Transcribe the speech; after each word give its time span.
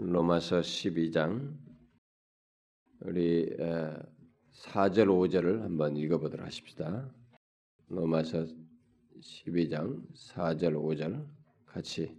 로마서 0.00 0.60
12장 0.60 1.56
우리 3.00 3.50
4절 4.52 5.08
5절을 5.08 5.62
한번 5.62 5.96
읽어보도록 5.96 6.46
하십시다. 6.46 7.10
로마서 7.88 8.46
12장 9.20 10.00
4절 10.14 10.74
5절 10.74 11.26
같이 11.66 12.16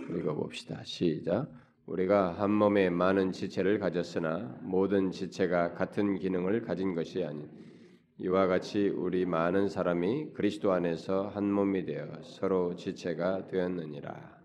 읽어봅시다. 0.00 0.82
시작. 0.84 1.52
우리가 1.84 2.40
한 2.40 2.52
몸에 2.52 2.88
많은 2.88 3.32
지체를 3.32 3.78
가졌으나 3.78 4.58
모든 4.62 5.10
지체가 5.10 5.74
같은 5.74 6.18
기능을 6.18 6.62
가진 6.62 6.94
것이 6.94 7.22
아닌 7.22 7.50
이와 8.16 8.46
같이 8.46 8.88
우리 8.88 9.26
많은 9.26 9.68
사람이 9.68 10.32
그리스도 10.32 10.72
안에서 10.72 11.28
한 11.28 11.52
몸이 11.52 11.84
되어 11.84 12.22
서로 12.22 12.74
지체가 12.74 13.46
되었느니라. 13.48 14.35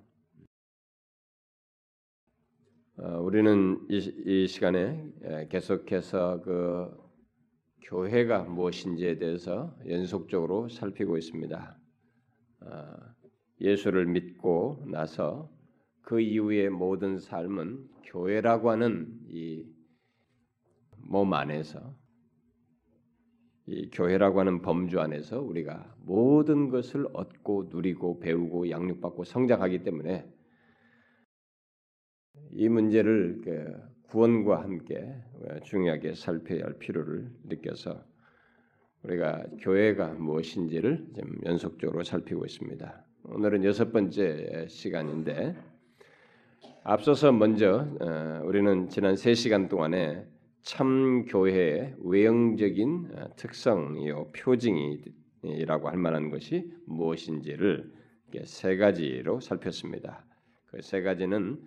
우리는 2.97 3.79
이, 3.89 3.97
이, 4.25 4.47
시간에 4.47 5.03
계속해서 5.49 6.41
그 6.41 6.91
교회가 7.83 8.43
무엇인지에 8.43 9.17
대해서 9.17 9.75
연속적으로 9.87 10.69
살피고 10.69 11.17
있습니다. 11.17 11.77
어, 12.61 12.93
예수를 13.59 14.05
믿고 14.05 14.83
나서 14.87 15.49
그 16.01 16.19
이후의 16.19 16.69
모든 16.69 17.19
삶은 17.19 17.87
교회라고 18.03 18.69
하는 18.69 19.19
이 19.29 19.81
몸 21.11 21.33
안에서 21.33 21.93
이 23.67 23.89
교회라고 23.91 24.39
하는 24.39 24.61
범주 24.61 24.99
안에서 24.99 25.41
우리가 25.41 25.93
모든 25.99 26.69
것을 26.69 27.05
얻고 27.13 27.67
누리고 27.69 28.19
배우고 28.19 28.69
양육받고 28.69 29.25
성장하기 29.25 29.83
때문에 29.83 30.25
이 32.53 32.67
문제를 32.67 33.41
그 33.43 33.73
구원과 34.09 34.61
함께 34.61 35.15
중요하게 35.63 36.15
살펴야 36.15 36.65
할 36.65 36.73
필요를 36.77 37.29
느껴서 37.45 38.03
우리가 39.03 39.45
교회가 39.59 40.13
무엇인지를 40.13 41.07
좀 41.15 41.37
연속적으로 41.45 42.03
살피고 42.03 42.45
있습니다. 42.45 43.05
오늘은 43.23 43.63
여섯 43.63 43.91
번째 43.91 44.65
시간인데 44.67 45.55
앞서서 46.83 47.31
먼저 47.31 47.87
어, 48.01 48.41
우리는 48.43 48.89
지난 48.89 49.15
세 49.15 49.33
시간 49.33 49.69
동안에 49.69 50.25
참 50.61 51.25
교회의 51.25 51.95
외형적인 52.03 53.11
어, 53.15 53.35
특성이요 53.35 54.31
표징이라고 54.33 55.89
할 55.89 55.97
만한 55.97 56.29
것이 56.29 56.71
무엇인지를 56.85 57.91
세 58.43 58.77
가지로 58.77 59.39
살폈습니다. 59.39 60.25
그 60.67 60.81
세 60.81 61.01
가지는 61.01 61.59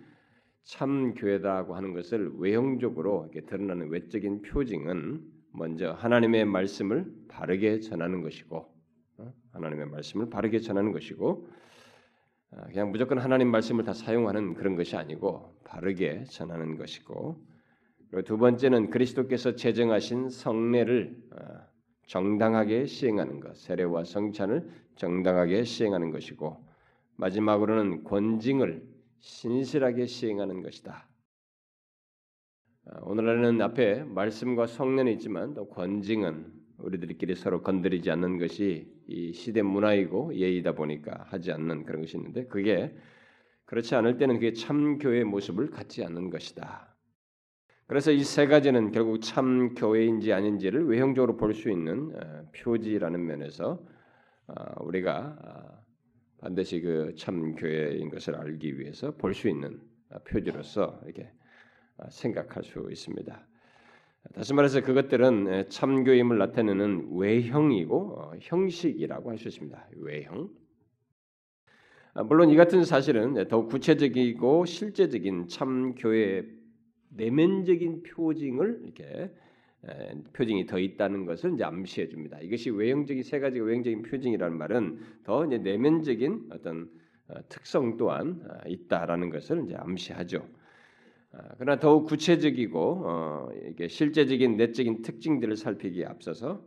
참 0.65 1.13
교회다고 1.13 1.75
하는 1.75 1.93
것을 1.93 2.31
외형적으로 2.37 3.29
이렇게 3.31 3.45
드러나는 3.45 3.89
외적인 3.89 4.41
표징은 4.41 5.21
먼저 5.51 5.91
하나님의 5.91 6.45
말씀을 6.45 7.05
바르게 7.27 7.79
전하는 7.79 8.23
것이고 8.23 8.73
어? 9.17 9.33
하나님의 9.51 9.85
말씀을 9.85 10.29
바르게 10.29 10.59
전하는 10.59 10.91
것이고 10.91 11.47
아, 12.51 12.65
그냥 12.65 12.89
무조건 12.89 13.19
하나님 13.19 13.51
말씀을 13.51 13.83
다 13.83 13.93
사용하는 13.93 14.55
그런 14.55 14.75
것이 14.75 14.97
아니고 14.97 15.55
바르게 15.65 16.23
전하는 16.25 16.77
것이고 16.77 17.45
그리고 18.09 18.23
두 18.23 18.37
번째는 18.37 18.89
그리스도께서 18.89 19.55
제정하신 19.55 20.29
성례를 20.29 21.15
아, 21.37 21.67
정당하게 22.07 22.87
시행하는 22.87 23.39
것, 23.39 23.55
세례와 23.55 24.03
성찬을 24.03 24.67
정당하게 24.95 25.63
시행하는 25.63 26.09
것이고 26.09 26.65
마지막으로는 27.17 28.03
권징을 28.03 28.94
신실하게 29.25 30.05
시행하는 30.05 30.61
것이다. 30.61 31.07
아, 32.87 32.99
오늘날에는 33.01 33.59
앞에 33.59 34.03
말씀과 34.03 34.67
성례는 34.67 35.11
있지만 35.13 35.55
또 35.55 35.67
권징은 35.67 36.53
우리들끼리 36.77 37.33
서로 37.35 37.63
건드리지 37.63 38.11
않는 38.11 38.37
것이 38.37 38.87
이 39.07 39.33
시대 39.33 39.63
문화이고 39.63 40.35
예의다 40.35 40.73
보니까 40.73 41.25
하지 41.29 41.51
않는 41.51 41.85
그런 41.85 42.01
것이 42.01 42.17
있는데 42.17 42.45
그게 42.45 42.95
그렇지 43.65 43.95
않을 43.95 44.17
때는 44.17 44.35
그게 44.35 44.53
참 44.53 44.99
교회의 44.99 45.23
모습을 45.23 45.71
갖지 45.71 46.03
않는 46.05 46.29
것이다. 46.29 46.95
그래서 47.87 48.11
이 48.11 48.23
세 48.23 48.45
가지는 48.45 48.91
결국 48.91 49.21
참 49.21 49.73
교회인지 49.73 50.33
아닌지를 50.33 50.85
외형적으로 50.87 51.35
볼 51.37 51.53
수 51.55 51.71
있는 51.71 52.11
어, 52.15 52.45
표지라는 52.55 53.25
면에서 53.25 53.83
어, 54.47 54.83
우리가 54.83 55.37
아, 55.41 55.74
반드시 56.39 56.81
그 56.81 57.13
참 57.15 57.55
교회인 57.55 58.09
것을 58.09 58.35
알기 58.35 58.79
위해서 58.79 59.11
볼 59.15 59.33
수 59.33 59.49
있는 59.49 59.79
표지로서 60.27 60.99
이렇게 61.05 61.31
생각할 62.09 62.63
수 62.63 62.87
있습니다. 62.89 63.47
다시 64.33 64.53
말해서 64.53 64.81
그것들은 64.81 65.69
참교임을 65.69 66.37
나타내는 66.37 67.09
외형이고 67.11 68.19
어, 68.19 68.33
형식이라고 68.41 69.29
할 69.29 69.37
수 69.37 69.47
있습니다. 69.47 69.89
외형. 69.97 70.49
아, 72.13 72.23
물론 72.23 72.49
이 72.49 72.55
같은 72.55 72.83
사실은 72.85 73.47
더욱 73.47 73.69
구체적이고 73.69 74.65
실제적인 74.65 75.47
참교의 75.47 76.47
내면적인 77.09 78.03
표징을 78.03 78.81
이렇게 78.83 79.31
표징이 80.33 80.65
더 80.65 80.79
있다는 80.79 81.25
것을 81.25 81.53
이제 81.53 81.63
암시해 81.63 82.07
줍니다. 82.07 82.39
이것이 82.41 82.69
외형적인 82.71 83.23
세 83.23 83.39
가지가 83.39 83.65
외형적인 83.65 84.01
표징이라는 84.03 84.57
말은 84.57 84.99
더 85.23 85.45
이제 85.45 85.57
내면적인 85.57 86.49
어떤 86.51 86.89
어, 87.27 87.35
특성 87.49 87.97
또한 87.97 88.41
어, 88.47 88.67
있다라는 88.67 89.29
것을 89.29 89.63
이제 89.65 89.75
암시하죠. 89.75 90.47
아, 91.33 91.37
그러나 91.57 91.79
더욱 91.79 92.05
구체적이고 92.05 93.03
어, 93.05 93.49
이게 93.69 93.87
실제적인 93.87 94.57
내적인 94.57 95.01
특징들을 95.01 95.55
살피기에 95.55 96.05
앞서서 96.05 96.63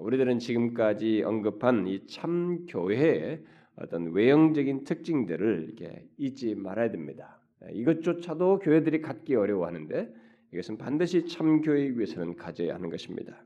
우리들은 0.00 0.38
지금까지 0.38 1.22
언급한 1.24 1.86
이 1.86 2.06
참 2.06 2.66
교회의 2.68 3.42
어떤 3.76 4.12
외형적인 4.12 4.84
특징들을 4.84 5.64
이렇게 5.66 6.06
잊지 6.18 6.54
말아야 6.54 6.90
됩니다. 6.90 7.40
이것조차도 7.72 8.58
교회들이 8.58 9.00
갖기 9.00 9.34
어려워하는데 9.34 10.12
이것은 10.52 10.78
반드시 10.78 11.26
참교회에 11.26 11.90
위해서는 11.90 12.36
가져야 12.36 12.74
하는 12.74 12.90
것입니다. 12.90 13.44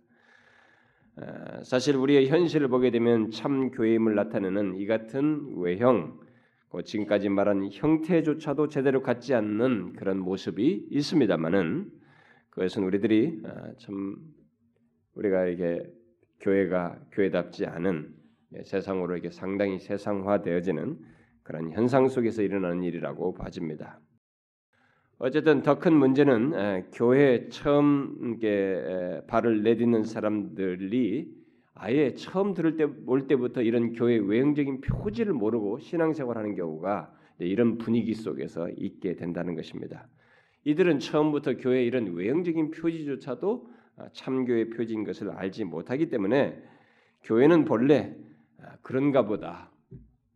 사실 1.62 1.96
우리의 1.96 2.28
현실을 2.28 2.68
보게 2.68 2.90
되면 2.90 3.30
참 3.30 3.70
교회임을 3.70 4.14
나타내는 4.14 4.76
이 4.76 4.86
같은 4.86 5.56
외형, 5.56 6.20
지금까지 6.84 7.30
말한 7.30 7.70
형태조차도 7.72 8.68
제대로 8.68 9.02
갖지 9.02 9.34
않는 9.34 9.94
그런 9.94 10.18
모습이 10.18 10.88
있습니다만은 10.90 11.90
그것은 12.50 12.84
우리들이 12.84 13.42
아, 13.44 13.72
참 13.78 14.16
우리가 15.14 15.46
이게 15.46 15.82
교회가 16.40 17.00
교회답지 17.12 17.66
않은 17.66 18.14
예, 18.54 18.62
세상으로 18.62 19.14
이렇게 19.14 19.30
상당히 19.30 19.78
세상화되어지는 19.78 20.98
그런 21.42 21.72
현상 21.72 22.08
속에서 22.08 22.42
일어나는 22.42 22.82
일이라고 22.82 23.34
봐집니다. 23.34 24.00
어쨌든 25.19 25.62
더 25.62 25.78
큰 25.78 25.94
문제는 25.94 26.91
교회 26.93 27.49
처음 27.49 28.38
발을 29.27 29.62
내딛는 29.62 30.04
사람들이 30.04 31.34
아예 31.75 32.12
처음 32.15 32.53
들을 32.54 32.77
때 32.77 32.87
올 33.06 33.27
때부터 33.27 33.62
이런 33.62 33.93
교회 33.93 34.16
외형적인 34.16 34.82
표지를 34.82 35.32
모르고 35.32 35.78
신앙생활하는 35.78 36.54
경우가 36.54 37.12
이런 37.38 37.78
분위기 37.78 38.15
속에서 38.15 38.69
있게 38.77 39.16
된다는 39.16 39.54
것입니다. 39.54 40.06
이들은 40.65 40.99
처음부터 40.99 41.56
교회 41.56 41.84
이런 41.84 42.15
외형적인 42.15 42.71
표지조차도 42.72 43.69
아, 43.98 44.09
참교의 44.12 44.71
표지인 44.71 45.04
것을 45.04 45.31
알지 45.31 45.65
못하기 45.65 46.10
때문에 46.10 46.62
교회는 47.22 47.65
본래 47.65 48.15
아, 48.60 48.77
그런가 48.83 49.25
보다. 49.27 49.71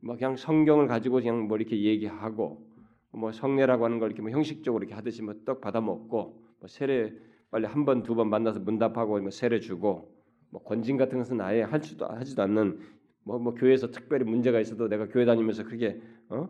뭐 0.01 0.17
그냥 0.17 0.37
성경을 0.37 0.87
가지고 0.87 1.17
그냥 1.17 1.49
뭐 1.49 1.59
이렇게 1.59 1.83
얘기하고 1.83 2.70
뭐 3.13 3.33
성례라고 3.33 3.85
하는 3.85 3.99
걸 3.99 4.11
이렇게 4.11 4.23
뭐 4.23 4.31
형식적으로 4.31 4.83
이렇게 4.83 4.95
하듯이 4.95 5.23
뭐 5.23 5.35
떡 5.45 5.61
받아 5.61 5.81
먹고 5.81 6.43
뭐 6.61 6.69
세례 6.69 7.13
빨리 7.51 7.67
한 7.67 7.85
번 7.85 8.03
두 8.03 8.15
번 8.15 8.29
만나서 8.31 8.61
문답하고 8.61 9.21
뭐 9.21 9.31
세례 9.31 9.61
주고 9.61 10.15
뭐 10.51 10.63
권징 10.63 10.97
같은 10.97 11.19
것은 11.19 11.41
아예 11.41 11.63
할지도 11.63 12.07
하지도 12.07 12.43
않는 12.43 12.79
뭐, 13.25 13.39
뭐 13.39 13.55
교회에서 13.55 13.91
특별히 13.91 14.25
문제가 14.25 14.61
있어도 14.61 14.89
내가 14.89 15.09
교회 15.09 15.25
다니면서 15.25 15.65
그게 15.65 16.01
어? 16.29 16.49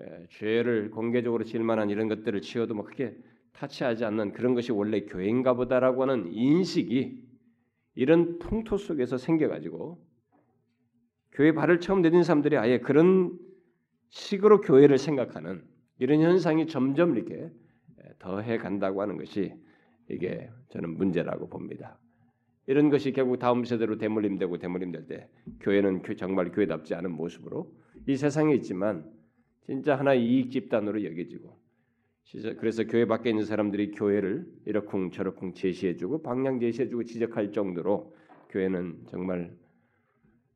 예, 0.00 0.26
죄를 0.30 0.90
공개적으로 0.90 1.44
질 1.44 1.62
만한 1.62 1.90
이런 1.90 2.08
것들을 2.08 2.40
치워도 2.40 2.74
뭐 2.74 2.84
크게 2.84 3.16
타치하지 3.52 4.04
않는 4.04 4.32
그런 4.32 4.54
것이 4.54 4.72
원래 4.72 5.02
교회인가 5.02 5.54
보다라고 5.54 6.02
하는 6.02 6.32
인식이 6.32 7.22
이런 7.96 8.38
풍토 8.38 8.76
속에서 8.78 9.18
생겨가지고 9.18 9.98
교회 11.32 11.52
발을 11.52 11.80
처음 11.80 12.02
내딘 12.02 12.22
사람들이 12.22 12.56
아예 12.56 12.78
그런 12.78 13.38
식으로 14.10 14.60
교회를 14.60 14.98
생각하는 14.98 15.62
이런 16.00 16.20
현상이 16.20 16.66
점점 16.66 17.16
이렇게 17.16 17.50
더해 18.18 18.58
간다고 18.58 19.02
하는 19.02 19.16
것이 19.16 19.52
이게 20.08 20.50
저는 20.70 20.96
문제라고 20.96 21.48
봅니다. 21.48 21.98
이런 22.66 22.90
것이 22.90 23.12
결국 23.12 23.38
다음 23.38 23.64
세대로 23.64 23.98
대물림되고 23.98 24.58
대물림될 24.58 25.06
때 25.06 25.28
교회는 25.60 26.02
정말 26.16 26.50
교회답지 26.50 26.94
않은 26.94 27.12
모습으로 27.12 27.72
이 28.08 28.16
세상에 28.16 28.54
있지만 28.54 29.10
진짜 29.66 29.96
하나의 29.96 30.24
이익 30.24 30.50
집단으로 30.50 31.04
여겨지고 31.04 31.58
그래서 32.58 32.84
교회 32.84 33.06
밖에 33.06 33.30
있는 33.30 33.44
사람들이 33.44 33.90
교회를 33.92 34.46
이러쿵 34.64 35.10
저러쿵 35.10 35.54
제시해주고 35.54 36.22
방향 36.22 36.60
제시해주고 36.60 37.04
지적할 37.04 37.52
정도로 37.52 38.14
교회는 38.50 39.06
정말 39.08 39.56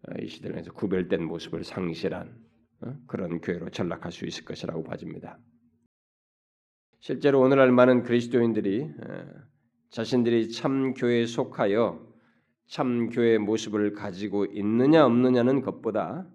어, 0.06 0.12
이 0.20 0.26
시대에서 0.26 0.72
구별된 0.72 1.24
모습을 1.24 1.64
상실한 1.64 2.28
어, 2.28 2.43
그런 3.06 3.40
교회로 3.40 3.70
전락할 3.70 4.12
수 4.12 4.26
있을 4.26 4.44
것이라고 4.44 4.84
봐집니다. 4.84 5.38
실제로 7.00 7.40
오늘날 7.40 7.70
많은 7.70 8.02
그리스도인들이 8.02 8.82
어, 8.82 9.26
자신들이 9.90 10.50
참 10.50 10.94
교회에 10.94 11.26
속하여 11.26 12.14
참 12.66 13.10
교회의 13.10 13.38
모습을 13.38 13.92
가지고 13.92 14.46
있느냐 14.46 15.04
없느냐는 15.04 15.60
것보다 15.60 16.26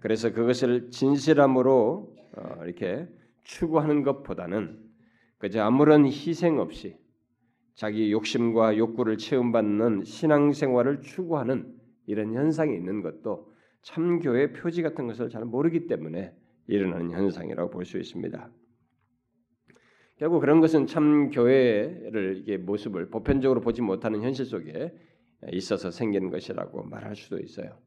그래서 0.00 0.32
그것을 0.32 0.90
진실함으로 0.90 2.16
이렇게 2.64 3.08
추구하는 3.44 4.02
것보다는 4.02 4.82
그저 5.38 5.62
아무런 5.62 6.06
희생 6.06 6.58
없이 6.58 6.96
자기 7.74 8.12
욕심과 8.12 8.76
욕구를 8.76 9.16
채움받는 9.16 10.04
신앙생활을 10.04 11.02
추구하는 11.02 11.74
이런 12.06 12.34
현상이 12.34 12.74
있는 12.74 13.02
것도 13.02 13.49
참교회 13.82 14.52
표지 14.52 14.82
같은 14.82 15.06
것을 15.06 15.30
잘 15.30 15.44
모르기 15.44 15.86
때문에 15.86 16.34
일어나는 16.66 17.10
현상이라고 17.10 17.70
볼 17.70 17.84
수 17.84 17.98
있습니다. 17.98 18.50
결국 20.16 20.40
그런 20.40 20.60
것은 20.60 20.86
참 20.86 21.30
교회를 21.30 22.36
이게 22.36 22.58
모습을 22.58 23.08
보편적으로 23.08 23.62
보지 23.62 23.80
못하는 23.80 24.20
현실 24.20 24.44
속에 24.44 24.94
있어서 25.52 25.90
생기는 25.90 26.28
것이라고 26.30 26.82
말할 26.84 27.16
수도 27.16 27.38
있어요. 27.38 27.78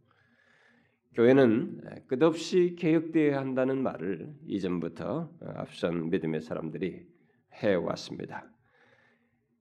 교회는 1.14 1.82
끝없이 2.08 2.76
개혁되어야 2.80 3.38
한다는 3.38 3.84
말을 3.84 4.34
이전부터 4.48 5.32
앞선 5.58 6.10
믿음의 6.10 6.42
사람들이 6.42 7.06
해왔습니다. 7.54 8.50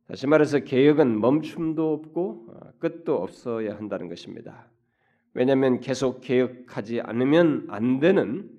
다시 0.09 0.27
말해서 0.27 0.61
개혁은 0.61 1.21
멈춤도 1.21 1.93
없고 1.93 2.79
끝도 2.79 3.17
없어야 3.17 3.77
한다는 3.77 4.09
것입니다. 4.09 4.71
왜냐하면 5.35 5.81
계속 5.81 6.21
개혁하지 6.21 7.01
않으면 7.01 7.67
안 7.69 8.01
되는 8.01 8.51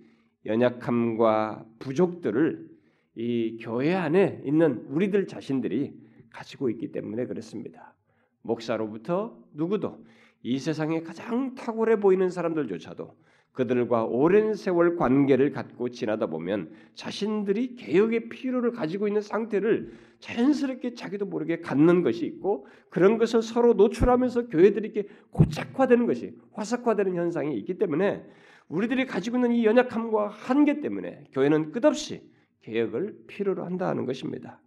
연약함과 0.46 1.66
부족들을 1.80 2.70
이 3.16 3.58
교회 3.62 3.94
안에 3.94 4.42
있는 4.44 4.86
우리들 4.90 5.28
자신들이 5.28 5.94
가지고 6.32 6.70
있기 6.72 6.92
때문에 6.92 7.26
그렇습니다. 7.28 7.94
목사로부터 8.42 9.38
누구도 9.54 10.04
이 10.42 10.58
세상에 10.58 11.02
가장 11.02 11.56
탁월해 11.56 12.00
보이는 12.00 12.30
사람들조차도 12.30 13.16
그들과 13.54 14.06
오랜 14.06 14.56
세월 14.56 14.96
관계를 14.96 15.52
갖고 15.52 15.90
지나다 15.90 16.26
보면 16.26 16.72
자신들이 16.96 17.76
개혁의 17.76 18.30
필요를 18.30 18.72
가지고 18.72 19.08
있는 19.08 19.22
상태를 19.22 19.94
자연스럽게 20.20 20.96
자기도 20.96 21.26
모르게 21.26 21.62
갖는 21.62 22.02
것이 22.02 22.26
있고 22.26 22.68
그런 22.90 23.18
것을 23.18 23.44
서로 23.44 23.74
노출하면서 23.74 24.48
교회들이 24.48 24.90
이렇게 24.90 25.08
고착화되는 25.32 26.08
것이 26.08 26.36
화석화되는 26.54 27.16
현상이 27.16 27.56
있기 27.60 27.78
때문에 27.78 28.26
우리들이 28.70 29.06
가지고 29.06 29.38
있는 29.38 29.52
이 29.52 29.66
연약함과 29.66 30.30
한계 30.30 30.82
때문에 30.82 31.26
교회는 31.32 31.72
끝없이 31.72 32.28
개혁을 32.62 33.18
필요로 33.28 33.66
한다는 33.66 34.06
것입니다. 34.06 34.60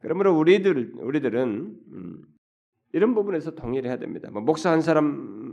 그러므로 0.00 0.36
우리들 0.38 0.92
우리들은 0.98 1.76
음, 1.92 2.22
이런 2.92 3.14
부분에서 3.14 3.52
동의를 3.52 3.88
해야 3.88 3.98
됩니다. 3.98 4.30
뭐 4.30 4.42
목사 4.42 4.70
한 4.70 4.82
사람 4.82 5.47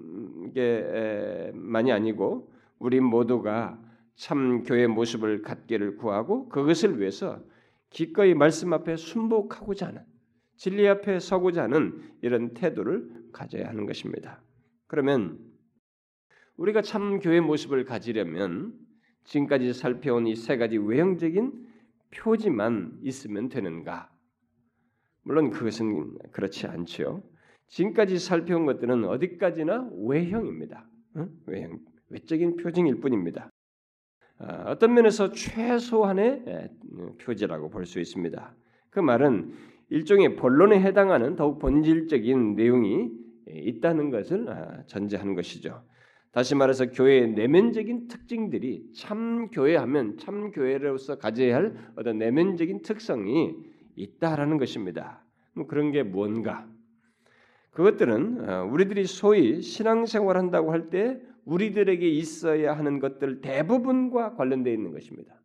에게만이 0.56 1.92
아니고 1.92 2.52
우리 2.80 3.00
모두가 3.00 3.82
참 4.16 4.64
교회 4.64 4.88
모습을 4.88 5.42
갖기를 5.42 5.98
구하고 5.98 6.48
그것을 6.50 7.00
위해서 7.00 7.44
기꺼이 7.90 8.34
말씀 8.34 8.74
앞에 8.74 8.96
순복하고자 8.96 9.88
하는 9.88 10.04
진리 10.58 10.88
앞에 10.88 11.20
서고자 11.20 11.64
하는 11.64 12.02
이런 12.22 12.54
태도를 12.54 13.10
가져야 13.34 13.68
하는 13.68 13.86
것입니다. 13.86 14.42
그러면 14.88 15.38
우리가 16.58 16.82
참 16.82 17.20
교회 17.20 17.42
모습을 17.42 17.84
가지려면 17.84 18.74
지금까지 19.26 19.74
살펴온 19.74 20.28
이 20.28 20.36
세 20.36 20.58
가지 20.58 20.78
외형적인 20.78 21.68
표지만 22.12 23.00
있으면 23.02 23.50
되는가? 23.50 24.10
물론 25.24 25.50
그것은 25.50 26.18
그렇지 26.32 26.68
않죠. 26.68 27.24
지금까지 27.68 28.20
살펴온 28.20 28.66
것들은 28.66 29.06
어디까지나 29.06 29.90
외형입니다. 30.06 30.88
외형, 31.48 31.80
외적인 32.10 32.58
표징일 32.58 33.00
뿐입니다. 33.00 33.50
아, 34.38 34.66
어떤 34.70 34.94
면에서 34.94 35.32
최소한의 35.32 36.70
표지라고 37.22 37.70
볼 37.70 37.86
수 37.86 38.00
있습니다. 38.00 38.56
그 38.90 39.00
말은 39.00 39.54
일종의 39.90 40.36
본론에 40.36 40.82
해당하는 40.82 41.36
더욱 41.36 41.60
본질적인 41.60 42.56
내용이 42.56 43.12
있다는 43.48 44.10
것을 44.10 44.50
아, 44.50 44.84
전제하는 44.88 45.36
것이죠. 45.36 45.84
다시 46.32 46.54
말해서 46.54 46.88
교회의 46.92 47.30
내면적인 47.30 48.10
특징들이 48.10 48.92
참 48.94 49.50
교회하면 49.52 50.18
참 50.18 50.52
교회로서 50.52 51.18
가져야 51.18 51.56
할 51.56 51.92
어떤 51.96 52.18
내면적인 52.18 52.82
특성이 52.82 53.56
있다라는 53.96 54.58
것입니다. 54.58 55.24
뭐 55.54 55.66
그런 55.66 55.92
게 55.92 56.04
뭔가? 56.04 56.68
그것들은 57.76 58.50
어, 58.50 58.64
우리들이 58.72 59.06
소위 59.06 59.62
신앙생활 59.62 60.38
한다고 60.38 60.72
할 60.72 60.90
때 60.90 61.20
우리들에게 61.44 62.08
있어야 62.10 62.76
하는 62.76 63.00
것들 63.00 63.42
대부분과 63.42 64.34
관련되어 64.36 64.74
있는 64.74 64.92
것입니다. 64.94 65.36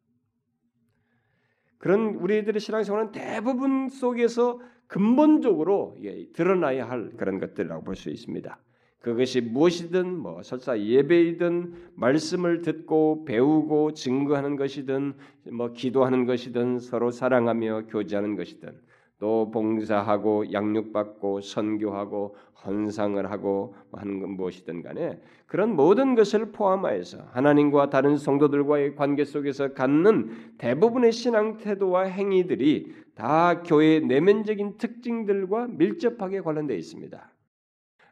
그런 1.78 2.14
우리들의 2.14 2.58
신앙생활은 2.60 3.12
대부분 3.12 3.88
속에서 3.88 4.60
근본적으로 4.86 5.96
드러나야 6.32 6.88
할 6.88 7.10
그런 7.16 7.38
것들이라고 7.38 7.84
볼 7.84 7.96
수 7.96 8.10
있습니다. 8.10 8.58
그것이 9.00 9.40
무엇이든 9.40 10.16
뭐 10.18 10.42
설사 10.42 10.78
예배이든 10.78 11.92
말씀을 11.96 12.60
듣고 12.62 13.24
배우고 13.24 13.94
증거하는 13.94 14.56
것이든 14.56 15.14
뭐 15.52 15.72
기도하는 15.72 16.26
것이든 16.26 16.78
서로 16.78 17.10
사랑하며 17.10 17.86
교제하는 17.88 18.36
것이든 18.36 18.78
또 19.20 19.50
봉사하고 19.50 20.50
양육받고 20.50 21.42
선교하고 21.42 22.34
헌상을 22.64 23.30
하고 23.30 23.74
하는 23.92 24.20
건 24.20 24.30
무엇이든 24.30 24.82
간에 24.82 25.20
그런 25.46 25.76
모든 25.76 26.14
것을 26.14 26.52
포함하여서 26.52 27.28
하나님과 27.32 27.90
다른 27.90 28.16
성도들과의 28.16 28.96
관계 28.96 29.24
속에서 29.24 29.74
갖는 29.74 30.54
대부분의 30.58 31.12
신앙 31.12 31.58
태도와 31.58 32.04
행위들이 32.04 32.92
다 33.14 33.62
교회의 33.62 34.00
내면적인 34.06 34.78
특징들과 34.78 35.68
밀접하게 35.68 36.40
관련되어 36.40 36.76
있습니다. 36.76 37.32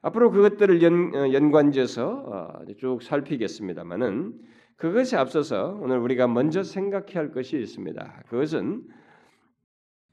앞으로 0.03 0.31
그것들을 0.31 0.83
연, 0.83 1.15
어, 1.15 1.33
연관지어서 1.33 2.07
어, 2.07 2.65
쭉 2.79 3.03
살피겠습니다만은 3.03 4.35
그것에 4.77 5.17
앞서서 5.17 5.79
오늘 5.81 5.99
우리가 5.99 6.29
먼저 6.29 6.62
생각해야 6.62 7.17
할 7.17 7.33
것이 7.33 7.59
있습니다. 7.59 8.25
그것은 8.29 8.85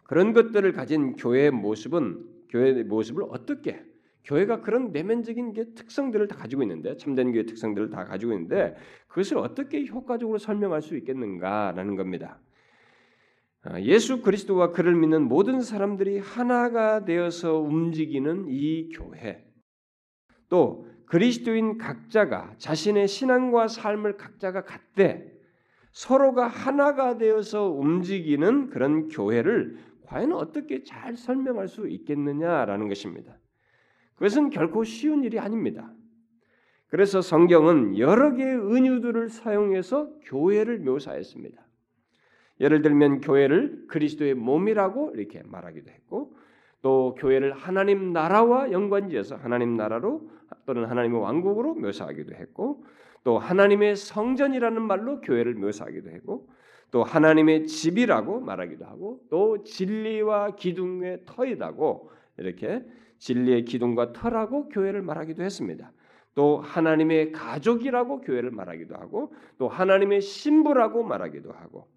그런 0.06 0.34
것들을 0.34 0.72
가진 0.74 1.16
교회의 1.16 1.52
모습은 1.52 2.26
교회의 2.50 2.84
모습을 2.86 3.24
어떻게 3.30 3.84
교회가 4.24 4.62
그런 4.62 4.92
내면적인 4.92 5.54
게 5.54 5.66
특성들을 5.76 6.28
다 6.28 6.36
가지고 6.36 6.64
있는데 6.64 6.98
참된 6.98 7.32
교회 7.32 7.46
특성들을 7.46 7.90
다 7.90 8.06
가지고 8.06 8.34
있는데 8.34 8.76
그것을 9.08 9.38
어떻게 9.38 9.86
효과적으로 9.86 10.38
설명할 10.38 10.82
수 10.82 10.98
있겠는가라는 10.98 11.96
겁니다. 11.96 12.40
아, 13.64 13.80
예수 13.82 14.22
그리스도와 14.22 14.72
그를 14.72 14.96
믿는 14.96 15.24
모든 15.24 15.62
사람들이 15.62 16.20
하나가 16.20 17.04
되어서 17.04 17.58
움직이는 17.60 18.46
이 18.48 18.90
교회 18.90 19.44
또 20.50 20.88
그리스도인 21.08 21.78
각자가 21.78 22.54
자신의 22.58 23.08
신앙과 23.08 23.68
삶을 23.68 24.18
각자가 24.18 24.64
갖되 24.64 25.36
서로가 25.92 26.48
하나가 26.48 27.18
되어서 27.18 27.70
움직이는 27.70 28.70
그런 28.70 29.08
교회를 29.08 29.78
과연 30.06 30.34
어떻게 30.34 30.84
잘 30.84 31.16
설명할 31.16 31.68
수 31.68 31.88
있겠느냐라는 31.88 32.88
것입니다. 32.88 33.38
그것은 34.16 34.50
결코 34.50 34.84
쉬운 34.84 35.24
일이 35.24 35.40
아닙니다. 35.40 35.92
그래서 36.88 37.22
성경은 37.22 37.98
여러 37.98 38.34
개의 38.34 38.56
은유들을 38.56 39.30
사용해서 39.30 40.10
교회를 40.24 40.80
묘사했습니다. 40.80 41.66
예를 42.62 42.82
들면 42.82 43.22
교회를 43.22 43.86
그리스도의 43.88 44.34
몸이라고 44.36 45.12
이렇게 45.16 45.42
말하기도 45.44 45.92
했고 45.92 46.36
또 46.82 47.16
교회를 47.16 47.52
하나님 47.54 48.14
나라와 48.14 48.72
연관지어서 48.72 49.36
하나님 49.36 49.76
나라로 49.76 50.30
또는 50.66 50.86
하나님의 50.86 51.20
왕국으로 51.20 51.76
묘사하기도 51.76 52.36
했고 52.36 52.86
또 53.24 53.40
하나님의 53.40 53.96
성전이라는 53.96 54.82
말로 54.82 55.20
교회를 55.20 55.56
묘사하기도 55.56 56.12
했고 56.12 56.48
또 56.96 57.04
하나님의 57.04 57.68
집이라고 57.68 58.40
말하기도 58.40 58.86
하고 58.86 59.20
또 59.30 59.66
진리와 59.66 60.56
기둥의 60.56 61.24
터이다고 61.25 62.10
이렇게 62.38 62.86
진리의 63.18 63.66
기둥과 63.66 64.14
터라고 64.14 64.70
교회를 64.70 65.02
말하기도 65.02 65.44
했습니다. 65.44 65.92
또 66.36 66.60
하나님의 66.60 67.34
가족이라고 67.34 68.22
교회를 68.22 68.52
말하기도 68.52 68.96
하고 68.96 69.34
또 69.58 69.68
하나님의 69.68 70.22
신부라고 70.22 71.04
말하기도 71.04 71.52
하고 71.52 71.90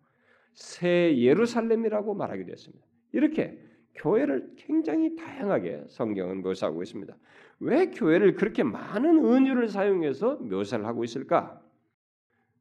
새 0.55 1.17
예루살렘이라고 1.17 2.15
말하기도 2.15 2.51
했습니다. 2.51 2.85
이렇게 3.13 3.57
교회를 3.95 4.55
굉장히 4.57 5.15
다양하게 5.15 5.85
성경은 5.91 6.43
묘사하고 6.43 6.83
있습니다. 6.83 7.17
왜 7.61 7.87
교회를 7.93 8.35
그렇게 8.35 8.65
많은 8.65 9.25
은유를 9.25 9.69
사용해서 9.69 10.39
묘사를 10.39 10.85
하고 10.85 11.05
있을까? 11.05 11.63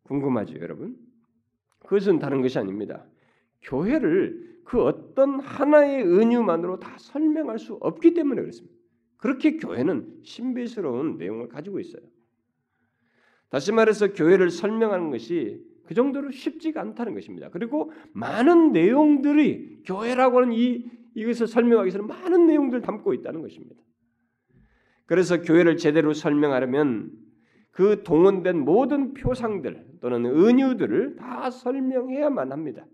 궁금하죠, 0.03 0.59
여러분? 0.59 1.06
그것은 1.87 2.19
다른 2.19 2.41
것이 2.41 2.59
아닙니다. 2.59 3.05
교회를 3.63 4.59
그 4.63 4.83
어떤 4.83 5.39
하나의 5.39 6.03
은유만으로 6.03 6.79
다 6.79 6.95
설명할 6.97 7.57
수 7.57 7.75
없기 7.75 8.13
때문에 8.13 8.41
그렇습니다. 8.41 8.75
그렇게 9.15 9.57
교회는 9.57 10.19
신비스러운 10.23 11.17
내용을 11.17 11.47
가지고 11.47 11.79
있어요. 11.79 12.03
다시 13.49 13.71
말해서 13.71 14.13
교회를 14.13 14.49
설명하는 14.49 15.09
것이 15.09 15.65
그 15.85 15.93
정도로 15.93 16.31
쉽지가 16.31 16.81
않다는 16.81 17.13
것입니다. 17.13 17.49
그리고 17.49 17.91
많은 18.11 18.73
내용들이 18.73 19.83
교회라고 19.85 20.41
하는 20.41 20.53
이 20.53 20.85
이것을 21.15 21.47
설명하기 21.47 21.85
위해서는 21.85 22.07
많은 22.07 22.45
내용들을 22.45 22.81
담고 22.81 23.13
있다는 23.13 23.41
것입니다. 23.41 23.81
그래서 25.05 25.41
교회를 25.41 25.77
제대로 25.77 26.13
설명하려면 26.13 27.11
그 27.77 28.01
동원된 28.01 28.57
모든 28.57 29.13
표상들 29.13 29.85
또는 30.01 30.25
은유들을 30.25 31.17
다 31.17 31.51
설명해야만 31.51 32.51
합니다. 32.51 32.87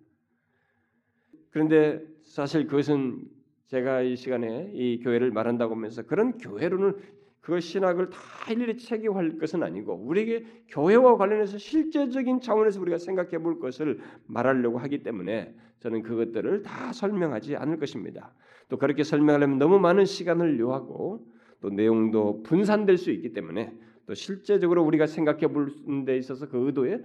그런데 1.51 2.01
사실 2.23 2.67
그것은 2.67 3.21
제가 3.67 4.01
이 4.01 4.17
시간에 4.17 4.71
이 4.73 4.99
교회를 4.99 5.31
말한다고 5.31 5.73
하면서 5.73 6.01
그런 6.01 6.37
교회로는 6.37 6.97
그 7.39 7.61
신학을 7.61 8.09
다 8.09 8.19
일일이 8.51 8.75
체계화할 8.75 9.37
것은 9.37 9.63
아니고 9.63 9.93
우리에게 10.05 10.43
교회와 10.67 11.15
관련해서 11.15 11.57
실제적인 11.57 12.41
차원에서 12.41 12.81
우리가 12.81 12.97
생각해 12.97 13.37
볼 13.37 13.61
것을 13.61 14.01
말하려고 14.27 14.79
하기 14.79 15.01
때문에 15.01 15.55
저는 15.79 16.01
그것들을 16.01 16.61
다 16.63 16.91
설명하지 16.91 17.55
않을 17.55 17.77
것입니다. 17.77 18.33
또 18.67 18.77
그렇게 18.77 19.05
설명하려면 19.05 19.59
너무 19.59 19.79
많은 19.79 20.03
시간을 20.03 20.59
요하고 20.59 21.25
또 21.61 21.69
내용도 21.69 22.43
분산될 22.43 22.97
수 22.97 23.11
있기 23.11 23.31
때문에 23.31 23.73
또 24.05 24.13
실제적으로 24.13 24.83
우리가 24.83 25.07
생각해 25.07 25.47
볼데 25.47 26.17
있어서 26.17 26.47
그 26.47 26.65
의도에 26.65 26.99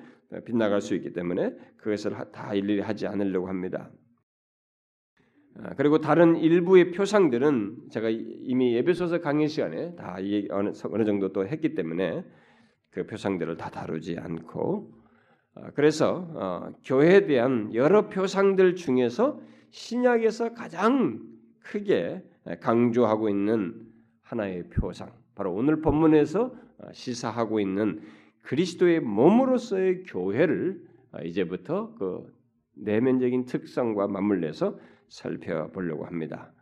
빗나갈 0.45 0.81
수 0.81 0.95
있기 0.95 1.13
때문에 1.13 1.55
그것을 1.77 2.13
다 2.33 2.55
일일이 2.55 2.81
하지 2.81 3.07
않으려고 3.07 3.49
합니다. 3.49 3.91
아, 5.61 5.75
그리고 5.77 5.99
다른 5.99 6.37
일부의 6.37 6.93
표상들은 6.93 7.89
제가 7.91 8.09
이미 8.11 8.75
예배소서 8.75 9.21
강의 9.21 9.49
시간에 9.49 9.95
다 9.97 10.17
어느, 10.51 11.05
정도 11.05 11.33
또 11.33 11.47
했기 11.47 11.75
때문에 11.75 12.25
그 12.91 13.07
표상들을 13.07 13.57
다 13.57 13.71
다루지 13.71 14.19
않고 14.19 14.93
아, 15.55 15.71
그래서 15.75 16.29
어, 16.35 16.73
교회에 16.85 17.27
대한 17.27 17.75
여러 17.75 18.09
표상들 18.09 18.77
중에서 18.77 19.41
신약에서 19.71 20.55
가장 20.55 21.21
크게 21.61 22.25
강조하고 22.61 23.29
있는 23.29 23.83
하나의 24.23 24.69
표상 24.71 25.13
바로 25.35 25.53
오늘 25.53 25.83
본문에서 25.83 26.45
어, 26.45 26.68
시사하고 26.93 27.61
있는 27.61 28.01
그리스도의 28.43 29.01
몸으로서의 29.01 30.05
교회를 30.05 30.83
어, 31.13 31.19
이제부터 31.23 31.95
그 31.95 32.33
내면적인 32.75 33.47
특성과 33.47 34.07
맞물려서 34.09 34.79
살펴보려고 35.09 36.07
합니다. 36.07 36.53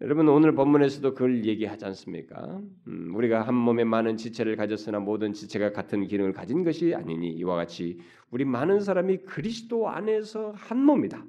여러분 0.00 0.28
오늘 0.28 0.54
본문에서도 0.54 1.14
그걸 1.14 1.44
얘기하지 1.44 1.84
않습니까? 1.86 2.60
음, 2.86 3.12
우리가 3.16 3.42
한 3.42 3.54
몸에 3.54 3.82
많은 3.82 4.16
지체를 4.16 4.54
가졌으나 4.54 5.00
모든 5.00 5.32
지체가 5.32 5.72
같은 5.72 6.06
기능을 6.06 6.32
가진 6.32 6.62
것이 6.62 6.94
아니니 6.94 7.32
이와 7.32 7.56
같이 7.56 7.98
우리 8.30 8.44
많은 8.44 8.78
사람이 8.78 9.18
그리스도 9.18 9.88
안에서 9.88 10.52
한 10.52 10.78
몸이다. 10.84 11.24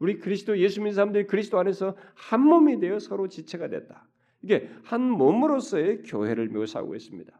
우리 0.00 0.18
그리스도 0.18 0.58
예수 0.58 0.80
믿는 0.80 0.92
사람들이 0.92 1.26
그리스도 1.26 1.58
안에서 1.58 1.96
한 2.14 2.42
몸이 2.42 2.78
되어 2.78 2.98
서로 2.98 3.28
지체가 3.28 3.68
됐다. 3.68 4.06
이게 4.44 4.68
한 4.82 5.00
몸으로서의 5.10 6.02
교회를 6.02 6.48
묘사하고 6.50 6.94
있습니다. 6.94 7.32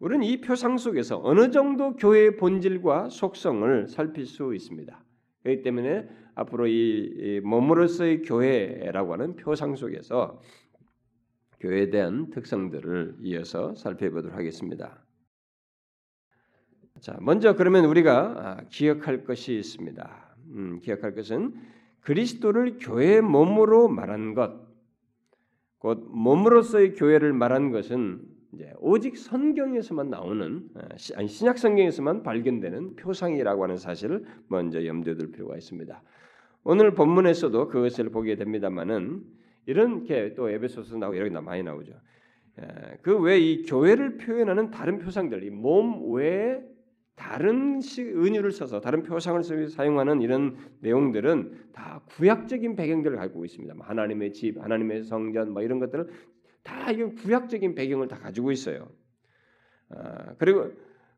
우리는 0.00 0.24
이 0.24 0.40
표상 0.40 0.76
속에서 0.76 1.20
어느 1.22 1.52
정도 1.52 1.94
교회의 1.94 2.36
본질과 2.36 3.08
속성을 3.08 3.86
살필 3.86 4.26
수 4.26 4.52
있습니다. 4.52 5.04
그렇기 5.44 5.62
때문에 5.62 6.08
앞으로 6.34 6.66
이 6.66 7.40
몸으로서의 7.44 8.22
교회라고 8.22 9.12
하는 9.12 9.36
표상 9.36 9.76
속에서 9.76 10.42
교회에 11.60 11.90
대한 11.90 12.30
특성들을 12.30 13.18
이어서 13.22 13.76
살펴보도록 13.76 14.36
하겠습니다. 14.36 15.04
자, 17.00 17.16
먼저 17.20 17.54
그러면 17.54 17.84
우리가 17.84 18.34
아, 18.36 18.64
기억할 18.70 19.22
것이 19.22 19.56
있습니다. 19.56 20.36
음, 20.50 20.80
기억할 20.80 21.14
것은 21.14 21.54
그리스도를 22.00 22.78
교회 22.80 23.20
몸으로 23.20 23.88
말한 23.88 24.34
것, 24.34 24.67
곧 25.78 26.06
몸으로서의 26.10 26.94
교회를 26.94 27.32
말한 27.32 27.70
것은 27.70 28.20
오직 28.80 29.16
성경에서만 29.16 30.10
나오는 30.10 30.68
어, 30.74 30.80
아니 31.16 31.28
신약 31.28 31.58
성경에서만 31.58 32.22
발견되는 32.22 32.96
표상이라고 32.96 33.62
하는 33.62 33.76
사실을 33.76 34.24
먼저 34.48 34.84
염두에 34.84 35.14
둘 35.16 35.30
필요가 35.30 35.56
있습니다. 35.56 36.02
오늘 36.64 36.94
본문에서도 36.94 37.68
그것을 37.68 38.10
보게 38.10 38.36
됩니다만은 38.36 39.22
이런 39.66 40.02
게또 40.04 40.48
에베소서 40.50 40.96
나오고 40.96 41.18
여기 41.18 41.30
많이 41.30 41.62
나오죠. 41.62 41.92
그 43.02 43.20
외 43.20 43.38
이 43.38 43.62
교회를 43.62 44.16
표현하는 44.16 44.70
다른 44.70 44.98
표상들, 44.98 45.44
이 45.44 45.50
몸 45.50 46.12
외에 46.12 46.60
다른 47.18 47.80
은유를 47.98 48.52
써서 48.52 48.80
다른 48.80 49.02
표상을 49.02 49.68
사용하는 49.68 50.22
이런 50.22 50.56
내용들은 50.80 51.70
다 51.72 52.00
구약적인 52.06 52.76
배경들을 52.76 53.16
가지고 53.18 53.44
있습니다. 53.44 53.74
뭐 53.74 53.84
하나님의 53.84 54.32
집, 54.32 54.62
하나님의 54.62 55.02
성전, 55.02 55.52
뭐 55.52 55.62
이런 55.62 55.80
것들을 55.80 56.08
다 56.62 56.90
이런 56.92 57.14
구약적인 57.16 57.74
배경을 57.74 58.08
다 58.08 58.16
가지고 58.16 58.52
있어요. 58.52 58.88
아, 59.90 60.34
그리고 60.38 60.70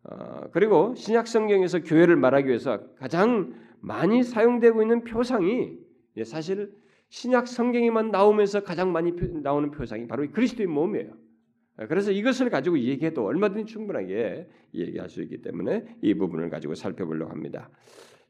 어, 0.05 0.49
그리고 0.53 0.95
신약 0.95 1.27
성경에서 1.27 1.83
교회를 1.83 2.17
말하기 2.17 2.49
위해서 2.49 2.81
가장 2.97 3.55
많이 3.81 4.23
사용되고 4.23 4.81
있는 4.81 5.05
표상이 5.05 5.79
사실 6.25 6.73
신약 7.11 7.47
성경에만 7.47 8.11
나오면서 8.11 8.63
가장 8.63 8.93
많이 8.93 9.13
나오는 9.43 9.71
표상이 9.71 10.07
바로 10.07 10.27
그리스도의 10.31 10.67
몸이에요. 10.69 11.13
그래서 11.89 12.13
이것을 12.13 12.51
가지고 12.51 12.79
얘기해도 12.79 13.25
얼마든지 13.25 13.73
충분하게 13.73 14.49
얘기할 14.75 15.09
수 15.09 15.23
있기 15.23 15.43
때문에 15.43 15.85
이 16.03 16.15
부분을 16.15 16.51
가지고 16.51 16.75
살펴보려고 16.75 17.31
합니다. 17.31 17.71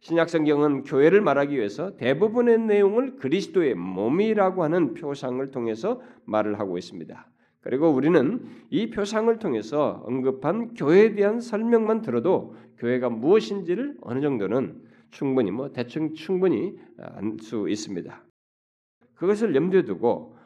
신약 0.00 0.30
성경은 0.30 0.84
교회를 0.84 1.20
말하기 1.20 1.56
위해서 1.56 1.96
대부분의 1.96 2.60
내용을 2.60 3.16
그리스도의 3.16 3.74
몸이라고 3.74 4.62
하는 4.62 4.94
표상을 4.94 5.50
통해서 5.50 6.00
말을 6.24 6.58
하고 6.58 6.78
있습니다. 6.78 7.28
그리고 7.60 7.90
우리는 7.90 8.46
이 8.70 8.88
표상을 8.88 9.36
통해서 9.38 10.02
언급한 10.06 10.72
교회에 10.74 11.14
대한 11.14 11.40
설명만 11.40 12.00
들어도 12.00 12.54
교회가 12.78 13.10
무엇인지를 13.10 13.98
어느 14.00 14.20
정도는 14.20 14.80
충분히 15.10 15.50
뭐 15.50 15.70
대충 15.70 16.14
충분히 16.14 16.78
알 16.96 17.36
수 17.40 17.68
있습니다. 17.68 18.24
그것을 19.14 19.54
염두에 19.54 19.82
두고 19.82 20.36
아, 20.36 20.39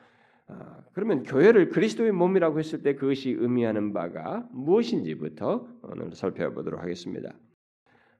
그러면 0.92 1.22
교회를 1.24 1.70
그리스도의 1.70 2.12
몸이라고 2.12 2.58
했을 2.58 2.82
때 2.82 2.94
그것이 2.94 3.30
의미하는 3.30 3.92
바가 3.92 4.46
무엇인지부터 4.52 5.66
오늘 5.82 6.14
살펴보도록 6.14 6.80
하겠습니다. 6.80 7.32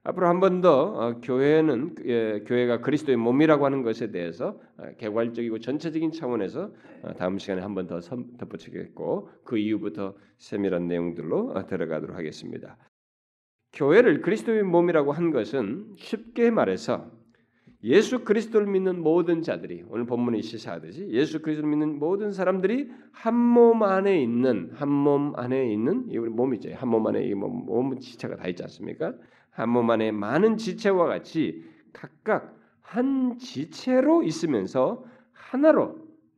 앞으로 0.03 0.27
한 0.27 0.39
번더 0.39 0.83
어, 0.83 1.21
교회는 1.21 1.95
예, 2.05 2.43
교회가 2.45 2.81
그리스도의 2.81 3.17
몸이라고 3.17 3.65
하는 3.65 3.81
것에 3.81 4.11
대해서 4.11 4.59
어, 4.77 4.85
개괄적이고 4.99 5.59
전체적인 5.59 6.11
차원에서 6.11 6.71
어, 7.01 7.13
다음 7.15 7.39
시간에 7.39 7.61
한 7.61 7.73
번 7.73 7.87
더 7.87 7.99
덧붙이겠고 8.37 9.29
그 9.43 9.57
이후부터 9.57 10.15
세밀한 10.37 10.87
내용들로 10.87 11.65
들어가도록 11.67 12.15
하겠습니다. 12.15 12.77
교회를 13.73 14.21
그리스도의 14.21 14.63
몸이라고 14.63 15.11
한 15.11 15.31
것은 15.31 15.95
쉽게 15.97 16.51
말해서 16.51 17.09
예수 17.85 18.23
그리스도를 18.23 18.65
믿는 18.67 19.01
모든 19.03 19.43
자들이 19.43 19.85
오늘 19.89 20.05
본문이 20.05 20.41
시사하듯이 20.41 21.07
예수 21.11 21.41
그리스도를 21.41 21.69
믿는 21.69 21.99
모든 21.99 22.31
사람들이 22.31 22.89
한 23.11 23.35
몸 23.35 23.83
안에 23.83 24.21
있는 24.21 24.71
한 24.73 24.89
몸 24.89 25.33
안에 25.35 25.71
있는 25.71 26.07
이 26.09 26.17
우리 26.17 26.29
몸이죠. 26.31 26.73
한 26.73 26.89
몸 26.89 27.05
안에 27.07 27.23
이몸 27.25 27.65
몸 27.65 27.99
지체가 27.99 28.37
다 28.37 28.47
있지 28.47 28.63
않습니까? 28.63 29.13
한 29.51 29.69
몸 29.69 29.89
안에 29.91 30.11
많은 30.11 30.57
지체와 30.57 31.05
같이 31.05 31.63
각각 31.93 32.57
한 32.81 33.37
지체로 33.37 34.23
있으면서 34.23 35.05
하나로 35.31 35.97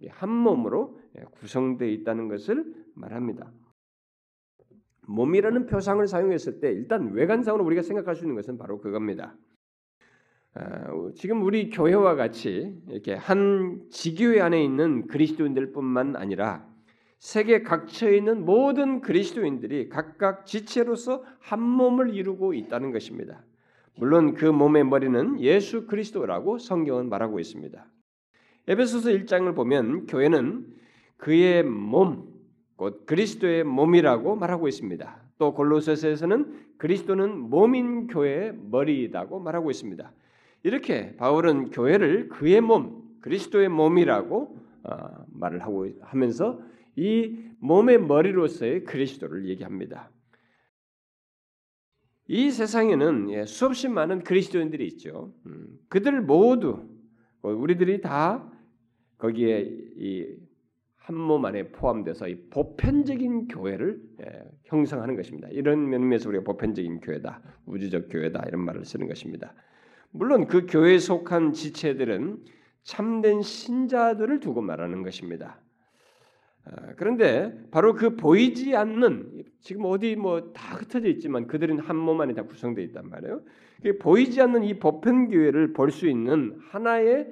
한 0.09 0.29
몸으로 0.29 0.99
구성되어 1.39 1.87
있다는 1.87 2.27
것을 2.27 2.65
말합니다. 2.93 3.51
몸이라는 5.07 5.65
표상을 5.67 6.05
사용했을 6.05 6.59
때 6.59 6.71
일단 6.71 7.13
외관상으로 7.13 7.63
우리가 7.63 7.81
생각할 7.81 8.15
수 8.15 8.25
있는 8.25 8.35
것은 8.35 8.57
바로 8.57 8.79
그겁니다. 8.81 9.33
아, 10.59 11.11
지금 11.13 11.43
우리 11.43 11.69
교회와 11.69 12.15
같이 12.15 12.75
이렇게 12.89 13.13
한 13.13 13.81
지교회 13.91 14.41
안에 14.41 14.63
있는 14.63 15.05
그리스도인들뿐만 15.05 16.15
아니라 16.15 16.67
세계 17.19 17.61
각처에 17.61 18.17
있는 18.17 18.43
모든 18.43 19.01
그리스도인들이 19.01 19.89
각각 19.89 20.47
지체로서 20.47 21.23
한 21.39 21.61
몸을 21.61 22.15
이루고 22.15 22.55
있다는 22.55 22.91
것입니다. 22.91 23.43
물론 23.97 24.33
그 24.33 24.45
몸의 24.45 24.85
머리는 24.85 25.39
예수 25.41 25.85
그리스도라고 25.85 26.57
성경은 26.57 27.09
말하고 27.09 27.39
있습니다. 27.39 27.85
에베소서 28.67 29.09
1장을 29.09 29.55
보면 29.55 30.07
교회는 30.07 30.67
그의 31.17 31.63
몸, 31.63 32.33
곧 32.75 33.05
그리스도의 33.05 33.63
몸이라고 33.63 34.35
말하고 34.35 34.67
있습니다. 34.67 35.21
또 35.37 35.53
골로새서에서는 35.53 36.67
그리스도는 36.77 37.37
몸인 37.37 38.07
교회의 38.07 38.53
머리이다고 38.55 39.39
말하고 39.39 39.69
있습니다. 39.69 40.11
이렇게 40.63 41.15
바울은 41.15 41.71
교회를 41.71 42.29
그의 42.29 42.61
몸, 42.61 43.07
그리스도의 43.21 43.69
몸이라고 43.69 44.57
어, 44.83 45.25
말을 45.27 45.63
하고 45.63 45.87
하면서 46.01 46.59
이 46.95 47.37
몸의 47.59 47.99
머리로서의 48.01 48.83
그리스도를 48.83 49.47
얘기합니다. 49.47 50.09
이 52.27 52.51
세상에는 52.51 53.29
예, 53.31 53.45
수없이 53.45 53.87
많은 53.87 54.23
그리스도인들이 54.23 54.85
있죠. 54.87 55.33
음, 55.45 55.79
그들 55.87 56.21
모두 56.21 56.85
어, 57.41 57.49
우리들이 57.49 58.01
다 58.01 58.51
거기에 59.17 59.61
이한 59.95 61.15
몸 61.15 61.45
안에 61.45 61.69
포함돼서 61.71 62.27
이 62.27 62.35
보편적인 62.49 63.47
교회를 63.47 64.01
예, 64.21 64.43
형성하는 64.65 65.15
것입니다. 65.15 65.47
이런 65.49 65.89
면에서 65.89 66.29
우리가 66.29 66.43
보편적인 66.43 66.99
교회다, 66.99 67.41
우주적 67.65 68.07
교회다 68.09 68.43
이런 68.47 68.65
말을 68.65 68.83
쓰는 68.83 69.07
것입니다. 69.07 69.53
물론 70.11 70.47
그 70.47 70.65
교회에 70.67 70.97
속한 70.99 71.53
지체들은 71.53 72.43
참된 72.83 73.41
신자들을 73.41 74.39
두고 74.39 74.61
말하는 74.61 75.03
것입니다. 75.03 75.61
아, 76.65 76.93
그런데 76.97 77.53
바로 77.71 77.93
그 77.93 78.15
보이지 78.15 78.75
않는 78.75 79.43
지금 79.61 79.83
어디 79.85 80.15
뭐 80.15 80.53
다 80.53 80.75
흩어져 80.75 81.07
있지만 81.09 81.47
그들은 81.47 81.79
한 81.79 81.97
몸 81.97 82.19
안에 82.21 82.33
다 82.33 82.43
구성되어 82.43 82.83
있단 82.85 83.09
말이에요. 83.09 83.41
보이지 83.99 84.41
않는 84.41 84.63
이 84.63 84.79
보편 84.79 85.29
교회를 85.29 85.73
볼 85.73 85.91
수 85.91 86.07
있는 86.07 86.57
하나의 86.71 87.27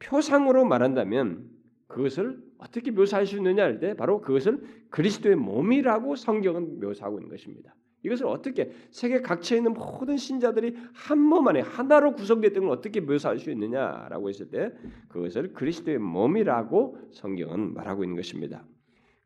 표상으로 0.00 0.64
말한다면 0.64 1.48
그것을 1.86 2.38
어떻게 2.58 2.90
묘사할 2.90 3.26
수 3.26 3.36
있느냐 3.36 3.62
할 3.62 3.78
때 3.78 3.94
바로 3.94 4.20
그것을 4.20 4.62
그리스도의 4.90 5.36
몸이라고 5.36 6.16
성경은 6.16 6.80
묘사하고 6.80 7.18
있는 7.18 7.30
것입니다. 7.30 7.74
이것을 8.04 8.26
어떻게 8.26 8.70
세계 8.90 9.20
각처에 9.20 9.58
있는 9.58 9.72
모든 9.74 10.16
신자들이 10.16 10.76
한 10.92 11.18
몸 11.18 11.48
안에 11.48 11.60
하나로 11.60 12.14
구성됐던 12.14 12.64
걸 12.64 12.70
어떻게 12.70 13.00
묘사할 13.00 13.38
수 13.38 13.50
있느냐라고 13.50 14.28
했을 14.28 14.50
때 14.50 14.72
그것을 15.08 15.52
그리스도의 15.54 15.98
몸이라고 15.98 16.98
성경은 17.12 17.74
말하고 17.74 18.04
있는 18.04 18.16
것입니다. 18.16 18.64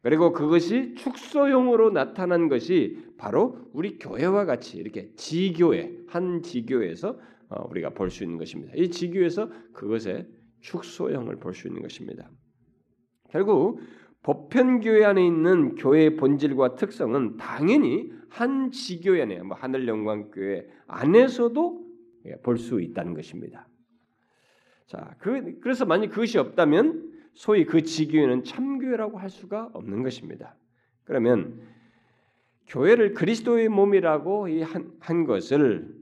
그리고 0.02 0.32
그것이 0.32 0.94
축소용으로 0.94 1.90
나타난 1.90 2.48
것이 2.48 2.98
바로 3.18 3.58
우리 3.72 3.98
교회와 3.98 4.44
같이 4.44 4.78
이렇게 4.78 5.10
지교회 5.16 5.92
한 6.06 6.40
지교에서 6.42 7.18
어, 7.50 7.66
우리가 7.70 7.90
볼 7.90 8.10
수 8.10 8.22
있는 8.22 8.38
것입니다. 8.38 8.72
이 8.76 8.90
지교에서 8.90 9.50
그것의 9.72 10.28
축소형을 10.60 11.36
볼 11.40 11.52
수 11.54 11.66
있는 11.66 11.82
것입니다. 11.82 12.30
결국 13.30 13.80
보편교회 14.22 15.04
안에 15.04 15.26
있는 15.26 15.74
교회의 15.76 16.16
본질과 16.16 16.74
특성은 16.76 17.36
당연히 17.36 18.12
한 18.28 18.70
지교회 18.70 19.22
안에 19.22 19.42
뭐 19.42 19.56
하늘 19.56 19.86
영광 19.88 20.30
교회 20.30 20.66
안에서도 20.86 21.86
볼 22.42 22.58
수 22.58 22.80
있다는 22.80 23.14
것입니다. 23.14 23.66
자, 24.86 25.14
그, 25.18 25.58
그래서 25.60 25.84
만약 25.84 26.08
그것이 26.08 26.38
없다면 26.38 27.12
소위 27.34 27.64
그 27.64 27.82
지교회는 27.82 28.44
참교회라고 28.44 29.18
할 29.18 29.30
수가 29.30 29.70
없는 29.72 30.02
것입니다. 30.02 30.56
그러면 31.04 31.60
교회를 32.66 33.14
그리스도의 33.14 33.68
몸이라고 33.68 34.48
한, 34.64 34.92
한 35.00 35.24
것을 35.24 35.94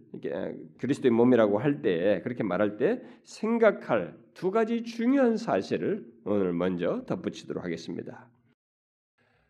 그리스도의 0.79 1.11
몸이라고 1.13 1.59
할 1.59 1.83
때 1.83 2.21
그렇게 2.25 2.43
말할 2.43 2.77
때 2.77 3.03
생각할 3.25 4.17
두 4.35 4.51
가지 4.51 4.83
중요한 4.83 5.37
사실을 5.37 6.07
오늘 6.25 6.53
먼저 6.53 7.05
덧붙이도록 7.07 7.63
하겠습니다. 7.63 8.29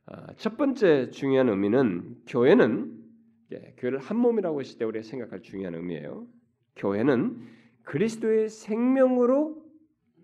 아, 0.07 0.33
첫 0.37 0.57
번째 0.57 1.11
중요한 1.11 1.49
의미는 1.49 2.17
교회는 2.27 2.97
교회를 3.77 3.99
한 3.99 4.17
몸이라고 4.17 4.61
했을 4.61 4.79
때 4.79 4.85
우리가 4.85 5.03
생각할 5.03 5.43
중요한 5.43 5.75
의미예요. 5.75 6.27
교회는 6.77 7.41
그리스도의 7.83 8.49
생명으로 8.49 9.65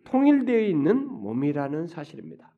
통일되어 0.05 0.61
있는 0.61 1.07
몸이라는 1.07 1.87
사실입니다. 1.87 2.53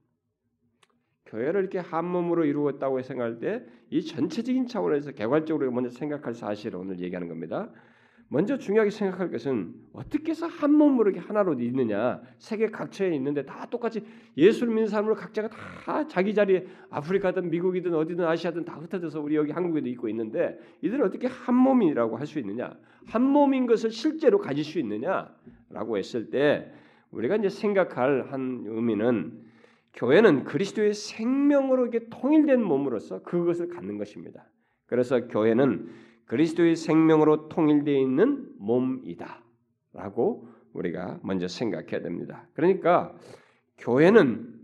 교회를 1.26 1.60
이렇게 1.60 1.78
한 1.78 2.04
몸으로 2.06 2.44
이루었다고 2.44 3.02
생각할 3.02 3.40
때 3.40 3.74
이 3.94 4.02
전체적인 4.02 4.66
차원에서 4.66 5.12
개괄적으로 5.12 5.70
먼저 5.70 5.88
생각할 5.88 6.34
사실을 6.34 6.80
오늘 6.80 6.98
얘기하는 6.98 7.28
겁니다. 7.28 7.70
먼저 8.28 8.56
중요하게 8.56 8.90
생각할 8.90 9.30
것은 9.30 9.74
어떻게 9.92 10.30
해서 10.30 10.46
한 10.46 10.72
몸으로 10.72 11.12
하나로 11.18 11.54
있느냐. 11.60 12.20
세계 12.38 12.68
각처에 12.68 13.14
있는데 13.14 13.44
다 13.44 13.66
똑같이 13.66 14.04
예수를 14.36 14.72
믿는 14.72 14.88
사람으로 14.88 15.14
각자가 15.14 15.48
다 15.48 16.06
자기 16.06 16.34
자리에 16.34 16.66
아프리카든 16.90 17.50
미국이든 17.50 17.94
어디든 17.94 18.24
아시아든 18.24 18.64
다 18.64 18.74
흩어져서 18.74 19.20
우리 19.20 19.36
여기 19.36 19.52
한국에도 19.52 19.88
있고 19.88 20.08
있는데 20.08 20.58
이들은 20.82 21.04
어떻게 21.04 21.26
한 21.26 21.54
몸이라고 21.54 22.16
할 22.16 22.24
수 22.26 22.38
있느냐? 22.38 22.74
한 23.06 23.22
몸인 23.22 23.66
것을 23.66 23.90
실제로 23.90 24.38
가질 24.38 24.64
수 24.64 24.78
있느냐라고 24.78 25.98
했을 25.98 26.30
때 26.30 26.72
우리가 27.10 27.36
이제 27.36 27.48
생각할 27.50 28.32
한 28.32 28.64
의미는 28.66 29.44
교회는 29.92 30.44
그리스도의 30.44 30.94
생명으로 30.94 31.86
이게 31.86 32.08
통일된 32.10 32.62
몸으로서 32.62 33.22
그것을 33.22 33.68
갖는 33.68 33.98
것입니다. 33.98 34.48
그래서 34.86 35.28
교회는 35.28 35.88
그리스도의 36.26 36.76
생명으로 36.76 37.48
통일되어 37.48 37.94
있는 37.94 38.48
몸이다라고 38.58 40.48
우리가 40.72 41.20
먼저 41.22 41.48
생각해야 41.48 42.02
됩니다. 42.02 42.48
그러니까 42.54 43.14
교회는 43.78 44.54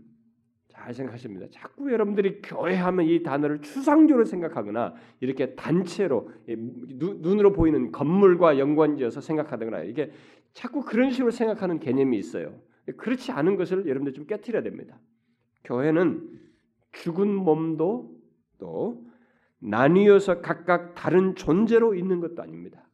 잘 0.69 0.93
생각하십니다. 0.93 1.47
자꾸 1.51 1.91
여러분들이 1.91 2.41
교회하면 2.41 3.05
이 3.05 3.21
단어를 3.21 3.61
추상적으로 3.61 4.25
생각하거나 4.25 4.95
이렇게 5.19 5.53
단체로 5.55 6.31
눈으로 6.47 7.51
보이는 7.53 7.91
건물과 7.91 8.57
연관지어서 8.57 9.21
생각하거나 9.21 9.83
이게 9.83 10.11
자꾸 10.53 10.83
그런 10.83 11.11
식으로 11.11 11.31
생각하는 11.31 11.79
개념이 11.79 12.17
있어요. 12.17 12.59
그렇지 12.97 13.31
않은 13.31 13.57
것을 13.57 13.85
여러분들 13.87 14.13
좀 14.13 14.25
깨뜨려야 14.25 14.63
됩니다. 14.63 14.99
교회는 15.63 16.39
죽은 16.93 17.33
몸도 17.33 18.17
또 18.57 19.05
나뉘어서 19.61 20.41
각각 20.41 20.95
다른 20.95 21.35
존재로 21.35 21.93
있는 21.95 22.19
것도 22.19 22.41
아닙니다. 22.41 22.87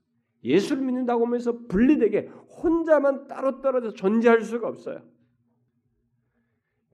예수를 0.43 0.83
믿는다고 0.83 1.25
하면서 1.25 1.57
분리되게 1.67 2.29
혼자만 2.61 3.27
따로 3.27 3.61
떨어져 3.61 3.91
존재할 3.93 4.41
수가 4.41 4.67
없어요. 4.67 5.01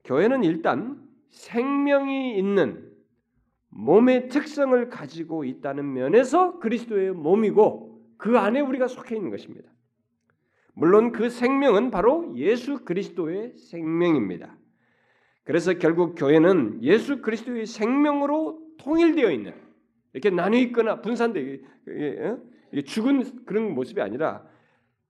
교회는 0.04 0.44
일단 0.44 1.02
생명이 1.30 2.38
있는 2.38 2.90
몸의 3.70 4.28
특성을 4.28 4.88
가지고 4.88 5.44
있다는 5.44 5.92
면에서 5.92 6.58
그리스도의 6.60 7.12
몸이고 7.12 8.00
그 8.16 8.38
안에 8.38 8.60
우리가 8.60 8.86
속해 8.86 9.16
있는 9.16 9.30
것입니다. 9.30 9.68
물론 10.74 11.12
그 11.12 11.28
생명은 11.28 11.90
바로 11.90 12.32
예수 12.36 12.84
그리스도의 12.84 13.56
생명입니다. 13.56 14.56
그래서 15.42 15.74
결국 15.74 16.14
교회는 16.16 16.82
예수 16.82 17.20
그리스도의 17.20 17.66
생명으로 17.66 18.60
통일되어 18.78 19.30
있는 19.30 19.63
이렇게 20.14 20.30
나뉘어 20.30 20.60
있거나 20.60 21.02
분산되 21.02 21.60
죽은 22.86 23.44
그런 23.44 23.74
모습이 23.74 24.00
아니라 24.00 24.46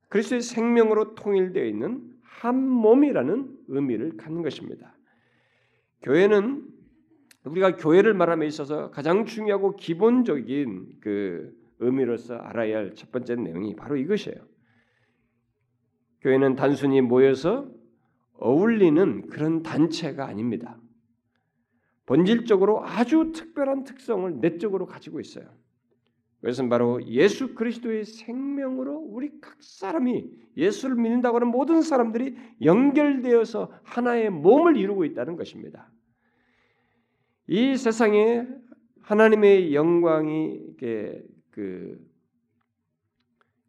그리스도의 0.09 0.41
생명으로 0.41 1.15
통일되어 1.15 1.65
있는 1.65 2.03
한 2.23 2.69
몸이라는 2.69 3.59
의미를 3.69 4.17
갖는 4.17 4.43
것입니다. 4.43 4.97
교회는 6.03 6.67
우리가 7.45 7.77
교회를 7.77 8.15
말함에 8.15 8.47
있어서 8.47 8.91
가장 8.91 9.25
중요하고 9.25 9.77
기본적인 9.77 11.01
그 11.01 11.55
의미로서 11.79 12.37
알아야 12.37 12.79
할 12.79 12.95
첫 12.95 13.13
번째 13.13 13.37
내용이 13.37 13.77
바로 13.77 13.97
이것이에요. 13.97 14.39
교회는 16.23 16.57
단순히 16.57 17.01
모여서 17.03 17.69
어울리는 18.35 19.27
그런 19.29 19.63
단체가 19.63 20.27
아닙니다. 20.27 20.79
본질적으로 22.07 22.85
아주 22.85 23.33
특별한 23.35 23.85
특성을 23.85 24.41
내적으로 24.41 24.87
가지고 24.87 25.21
있어요. 25.21 25.47
그것은 26.41 26.69
바로 26.69 27.03
예수 27.07 27.55
그리스도의 27.55 28.05
생명으로 28.05 28.99
우리 28.99 29.41
각 29.41 29.57
사람이 29.63 30.31
예수를 30.59 30.97
믿는다고 30.97 31.37
하는 31.37 31.49
모든 31.49 31.81
사람들이 31.81 32.37
연결되어서 32.63 33.73
하나의 33.83 34.29
몸을 34.31 34.77
이루고 34.77 35.07
있다는 35.07 35.37
것입니다. 35.37 35.91
이 37.47 37.77
세상에 37.77 38.47
하나님의 39.01 39.75
영광이 39.75 40.77
그 41.51 41.99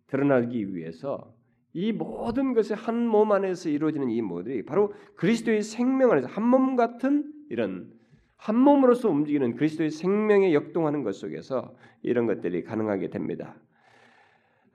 드러나기 0.08 0.76
위해서 0.76 1.34
이 1.74 1.91
모든 1.93 2.54
것이 2.54 2.74
한 2.74 3.08
몸 3.08 3.32
안에서 3.32 3.69
이루어지는 3.69 4.10
이 4.10 4.21
모델이 4.21 4.63
바로 4.65 4.93
그리스도의 5.15 5.62
생명 5.62 6.12
안에서 6.12 6.28
한 6.28 6.43
몸 6.43 6.76
같은 6.76 7.32
이런 7.50 7.93
한 8.38 8.58
몸으로서 8.58 9.10
움직이는 9.10 9.56
그리스도의 9.56 9.89
생명에 9.89 10.54
역동하는 10.54 11.04
것 11.04 11.13
속에서 11.13 11.76
이런 12.02 12.28
것들이 12.28 12.63
가능하게 12.63 13.10
됩니다. 13.10 13.56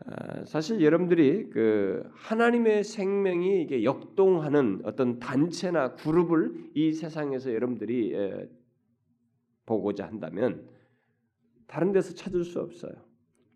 아, 0.06 0.44
사실 0.44 0.80
여러분들이 0.80 1.50
그 1.50 2.08
하나님의 2.14 2.84
생명이 2.84 3.62
이게 3.62 3.84
역동하는 3.84 4.80
어떤 4.84 5.18
단체나 5.18 5.94
그룹을 5.96 6.70
이 6.74 6.92
세상에서 6.92 7.52
여러분들이 7.52 8.14
에, 8.14 8.48
보고자 9.66 10.06
한다면 10.06 10.66
다른 11.66 11.92
데서 11.92 12.14
찾을 12.14 12.44
수 12.44 12.60
없어요. 12.60 12.92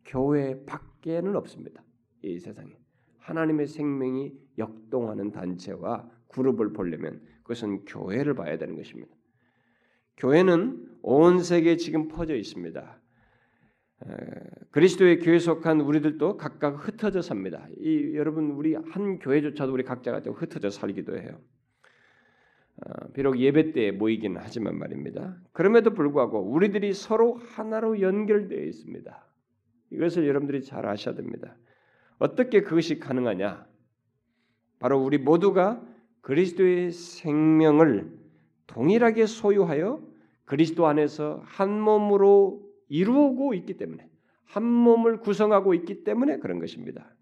교회 0.05 0.65
밖에는 0.67 1.35
없습니다. 1.35 1.83
이 2.23 2.39
세상에 2.39 2.71
하나님의 3.19 3.67
생명이 3.67 4.33
역동하는 4.59 5.33
단체와 5.33 6.09
그룹을 6.29 6.73
보려면 6.73 7.23
그것은 7.43 7.85
교회를 7.87 8.35
봐야 8.35 8.59
되는 8.59 8.77
것입니다. 8.77 9.14
교회는 10.17 10.89
온 11.03 11.43
세계에 11.43 11.77
지금 11.77 12.09
퍼져 12.09 12.35
있습니다. 12.35 13.01
그리스도의 14.71 15.21
교회 15.21 15.39
속한 15.39 15.81
우리들도 15.81 16.37
각각 16.37 16.87
흩어져 16.87 17.23
삽니다. 17.23 17.67
이 17.79 18.13
여러분 18.15 18.51
우리 18.51 18.75
한 18.75 19.19
교회조차도 19.19 19.73
우리 19.73 19.83
각자가 19.83 20.21
좀 20.21 20.35
흩어져 20.35 20.71
살기도 20.71 21.17
해요. 21.17 21.41
어, 22.77 23.13
비록 23.13 23.39
예배 23.39 23.73
때 23.73 23.93
모이기는 23.93 24.41
하지만 24.43 24.77
말입니다. 24.77 25.37
그럼에도 25.53 25.95
불구하고 25.95 26.41
우리들이 26.41 26.93
서로 26.93 27.35
하나로 27.35 28.01
연결되어 28.01 28.65
있습니다. 28.65 29.27
이것을 29.91 30.27
여러분들이 30.27 30.63
잘 30.65 30.85
아셔야 30.87 31.15
됩니다. 31.15 31.57
어떻게 32.19 32.63
그것이 32.63 32.99
가능하냐? 32.99 33.65
바로 34.81 35.01
우리 35.01 35.19
모두가 35.19 35.81
그리스도의 36.21 36.91
생명을 36.91 38.24
동일하게 38.67 39.27
소유하여 39.27 40.03
그리스도 40.45 40.87
안에서 40.87 41.43
한 41.45 41.81
몸으로 41.81 42.63
이루고 42.89 43.55
있기 43.55 43.77
때문에 43.77 44.09
한 44.45 44.65
몸을 44.65 45.19
구성하고 45.21 45.75
있기 45.75 46.05
때문에 46.05 46.39
그런 46.39 46.59
것입니다. 46.59 47.15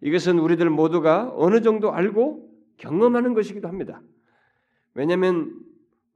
이것은 0.00 0.38
우리들 0.38 0.68
모두가 0.70 1.32
어느 1.34 1.62
정도 1.62 1.92
알고 1.92 2.50
경험하는 2.78 3.34
것이기도 3.34 3.68
합니다. 3.68 4.02
왜냐하면 4.94 5.54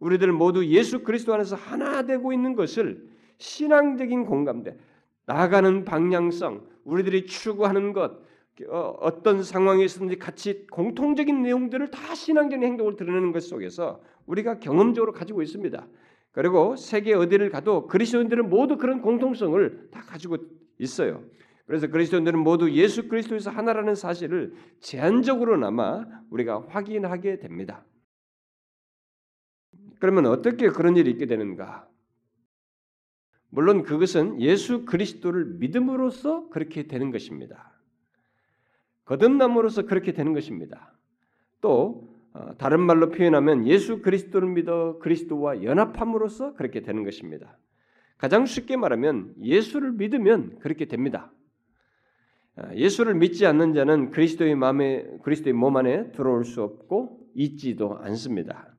우리들 0.00 0.32
모두 0.32 0.66
예수 0.66 1.02
그리스도 1.02 1.34
안에서 1.34 1.56
하나 1.56 2.02
되고 2.02 2.32
있는 2.32 2.54
것을 2.54 3.08
신앙적인 3.38 4.26
공감대, 4.26 4.76
나아가는 5.26 5.84
방향성, 5.84 6.66
우리들이 6.84 7.26
추구하는 7.26 7.92
것, 7.92 8.20
어, 8.68 8.96
어떤 9.00 9.42
상황에서든지 9.42 10.18
같이 10.18 10.66
공통적인 10.68 11.42
내용들을 11.42 11.90
다 11.90 12.14
신앙적인 12.14 12.62
행동을 12.64 12.96
드러내는 12.96 13.32
것 13.32 13.42
속에서 13.42 14.00
우리가 14.26 14.58
경험적으로 14.58 15.12
가지고 15.12 15.42
있습니다. 15.42 15.86
그리고 16.32 16.76
세계 16.76 17.14
어디를 17.14 17.50
가도 17.50 17.86
그리스도인들은 17.86 18.48
모두 18.48 18.76
그런 18.76 19.00
공통성을 19.00 19.88
다 19.90 20.00
가지고 20.00 20.38
있어요. 20.78 21.22
그래서 21.66 21.86
그리스도인들은 21.86 22.38
모두 22.38 22.70
예수 22.72 23.08
그리스도에서 23.08 23.50
하나라는 23.50 23.94
사실을 23.94 24.54
제한적으로나마 24.80 26.04
우리가 26.30 26.66
확인하게 26.68 27.38
됩니다. 27.38 27.84
그러면 30.00 30.26
어떻게 30.26 30.68
그런 30.68 30.96
일이 30.96 31.10
있게 31.10 31.26
되는가? 31.26 31.88
물론 33.48 33.84
그것은 33.84 34.40
예수 34.40 34.84
그리스도를 34.84 35.44
믿음으로써 35.58 36.48
그렇게 36.48 36.88
되는 36.88 37.12
것입니다. 37.12 37.72
거듭남으로써 39.04 39.82
그렇게 39.82 40.12
되는 40.12 40.32
것입니다. 40.32 40.92
또 41.60 42.08
어, 42.08 42.13
다른 42.58 42.80
말로 42.80 43.10
표현하면 43.10 43.66
예수 43.66 44.02
그리스도를 44.02 44.48
믿어 44.48 44.98
그리스도와 44.98 45.62
연합함으로써 45.62 46.54
그렇게 46.54 46.82
되는 46.82 47.04
것입니다. 47.04 47.58
가장 48.18 48.44
쉽게 48.46 48.76
말하면 48.76 49.34
예수를 49.40 49.92
믿으면 49.92 50.58
그렇게 50.58 50.86
됩니다. 50.86 51.32
어, 52.56 52.70
예수를 52.74 53.14
믿지 53.14 53.46
않는 53.46 53.74
자는 53.74 54.10
그리스도의 54.10 54.54
마음에 54.54 55.04
그리스도의 55.22 55.52
몸 55.52 55.76
안에 55.76 56.12
들어올 56.12 56.44
수 56.44 56.62
없고 56.62 57.18
있지도 57.34 57.98
않습니다. 57.98 58.74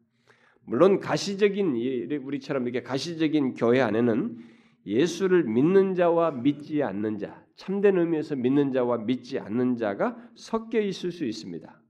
물론 0.64 1.00
가시적인 1.00 1.76
우리처럼 2.24 2.64
이렇게 2.64 2.82
가시적인 2.82 3.54
교회 3.54 3.82
안에는 3.82 4.38
예수를 4.86 5.44
믿는 5.44 5.96
자와 5.96 6.32
믿지 6.32 6.84
않는 6.84 7.18
자, 7.18 7.44
참된 7.56 7.98
의미에서 7.98 8.36
믿는 8.36 8.72
자와 8.72 9.00
믿지 9.00 9.40
않는 9.40 9.76
자가 9.76 10.18
섞여 10.36 10.80
있을 10.80 11.12
수 11.12 11.26
있습니다. 11.26 11.82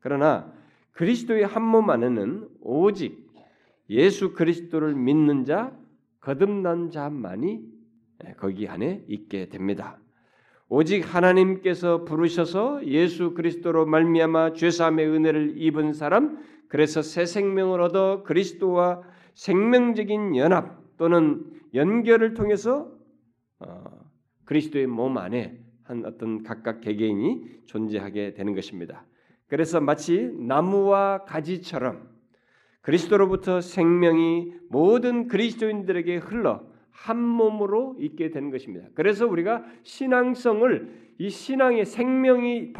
그러나 0.00 0.52
그리스도의 0.92 1.46
한 1.46 1.62
몸 1.62 1.90
안에는 1.90 2.48
오직 2.60 3.28
예수 3.88 4.32
그리스도를 4.34 4.94
믿는 4.94 5.44
자, 5.44 5.76
거듭난 6.20 6.90
자만이 6.90 7.62
거기 8.36 8.68
안에 8.68 9.04
있게 9.08 9.48
됩니다. 9.48 9.98
오직 10.68 11.14
하나님께서 11.14 12.04
부르셔서 12.04 12.86
예수 12.86 13.34
그리스도로 13.34 13.86
말미암아 13.86 14.52
죄 14.52 14.70
사함의 14.70 15.08
은혜를 15.08 15.54
입은 15.56 15.94
사람, 15.94 16.38
그래서 16.68 17.02
새 17.02 17.26
생명을 17.26 17.80
얻어 17.80 18.22
그리스도와 18.22 19.02
생명적인 19.34 20.36
연합 20.36 20.96
또는 20.96 21.44
연결을 21.74 22.34
통해서 22.34 22.92
어, 23.58 23.84
그리스도의 24.44 24.86
몸 24.86 25.18
안에 25.18 25.58
한 25.82 26.04
어떤 26.04 26.44
각각 26.44 26.80
개개인이 26.80 27.62
존재하게 27.66 28.34
되는 28.34 28.54
것입니다. 28.54 29.04
그래서 29.50 29.80
마치 29.80 30.32
나무와 30.38 31.24
가지처럼 31.24 32.08
그리스도로부터 32.82 33.60
생명이 33.60 34.52
모든 34.70 35.26
그리스도인들에게 35.26 36.16
흘러 36.18 36.62
한 36.90 37.18
몸으로 37.20 37.96
있게 37.98 38.30
되는 38.30 38.50
것입니다. 38.50 38.86
그래서 38.94 39.26
우리가 39.26 39.64
신앙성을 39.82 41.14
이 41.18 41.28
신앙의 41.28 41.84
생명이 41.84 42.72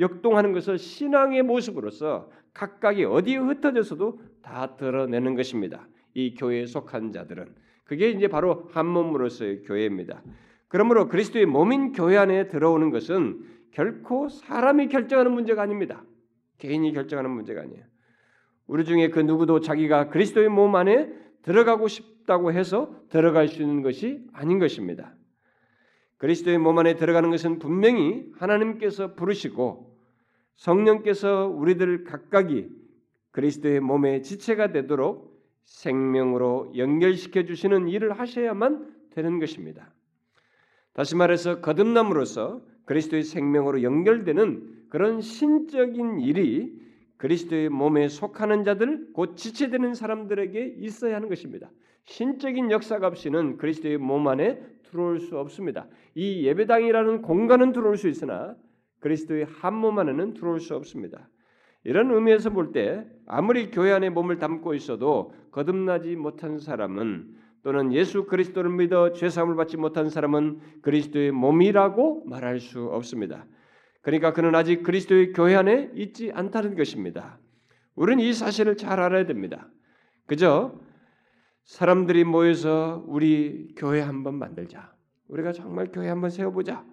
역동하는 0.00 0.52
것을 0.52 0.78
신앙의 0.78 1.42
모습으로서 1.42 2.30
각각이 2.54 3.04
어디에 3.04 3.36
흩어져서도 3.36 4.20
다 4.42 4.76
드러내는 4.76 5.34
것입니다. 5.34 5.86
이 6.14 6.34
교회에 6.34 6.66
속한 6.66 7.12
자들은 7.12 7.54
그게 7.84 8.10
이제 8.10 8.28
바로 8.28 8.68
한 8.72 8.86
몸으로서의 8.86 9.62
교회입니다. 9.62 10.22
그러므로 10.68 11.08
그리스도의 11.08 11.46
몸인 11.46 11.92
교회 11.92 12.16
안에 12.16 12.48
들어오는 12.48 12.90
것은 12.90 13.57
결코 13.72 14.28
사람이 14.28 14.88
결정하는 14.88 15.32
문제가 15.32 15.62
아닙니다. 15.62 16.02
개인이 16.58 16.92
결정하는 16.92 17.30
문제가 17.30 17.62
아니에요. 17.62 17.84
우리 18.66 18.84
중에 18.84 19.08
그 19.08 19.20
누구도 19.20 19.60
자기가 19.60 20.08
그리스도의 20.10 20.48
몸 20.48 20.74
안에 20.76 21.10
들어가고 21.42 21.88
싶다고 21.88 22.52
해서 22.52 22.94
들어갈 23.08 23.48
수 23.48 23.62
있는 23.62 23.82
것이 23.82 24.26
아닌 24.32 24.58
것입니다. 24.58 25.14
그리스도의 26.18 26.58
몸 26.58 26.78
안에 26.78 26.96
들어가는 26.96 27.30
것은 27.30 27.58
분명히 27.58 28.30
하나님께서 28.36 29.14
부르시고 29.14 29.96
성령께서 30.56 31.46
우리들 31.46 32.04
각각이 32.04 32.68
그리스도의 33.30 33.80
몸의 33.80 34.22
지체가 34.24 34.72
되도록 34.72 35.38
생명으로 35.64 36.72
연결시켜 36.76 37.44
주시는 37.44 37.88
일을 37.88 38.18
하셔야만 38.18 38.94
되는 39.10 39.38
것입니다. 39.38 39.92
다시 40.92 41.14
말해서 41.14 41.60
거듭남으로써 41.60 42.60
그리스도의 42.88 43.22
생명으로 43.22 43.82
연결되는 43.82 44.86
그런 44.88 45.20
신적인 45.20 46.20
일이 46.20 46.72
그리스도의 47.18 47.68
몸에 47.68 48.08
속하는 48.08 48.64
자들, 48.64 49.08
곧 49.12 49.36
지체되는 49.36 49.92
사람들에게 49.92 50.76
있어야 50.78 51.16
하는 51.16 51.28
것입니다. 51.28 51.70
신적인 52.06 52.70
역사가 52.70 53.06
없이는 53.08 53.58
그리스도의 53.58 53.98
몸 53.98 54.26
안에 54.28 54.62
들어올 54.84 55.18
수 55.20 55.36
없습니다. 55.38 55.86
이 56.14 56.46
예배당이라는 56.46 57.20
공간은 57.20 57.72
들어올 57.72 57.98
수 57.98 58.08
있으나 58.08 58.56
그리스도의 59.00 59.44
한 59.44 59.74
몸 59.74 59.98
안에는 59.98 60.32
들어올 60.32 60.58
수 60.58 60.74
없습니다. 60.74 61.28
이런 61.84 62.10
의미에서 62.10 62.50
볼 62.50 62.72
때 62.72 63.04
아무리 63.26 63.70
교회 63.70 63.92
안에 63.92 64.08
몸을 64.08 64.38
담고 64.38 64.72
있어도 64.74 65.34
거듭나지 65.50 66.16
못한 66.16 66.58
사람은 66.58 67.36
또는 67.68 67.92
예수 67.92 68.24
그리스도를 68.24 68.70
믿어 68.70 69.12
죄 69.12 69.28
사함을 69.28 69.54
받지 69.54 69.76
못한 69.76 70.08
사람은 70.08 70.80
그리스도의 70.80 71.32
몸이라고 71.32 72.24
말할 72.24 72.60
수 72.60 72.86
없습니다. 72.86 73.44
그러니까 74.00 74.32
그는 74.32 74.54
아직 74.54 74.82
그리스도의 74.82 75.34
교회 75.34 75.54
안에 75.54 75.90
있지 75.94 76.32
않다는 76.32 76.76
것입니다. 76.76 77.38
우리는 77.94 78.24
이 78.24 78.32
사실을 78.32 78.78
잘 78.78 79.00
알아야 79.00 79.26
됩니다. 79.26 79.68
그저 80.24 80.80
사람들이 81.64 82.24
모여서 82.24 83.04
우리 83.06 83.74
교회 83.76 84.00
한번 84.00 84.36
만들자. 84.36 84.94
우리가 85.28 85.52
정말 85.52 85.90
교회 85.92 86.08
한번 86.08 86.30
세워보자. 86.30 86.86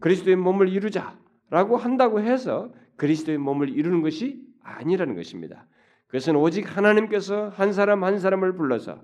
그리스도의 0.00 0.36
몸을 0.36 0.70
이루자라고 0.70 1.76
한다고 1.76 2.22
해서 2.22 2.72
그리스도의 2.96 3.36
몸을 3.36 3.68
이루는 3.68 4.00
것이 4.00 4.42
아니라는 4.62 5.16
것입니다. 5.16 5.66
그것은 6.06 6.34
오직 6.34 6.74
하나님께서 6.78 7.50
한 7.50 7.74
사람 7.74 8.04
한 8.04 8.18
사람을 8.18 8.54
불러서 8.54 9.02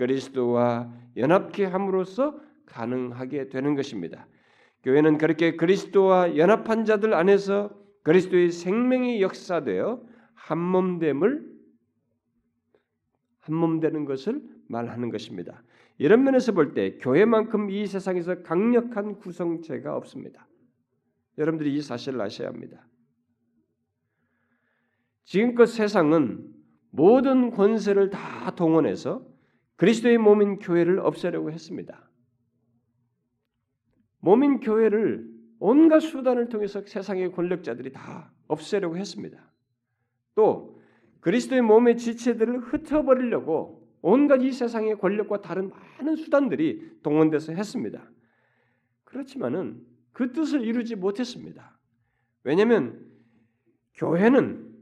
그리스도와 0.00 0.90
연합케 1.18 1.66
함으로써 1.66 2.40
가능하게 2.64 3.50
되는 3.50 3.74
것입니다. 3.74 4.26
교회는 4.82 5.18
그렇게 5.18 5.56
그리스도와 5.56 6.38
연합한 6.38 6.86
자들 6.86 7.12
안에서 7.12 7.70
그리스도의 8.02 8.50
생명이 8.50 9.20
역사되어 9.20 10.02
한몸됨을 10.32 11.50
한몸되는 13.40 14.06
것을 14.06 14.42
말하는 14.68 15.10
것입니다. 15.10 15.62
이런 15.98 16.24
면에서 16.24 16.52
볼 16.52 16.72
때 16.72 16.96
교회만큼 16.96 17.68
이 17.68 17.86
세상에서 17.86 18.42
강력한 18.42 19.18
구성체가 19.18 19.94
없습니다. 19.96 20.48
여러분들이 21.36 21.74
이 21.74 21.82
사실을 21.82 22.18
아셔야 22.22 22.48
합니다. 22.48 22.86
지금껏 25.24 25.66
세상은 25.66 26.54
모든 26.90 27.50
권세를 27.50 28.08
다 28.08 28.54
동원해서 28.54 29.29
그리스도의 29.80 30.18
몸인 30.18 30.58
교회를 30.58 30.98
없애려고 30.98 31.50
했습니다. 31.50 32.06
몸인 34.18 34.60
교회를 34.60 35.26
온갖 35.58 36.00
수단을 36.00 36.50
통해서 36.50 36.82
세상의 36.84 37.32
권력자들이 37.32 37.90
다 37.90 38.30
없애려고 38.46 38.98
했습니다. 38.98 39.42
또 40.34 40.78
그리스도의 41.20 41.62
몸의 41.62 41.96
지체들을 41.96 42.58
흩어버리려고 42.58 43.88
온갖 44.02 44.42
이 44.42 44.52
세상의 44.52 44.98
권력과 44.98 45.40
다른 45.40 45.70
많은 45.70 46.16
수단들이 46.16 46.98
동원돼서 47.02 47.54
했습니다. 47.54 48.06
그렇지만은 49.04 49.80
그 50.12 50.30
뜻을 50.32 50.60
이루지 50.60 50.96
못했습니다. 50.96 51.78
왜냐하면 52.44 53.02
교회는 53.94 54.74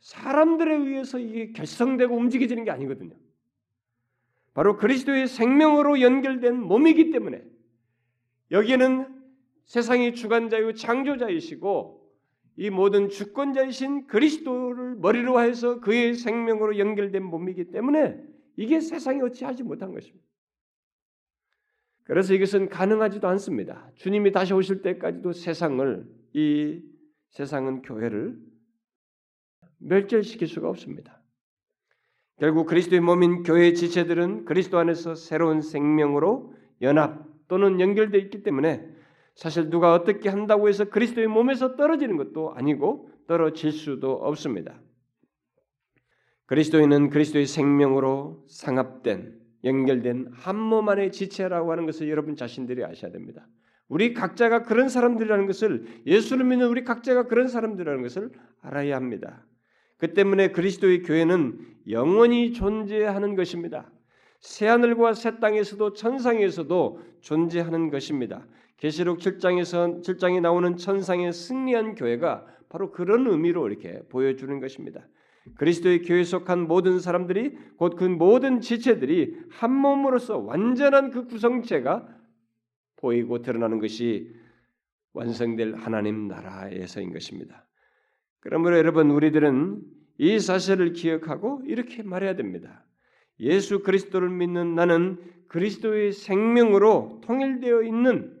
사람들에 0.00 0.74
의해서 0.74 1.20
이게 1.20 1.52
결성되고 1.52 2.12
움직여지는 2.12 2.64
게 2.64 2.72
아니거든요. 2.72 3.21
바로 4.54 4.76
그리스도의 4.76 5.28
생명으로 5.28 6.00
연결된 6.00 6.60
몸이기 6.60 7.10
때문에 7.10 7.42
여기에는 8.50 9.22
세상의 9.64 10.14
주관자요 10.14 10.74
창조자이시고 10.74 12.02
이 12.56 12.68
모든 12.68 13.08
주권자이신 13.08 14.06
그리스도를 14.06 14.96
머리로 14.96 15.40
해서 15.40 15.80
그의 15.80 16.14
생명으로 16.14 16.78
연결된 16.78 17.24
몸이기 17.24 17.70
때문에 17.70 18.22
이게 18.56 18.80
세상이 18.80 19.22
어찌하지 19.22 19.62
못한 19.62 19.92
것입니다. 19.92 20.26
그래서 22.04 22.34
이것은 22.34 22.68
가능하지도 22.68 23.26
않습니다. 23.28 23.90
주님이 23.94 24.32
다시 24.32 24.52
오실 24.52 24.82
때까지도 24.82 25.32
세상을 25.32 26.06
이 26.34 26.82
세상은 27.30 27.80
교회를 27.80 28.38
멸절시킬 29.78 30.46
수가 30.46 30.68
없습니다. 30.68 31.21
결국 32.42 32.66
그리스도의 32.66 33.00
몸인 33.00 33.44
교회의 33.44 33.72
지체들은 33.72 34.46
그리스도 34.46 34.76
안에서 34.80 35.14
새로운 35.14 35.60
생명으로 35.60 36.52
연합 36.80 37.24
또는 37.46 37.78
연결되어 37.78 38.20
있기 38.20 38.42
때문에 38.42 38.84
사실 39.36 39.70
누가 39.70 39.94
어떻게 39.94 40.28
한다고 40.28 40.68
해서 40.68 40.86
그리스도의 40.86 41.28
몸에서 41.28 41.76
떨어지는 41.76 42.16
것도 42.16 42.52
아니고 42.56 43.10
떨어질 43.28 43.70
수도 43.70 44.14
없습니다. 44.14 44.80
그리스도인은 46.46 47.10
그리스도의 47.10 47.46
생명으로 47.46 48.44
상합된 48.48 49.38
연결된 49.62 50.32
한 50.32 50.56
몸 50.56 50.88
안의 50.88 51.12
지체라고 51.12 51.70
하는 51.70 51.86
것을 51.86 52.08
여러분 52.10 52.34
자신들이 52.34 52.84
아셔야 52.84 53.12
됩니다. 53.12 53.46
우리 53.86 54.14
각자가 54.14 54.64
그런 54.64 54.88
사람들이라는 54.88 55.46
것을 55.46 55.86
예수를 56.06 56.44
믿는 56.44 56.66
우리 56.66 56.82
각자가 56.82 57.28
그런 57.28 57.46
사람들이라는 57.46 58.02
것을 58.02 58.32
알아야 58.62 58.96
합니다. 58.96 59.46
그 60.02 60.14
때문에 60.14 60.48
그리스도의 60.48 61.04
교회는 61.04 61.60
영원히 61.88 62.52
존재하는 62.52 63.36
것입니다. 63.36 63.88
새 64.40 64.66
하늘과 64.66 65.14
새 65.14 65.38
땅에서도 65.38 65.92
천상에서도 65.92 67.00
존재하는 67.20 67.88
것입니다. 67.88 68.44
계시록 68.78 69.20
7장에서 69.20 70.02
7장에 70.02 70.40
나오는 70.40 70.76
천상의 70.76 71.32
승리한 71.32 71.94
교회가 71.94 72.44
바로 72.68 72.90
그런 72.90 73.28
의미로 73.28 73.68
이렇게 73.68 74.02
보여주는 74.08 74.58
것입니다. 74.58 75.06
그리스도의 75.56 76.02
교회에 76.02 76.24
속한 76.24 76.66
모든 76.66 76.98
사람들이 76.98 77.56
곧 77.76 77.94
그 77.94 78.02
모든 78.02 78.60
지체들이 78.60 79.36
한 79.50 79.72
몸으로서 79.72 80.36
완전한 80.38 81.10
그 81.10 81.26
구성체가 81.26 82.08
보이고 82.96 83.40
드러나는 83.40 83.78
것이 83.78 84.34
완성될 85.12 85.76
하나님 85.76 86.26
나라에서인 86.26 87.12
것입니다. 87.12 87.68
그러므로 88.42 88.76
여러분 88.76 89.10
우리들은 89.10 89.80
이 90.18 90.38
사실을 90.38 90.92
기억하고 90.92 91.62
이렇게 91.64 92.02
말해야 92.02 92.36
됩니다. 92.36 92.84
예수 93.40 93.82
그리스도를 93.82 94.28
믿는 94.28 94.74
나는 94.74 95.18
그리스도의 95.48 96.12
생명으로 96.12 97.20
통일되어 97.24 97.82
있는 97.82 98.36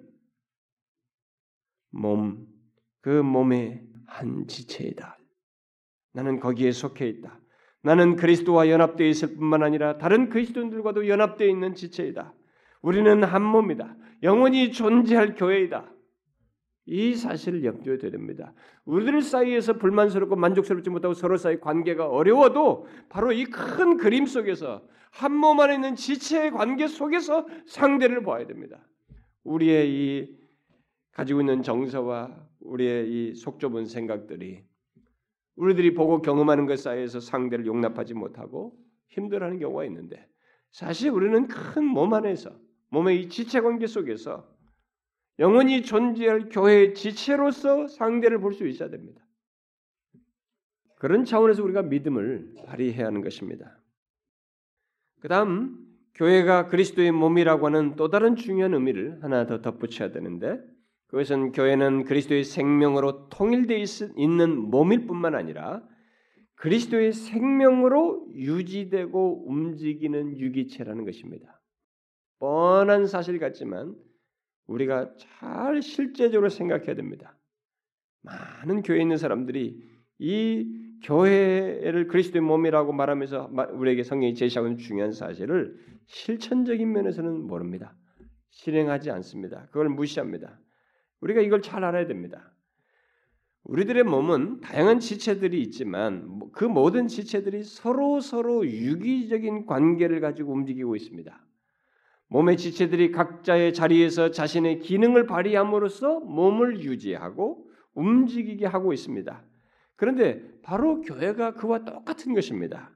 몸, 1.90 2.46
그 3.00 3.08
몸의 3.08 3.86
한 4.06 4.46
지체이다. 4.46 5.18
나는 6.14 6.40
거기에 6.40 6.72
속해 6.72 7.06
있다. 7.08 7.38
나는 7.82 8.16
그리스도와 8.16 8.68
연합되어 8.68 9.06
있을 9.06 9.36
뿐만 9.36 9.62
아니라 9.62 9.98
다른 9.98 10.28
그리스도인들과도 10.28 11.08
연합되어 11.08 11.48
있는 11.48 11.74
지체이다. 11.74 12.34
우리는 12.80 13.22
한 13.22 13.42
몸이다. 13.42 13.96
영원히 14.22 14.72
존재할 14.72 15.34
교회이다. 15.34 15.91
이 16.86 17.14
사실을 17.14 17.64
염두에 17.64 17.98
됩니다. 17.98 18.52
우리들 18.84 19.22
사이에서 19.22 19.74
불만스럽고 19.74 20.34
만족스럽지 20.36 20.90
못하고 20.90 21.14
서로 21.14 21.36
사이 21.36 21.60
관계가 21.60 22.08
어려워도 22.08 22.86
바로 23.08 23.32
이 23.32 23.44
큰 23.44 23.96
그림 23.96 24.26
속에서 24.26 24.82
한 25.10 25.32
몸 25.32 25.60
안에 25.60 25.74
있는 25.74 25.94
지체의 25.94 26.50
관계 26.52 26.86
속에서 26.86 27.46
상대를 27.66 28.22
봐야 28.22 28.46
됩니다. 28.46 28.86
우리의 29.44 29.90
이 29.90 30.36
가지고 31.12 31.40
있는 31.40 31.62
정서와 31.62 32.34
우리의 32.60 33.08
이 33.10 33.34
속 33.34 33.60
좁은 33.60 33.86
생각들이 33.86 34.64
우리들이 35.56 35.92
보고 35.94 36.22
경험하는 36.22 36.66
것 36.66 36.78
사이에서 36.78 37.20
상대를 37.20 37.66
용납하지 37.66 38.14
못하고 38.14 38.74
힘들어하는 39.08 39.58
경우가 39.58 39.84
있는데 39.84 40.26
사실 40.70 41.10
우리는 41.10 41.46
큰 41.46 41.84
몸 41.84 42.14
안에서 42.14 42.50
몸의 42.88 43.20
이 43.20 43.28
지체 43.28 43.60
관계 43.60 43.86
속에서 43.86 44.50
영원히 45.38 45.82
존재할 45.82 46.48
교회의 46.48 46.94
지체로서 46.94 47.88
상대를 47.88 48.40
볼 48.40 48.52
수 48.52 48.66
있어야 48.66 48.90
됩니다. 48.90 49.22
그런 50.96 51.24
차원에서 51.24 51.64
우리가 51.64 51.82
믿음을 51.82 52.54
발휘해야 52.66 53.06
하는 53.06 53.22
것입니다. 53.22 53.80
그다음 55.20 55.78
교회가 56.14 56.68
그리스도의 56.68 57.10
몸이라고 57.12 57.66
하는 57.66 57.96
또 57.96 58.08
다른 58.08 58.36
중요한 58.36 58.74
의미를 58.74 59.22
하나 59.22 59.46
더 59.46 59.62
덧붙여야 59.62 60.12
되는데 60.12 60.60
그것은 61.06 61.52
교회는 61.52 62.04
그리스도의 62.04 62.44
생명으로 62.44 63.28
통일되어 63.28 63.84
있는 64.16 64.56
몸일 64.58 65.06
뿐만 65.06 65.34
아니라 65.34 65.82
그리스도의 66.54 67.12
생명으로 67.12 68.28
유지되고 68.34 69.48
움직이는 69.48 70.38
유기체라는 70.38 71.04
것입니다. 71.04 71.60
뻔한 72.38 73.06
사실 73.06 73.38
같지만 73.38 73.96
우리가 74.72 75.14
잘 75.16 75.82
실제적으로 75.82 76.48
생각해야 76.48 76.94
됩니다. 76.94 77.36
많은 78.22 78.82
교회에 78.82 79.02
있는 79.02 79.16
사람들이 79.16 79.82
이 80.18 80.98
교회를 81.04 82.06
그리스도의 82.06 82.42
몸이라고 82.42 82.92
말하면서 82.92 83.50
우리에게 83.72 84.04
성경이 84.04 84.34
제시하고 84.34 84.68
있는 84.68 84.78
중요한 84.78 85.12
사실을 85.12 85.76
실천적인 86.06 86.92
면에서는 86.92 87.46
모릅니다. 87.46 87.96
실행하지 88.50 89.10
않습니다. 89.10 89.66
그걸 89.66 89.88
무시합니다. 89.88 90.60
우리가 91.20 91.40
이걸 91.40 91.62
잘 91.62 91.84
알아야 91.84 92.06
됩니다. 92.06 92.52
우리들의 93.64 94.04
몸은 94.04 94.60
다양한 94.60 95.00
지체들이 95.00 95.60
있지만 95.62 96.40
그 96.52 96.64
모든 96.64 97.06
지체들이 97.06 97.62
서로 97.62 98.20
서로 98.20 98.66
유기적인 98.66 99.66
관계를 99.66 100.20
가지고 100.20 100.52
움직이고 100.52 100.96
있습니다. 100.96 101.46
몸의 102.32 102.56
지체들이 102.56 103.12
각자의 103.12 103.74
자리에서 103.74 104.30
자신의 104.30 104.78
기능을 104.78 105.26
발휘함으로써 105.26 106.20
몸을 106.20 106.82
유지하고 106.82 107.66
움직이게 107.94 108.64
하고 108.64 108.94
있습니다. 108.94 109.44
그런데 109.96 110.42
바로 110.62 111.02
교회가 111.02 111.52
그와 111.52 111.84
똑같은 111.84 112.32
것입니다. 112.32 112.90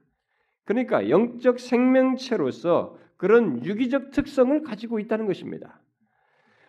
그러니까 0.65 1.11
영적 1.11 1.59
생명체로서 1.59 2.97
그런 3.15 3.63
유기적 3.63 4.09
특성을 4.09 4.59
가지고 4.63 4.99
있다는 4.99 5.27
것입니다. 5.27 5.81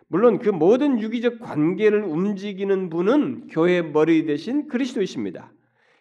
물론 0.09 0.39
그 0.39 0.51
모든 0.51 1.01
유기적 1.01 1.41
관계를 1.41 2.05
움직이는 2.05 2.91
분은 2.91 3.49
교회 3.49 3.81
머리 3.81 4.27
대신 4.27 4.69
그리스도이십니다. 4.69 5.51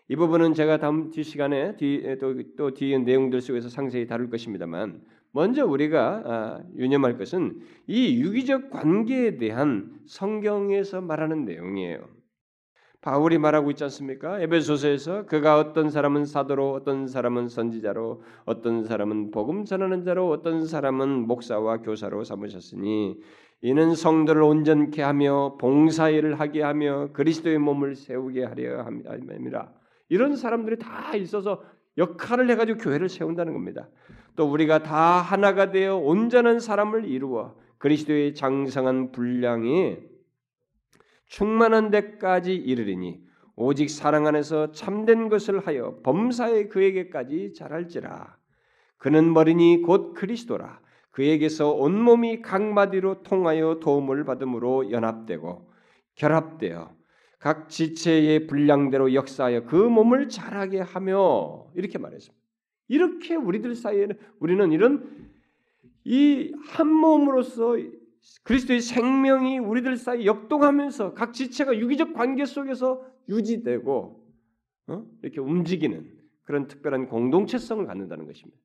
이 0.10 0.18
부분은 0.18 0.54
제가 0.54 0.80
다음 0.80 1.12
뒤 1.12 1.24
시간에 1.24 1.78
뒤, 1.78 2.18
또, 2.20 2.36
또 2.58 2.74
뒤에 2.74 2.98
내용들 2.98 3.40
속에서 3.40 3.70
상세히 3.70 4.06
다룰 4.06 4.30
것입니다만 4.30 5.02
먼저 5.32 5.66
우리가 5.66 6.24
아, 6.26 6.64
유념할 6.76 7.18
것은 7.18 7.60
이 7.88 8.22
유기적 8.22 8.70
관계에 8.72 9.38
대한 9.38 10.00
성경에서 10.08 11.02
말하는 11.02 11.46
내용이에요. 11.46 12.18
바울이 13.02 13.38
말하고 13.38 13.70
있지 13.72 13.84
않습니까? 13.86 14.42
에베소서에서 14.42 15.28
그가 15.28 15.58
어떤 15.60 15.90
사람은 15.90 16.26
사도로, 16.26 16.74
어떤 16.74 17.08
사람은 17.08 17.48
선지자로, 17.48 18.24
어떤 18.46 18.84
사람은 18.84 19.32
복음 19.32 19.66
전하는 19.66 20.04
자로, 20.04 20.30
어떤 20.30 20.66
사람은 20.66 21.28
목사와 21.28 21.78
교사로 21.78 22.24
삼으셨으니 22.24 23.18
이는 23.62 23.96
성도를 23.96 24.42
온전케 24.42 25.02
하며 25.02 25.58
봉사일을 25.60 26.40
하게 26.40 26.62
하며 26.62 27.10
그리스도의 27.14 27.60
몸을 27.60 27.96
세우게 27.96 28.44
하려 28.44 28.84
함이라. 28.84 29.72
이런 30.10 30.36
사람들이 30.36 30.78
다 30.78 31.16
있어서 31.16 31.64
역할을 31.98 32.50
해가지고 32.52 32.80
교회를 32.80 33.10
세운다는 33.10 33.54
겁니다. 33.54 33.90
또 34.38 34.46
우리가 34.46 34.84
다 34.84 35.20
하나가 35.20 35.72
되어 35.72 35.98
온전한 35.98 36.60
사람을 36.60 37.06
이루어 37.06 37.56
그리스도의 37.80 38.36
장성한 38.36 39.12
분량이 39.12 39.98
충만한 41.26 41.90
데까지 41.90 42.56
이르리니 42.56 43.20
오직 43.56 43.90
사랑 43.90 44.28
안에서 44.28 44.72
참된 44.72 45.28
것을 45.30 45.66
하여 45.66 46.00
범사에 46.04 46.68
그에게까지 46.68 47.54
자랄지라. 47.56 48.38
그는 48.98 49.34
머리니 49.34 49.82
곧 49.82 50.14
그리스도라. 50.14 50.82
그에게서 51.10 51.72
온 51.72 52.00
몸이 52.00 52.44
각 52.44 52.62
마디로 52.62 53.24
통하여 53.24 53.80
도움을 53.80 54.24
받음으로 54.24 54.92
연합되고 54.92 55.72
결합되어 56.14 56.96
각 57.40 57.70
지체의 57.70 58.46
분량대로 58.46 59.16
역사하여 59.16 59.66
그 59.66 59.76
몸을 59.76 60.30
자라게 60.30 60.82
하며 60.82 61.66
이렇게 61.74 61.98
말했습니다. 61.98 62.37
이렇게 62.88 63.36
우리들 63.36 63.76
사이에는 63.76 64.18
우리는 64.40 64.72
이런 64.72 65.28
이 66.06 66.54
한 66.70 66.88
몸으로서 66.88 67.76
그리스도의 68.44 68.82
생명이 68.82 69.60
우리들 69.60 69.98
사이 69.98 70.26
역동하면서 70.26 71.14
각 71.14 71.34
지체가 71.34 71.78
유기적 71.78 72.14
관계 72.14 72.46
속에서 72.46 73.06
유지되고 73.30 74.26
어? 74.88 75.06
이렇게 75.22 75.40
움직이는 75.42 76.10
그런 76.44 76.68
특별한 76.68 77.08
공동체성을 77.08 77.86
갖는다는 77.86 78.26
것입니다. 78.26 78.58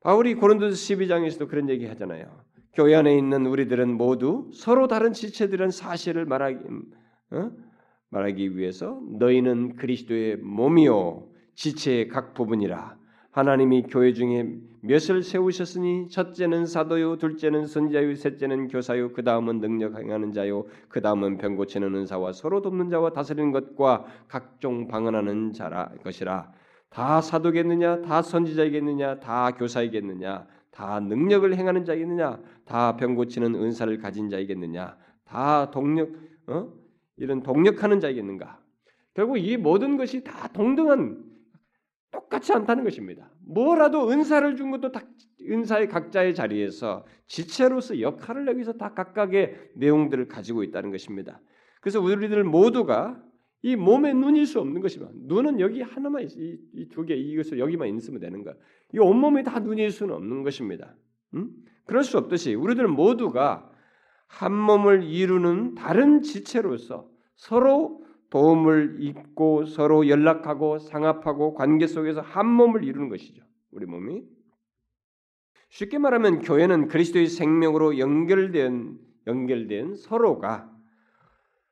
바울이 0.00 0.34
고린도서 0.34 0.74
12장에서도 0.74 1.48
그런 1.48 1.68
얘기 1.68 1.86
하잖아요. 1.86 2.42
교회 2.74 2.94
안에 2.94 3.16
있는 3.16 3.46
우리들은 3.46 3.94
모두 3.96 4.50
서로 4.52 4.88
다른 4.88 5.12
지체들은 5.12 5.70
사실을 5.70 6.24
말하기, 6.24 6.64
어? 7.32 7.50
말하기 8.10 8.56
위해서 8.56 9.00
너희는 9.18 9.76
그리스도의 9.76 10.36
몸이요 10.38 11.28
지체의 11.54 12.08
각 12.08 12.34
부분이라 12.34 12.96
하나님이 13.30 13.82
교회 13.88 14.12
중에 14.12 14.48
몇을 14.80 15.22
세우셨으니 15.22 16.08
첫째는 16.08 16.66
사도요 16.66 17.16
둘째는 17.16 17.66
선자요 17.66 18.14
셋째는 18.14 18.68
교사요 18.68 19.12
그 19.12 19.24
다음은 19.24 19.60
능력 19.60 19.98
행하는 19.98 20.32
자요 20.32 20.66
그 20.88 21.00
다음은 21.00 21.38
병 21.38 21.56
고치는 21.56 21.94
은사와 21.94 22.32
서로 22.32 22.62
돕는 22.62 22.90
자와 22.90 23.10
다스리는 23.12 23.50
것과 23.50 24.04
각종 24.28 24.86
방언하는 24.86 25.52
자라 25.52 25.90
것이라 26.04 26.52
다 26.90 27.20
사도겠느냐 27.20 28.02
다 28.02 28.22
선지자이겠느냐 28.22 29.18
다 29.18 29.50
교사이겠느냐 29.52 30.46
다 30.70 31.00
능력을 31.00 31.56
행하는 31.56 31.84
자이겠느냐 31.84 32.38
다 32.64 32.96
병 32.96 33.16
고치는 33.16 33.56
은사를 33.56 33.98
가진 33.98 34.28
자이겠느냐 34.28 34.96
다 35.24 35.70
동력 35.72 36.10
어? 36.46 36.68
이런 37.16 37.42
동력하는 37.42 37.98
자이겠는가 37.98 38.60
결국 39.14 39.38
이 39.38 39.56
모든 39.56 39.96
것이 39.96 40.22
다 40.22 40.46
동등한 40.48 41.33
똑같지 42.14 42.52
않다는 42.52 42.84
것입니다. 42.84 43.28
뭐라도 43.44 44.08
은사를 44.10 44.56
준 44.56 44.70
것도 44.70 44.92
다 44.92 45.02
은사의 45.42 45.88
각자의 45.88 46.34
자리에서 46.34 47.04
지체로서 47.26 48.00
역할을 48.00 48.44
내기 48.44 48.58
위해서 48.58 48.72
다 48.72 48.94
각각의 48.94 49.72
내용들을 49.74 50.28
가지고 50.28 50.62
있다는 50.62 50.90
것입니다. 50.90 51.40
그래서 51.80 52.00
우리들 52.00 52.44
모두가 52.44 53.20
이 53.62 53.76
몸의 53.76 54.14
눈일 54.14 54.46
수 54.46 54.60
없는 54.60 54.80
것이면 54.80 55.10
눈은 55.26 55.60
여기 55.60 55.82
하나만 55.82 56.28
이두 56.74 57.04
개 57.04 57.14
이것을 57.14 57.58
여기만 57.58 57.88
있으면 57.96 58.20
되는 58.20 58.42
거야. 58.42 58.54
이 58.94 58.98
온몸이 58.98 59.42
다 59.42 59.58
눈일 59.58 59.90
수는 59.90 60.14
없는 60.14 60.44
것입니다. 60.44 60.94
음? 61.34 61.50
그럴 61.84 62.04
수 62.04 62.16
없듯이 62.16 62.54
우리들 62.54 62.88
모두가 62.88 63.70
한 64.26 64.54
몸을 64.54 65.02
이루는 65.02 65.74
다른 65.74 66.22
지체로서 66.22 67.08
서로 67.36 68.03
도움을 68.34 68.96
입고 68.98 69.64
서로 69.64 70.08
연락하고 70.08 70.80
상합하고 70.80 71.54
관계 71.54 71.86
속에서 71.86 72.20
한 72.20 72.48
몸을 72.48 72.82
이루는 72.82 73.08
것이죠. 73.08 73.44
우리 73.70 73.86
몸이 73.86 74.24
쉽게 75.68 75.98
말하면 75.98 76.40
교회는 76.40 76.88
그리스도의 76.88 77.28
생명으로 77.28 77.96
연결된 77.98 78.98
연결된 79.28 79.94
서로가 79.94 80.68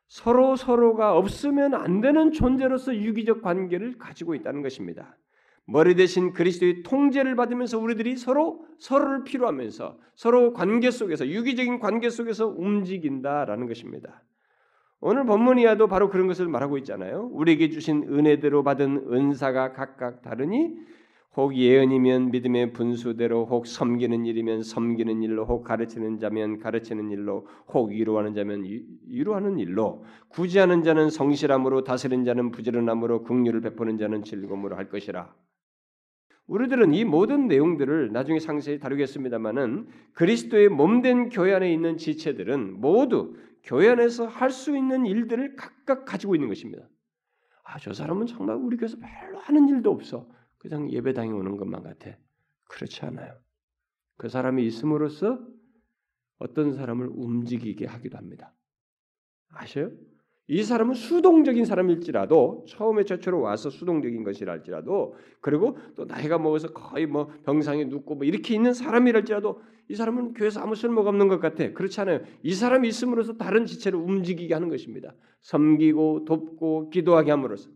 서로 0.07 0.55
서로가 0.55 1.17
없으면 1.17 1.75
안 1.75 2.01
되는 2.01 2.31
존재로서 2.31 2.95
유기적 2.95 3.43
관계를 3.43 3.99
가지고 3.99 4.37
있다는 4.37 4.63
것입니다. 4.63 5.19
머리 5.65 5.97
대신 5.97 6.33
그리스도의 6.33 6.85
통제를 6.85 7.35
받으면서 7.35 7.79
우리들이 7.81 8.17
서로 8.17 8.65
서로를 8.79 9.25
필요하면서 9.25 9.99
서로 10.15 10.53
관계 10.53 10.93
속에서 10.93 11.27
유기적인 11.27 11.81
관계 11.81 12.09
속에서 12.09 12.47
움직인다라는 12.47 13.67
것입니다. 13.67 14.23
오늘 15.05 15.27
본문이야도 15.27 15.89
바로 15.89 16.09
그런 16.09 16.29
것을 16.29 16.47
말하고 16.47 16.79
있잖아요. 16.79 17.29
우리에게 17.33 17.71
주신 17.71 18.05
은혜대로 18.05 18.63
받은 18.63 19.09
은사가 19.13 19.73
각각 19.73 20.23
다르니 20.23 20.77
혹 21.35 21.57
예언이면 21.57 22.31
믿음의 22.31 22.73
분수대로 22.73 23.47
혹 23.47 23.67
섬기는 23.67 24.25
일이면 24.25 24.63
섬기는 24.63 25.23
일로 25.25 25.45
혹 25.45 25.65
가르치는 25.65 26.21
자면 26.21 26.61
가르치는 26.61 27.11
일로 27.11 27.49
혹 27.75 27.91
위로하는 27.91 28.33
자면 28.35 28.63
위로하는 29.09 29.59
일로 29.59 30.05
구제하는 30.29 30.85
자는 30.85 31.11
성실함으로 31.11 31.83
다스리는 31.83 32.25
자는 32.25 32.53
부지런함으로 32.53 33.25
긍휼을 33.25 33.61
베푸는 33.61 33.99
자는 33.99 34.23
즐거움으로 34.23 34.77
할 34.77 34.89
것이라. 34.89 35.35
우리들은 36.47 36.95
이 36.95 37.05
모든 37.05 37.49
내용들을 37.49 38.13
나중에 38.13 38.39
상세히 38.39 38.79
다루겠습니다만은 38.79 39.89
그리스도의 40.13 40.69
몸된 40.69 41.31
교회 41.31 41.55
안에 41.55 41.73
있는 41.73 41.97
지체들은 41.97 42.81
모두 42.81 43.35
교회 43.63 43.89
안에서 43.91 44.27
할 44.27 44.51
수 44.51 44.77
있는 44.77 45.07
일들을 45.07 45.57
각각 45.57 46.05
가지고 46.05 46.35
있는 46.35 46.49
것입니다. 46.49 46.89
아, 47.65 47.79
저 47.79 47.93
사람은 47.93 48.27
정말 48.27 48.57
우리 48.57 48.77
교회에서 48.77 48.99
별로 48.99 49.39
하는 49.39 49.69
일도 49.69 49.91
없어. 49.91 50.29
그냥 50.59 50.91
예배당에 50.91 51.31
오는 51.31 51.57
것만 51.57 51.83
같아. 51.83 52.17
그렇지 52.65 53.05
않아요. 53.07 53.39
그 54.17 54.29
사람이 54.29 54.65
있음으로써 54.67 55.41
어떤 56.39 56.75
사람을 56.75 57.09
움직이게 57.13 57.87
하기도 57.87 58.19
합니다. 58.19 58.55
아셔요? 59.49 59.91
이 60.53 60.63
사람은 60.65 60.93
수동적인 60.93 61.65
사람일지라도 61.65 62.67
처음에 62.69 63.05
최초로 63.05 63.41
와서 63.41 63.71
수동적인 63.71 64.23
것이랄지라도 64.23 65.15
그리고 65.41 65.79
또 65.95 66.05
나이가 66.05 66.37
먹어서 66.37 66.75
거의 66.75 67.07
뭐 67.07 67.31
병상에 67.47 67.85
눕고 67.85 68.17
뭐 68.17 68.27
이렇게 68.27 68.55
있는 68.55 68.75
사람이랄지라도 68.75 69.63
이 69.89 69.95
사람은 69.95 70.35
교회에서 70.35 70.61
아무 70.61 70.75
쓸모가 70.75 71.09
없는 71.09 71.29
것 71.29 71.41
같아. 71.41 71.73
그렇지 71.73 71.99
않아요. 72.03 72.21
이 72.43 72.53
사람이 72.53 72.87
있음으로써 72.87 73.39
다른 73.39 73.65
지체를 73.65 73.99
움직이게 73.99 74.53
하는 74.53 74.69
것입니다. 74.69 75.15
섬기고 75.41 76.27
돕고 76.27 76.91
기도하게 76.91 77.31
함으로써 77.31 77.71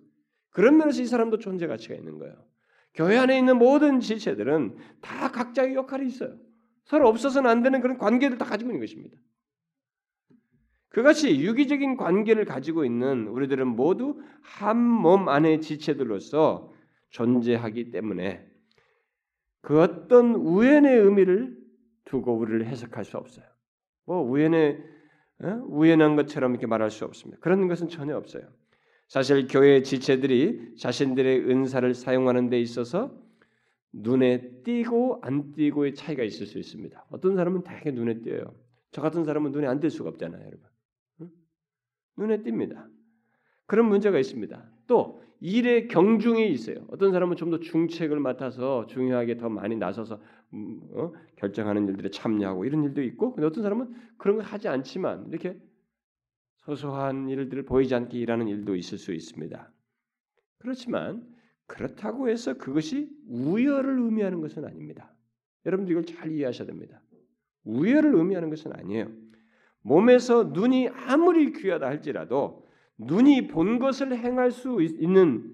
그런 0.51 0.77
면에서 0.77 1.01
이 1.01 1.07
사람도 1.07 1.39
존재 1.39 1.67
가치가 1.67 1.95
있는 1.95 2.19
거예요. 2.19 2.35
교회 2.93 3.17
안에 3.17 3.39
있는 3.39 3.57
모든 3.57 4.01
지체들은 4.01 4.77
다 5.01 5.33
각자의 5.33 5.77
역할이 5.77 6.09
있어요. 6.09 6.37
서로 6.85 7.09
없어서는 7.09 7.49
안 7.49 7.63
되는 7.63 7.81
그런 7.81 7.97
관계를 7.97 8.37
다 8.37 8.45
가지고 8.45 8.73
있는 8.73 8.81
것입니다. 8.81 9.17
그것이 10.89 11.41
유기적인 11.41 11.97
관계를 11.97 12.45
가지고 12.45 12.85
있는 12.85 13.29
우리들은 13.29 13.67
모두 13.69 14.21
한 14.43 14.77
몸 14.79 15.29
안의 15.29 15.61
지체들로서 15.61 16.73
존재하기 17.11 17.91
때문에 17.91 18.47
그 19.61 19.81
어떤 19.81 20.35
우연의 20.35 20.99
의미를 20.99 21.57
두고 22.05 22.37
우리를 22.37 22.65
해석할 22.67 23.05
수 23.05 23.17
없어요. 23.19 23.45
뭐 24.05 24.23
우연의 24.23 24.83
어? 25.43 25.63
우연한 25.67 26.17
것처럼 26.17 26.53
이렇게 26.53 26.67
말할 26.67 26.91
수 26.91 27.05
없습니다. 27.05 27.41
그런 27.43 27.69
것은 27.69 27.89
전혀 27.89 28.17
없어요. 28.17 28.45
사실 29.09 29.47
교회 29.49 29.83
지체들이 29.83 30.77
자신들의 30.79 31.51
은사를 31.51 31.93
사용하는 31.95 32.49
데 32.49 32.59
있어서 32.61 33.13
눈에 33.93 34.63
띄고 34.65 35.21
안 35.23 35.53
띄고의 35.53 35.95
차이가 35.95 36.23
있을 36.23 36.47
수 36.47 36.59
있습니다. 36.59 37.05
어떤 37.11 37.37
사람은 37.37 37.65
되게 37.65 37.91
눈에 37.91 38.23
띄어요. 38.23 38.55
저 38.93 39.03
같은 39.03 39.25
사람은 39.25 39.53
눈에 39.53 39.67
안 39.67 39.81
띌 39.81 39.91
수가 39.91 40.09
없잖아요, 40.11 40.41
여러분. 40.41 40.61
눈에 42.17 42.43
띕니다. 42.43 42.87
그런 43.67 43.89
문제가 43.89 44.19
있습니다. 44.19 44.65
또 44.87 45.23
일의 45.41 45.89
경중이 45.89 46.49
있어요. 46.51 46.87
어떤 46.89 47.13
사람은 47.13 47.37
좀 47.37 47.51
더 47.51 47.61
중책을 47.61 48.19
맡아서 48.21 48.87
중요하게 48.87 49.37
더 49.37 49.49
많이 49.49 49.77
나서서 49.77 50.21
음, 50.55 50.81
어? 50.93 51.13
결정하는 51.37 51.89
일들에 51.89 52.11
참여하고 52.11 52.65
이런 52.65 52.85
일도 52.85 53.03
있고, 53.03 53.35
근데 53.35 53.47
어떤 53.47 53.63
사람은 53.63 53.95
그런 54.17 54.37
걸 54.37 54.47
하지 54.47 54.69
않지만 54.69 55.29
이렇게 55.29 55.59
소소한 56.59 57.29
일들을 57.29 57.65
보이지 57.65 57.95
않게 57.95 58.19
일하는 58.19 58.49
일도 58.49 58.77
있을 58.77 58.99
수 58.99 59.13
있습니다. 59.13 59.73
그렇지만 60.59 61.27
그렇다고 61.67 62.29
해서 62.29 62.55
그것이 62.55 63.11
우열을 63.29 63.99
의미하는 64.01 64.41
것은 64.41 64.65
아닙니다. 64.65 65.13
여러분들 65.65 65.93
이걸 65.93 66.05
잘 66.05 66.31
이해하셔야 66.33 66.67
됩니다. 66.67 67.03
우열을 67.65 68.15
의미하는 68.15 68.51
것은 68.51 68.73
아니에요. 68.73 69.11
몸에서 69.87 70.51
눈이 70.53 70.89
아무리 70.89 71.53
귀하다 71.53 71.87
할지라도 71.87 72.67
눈이 72.99 73.47
본 73.47 73.79
것을 73.79 74.17
행할 74.17 74.51
수 74.51 74.83
있는 74.83 75.53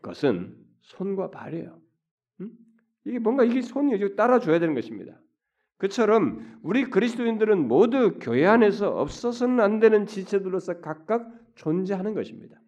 것은 0.00 0.56
손과 0.80 1.30
발이에요. 1.30 1.78
음? 2.40 2.50
이게 3.04 3.18
뭔가 3.18 3.44
이게 3.44 3.60
손이 3.60 4.16
따라줘야 4.16 4.58
되는 4.58 4.74
것입니다. 4.74 5.20
그처럼 5.76 6.58
우리 6.62 6.84
그리스도인들은 6.84 7.68
모두 7.68 8.18
교회 8.18 8.46
안에서 8.46 8.98
없어서는 8.98 9.60
안 9.60 9.80
되는 9.80 10.06
지체들로서 10.06 10.80
각각 10.80 11.30
존재하는 11.56 12.14
것입니다. 12.14 12.58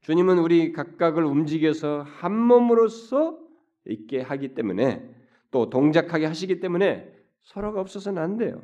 주님은 0.00 0.38
우리 0.38 0.72
각각을 0.72 1.24
움직여서 1.24 2.02
한 2.02 2.36
몸으로서 2.36 3.38
있게 3.86 4.20
하기 4.20 4.54
때문에 4.54 5.08
또 5.52 5.70
동작하게 5.70 6.26
하시기 6.26 6.58
때문에 6.58 7.13
서로가 7.44 7.80
없어서는 7.80 8.20
안 8.20 8.36
돼요. 8.36 8.62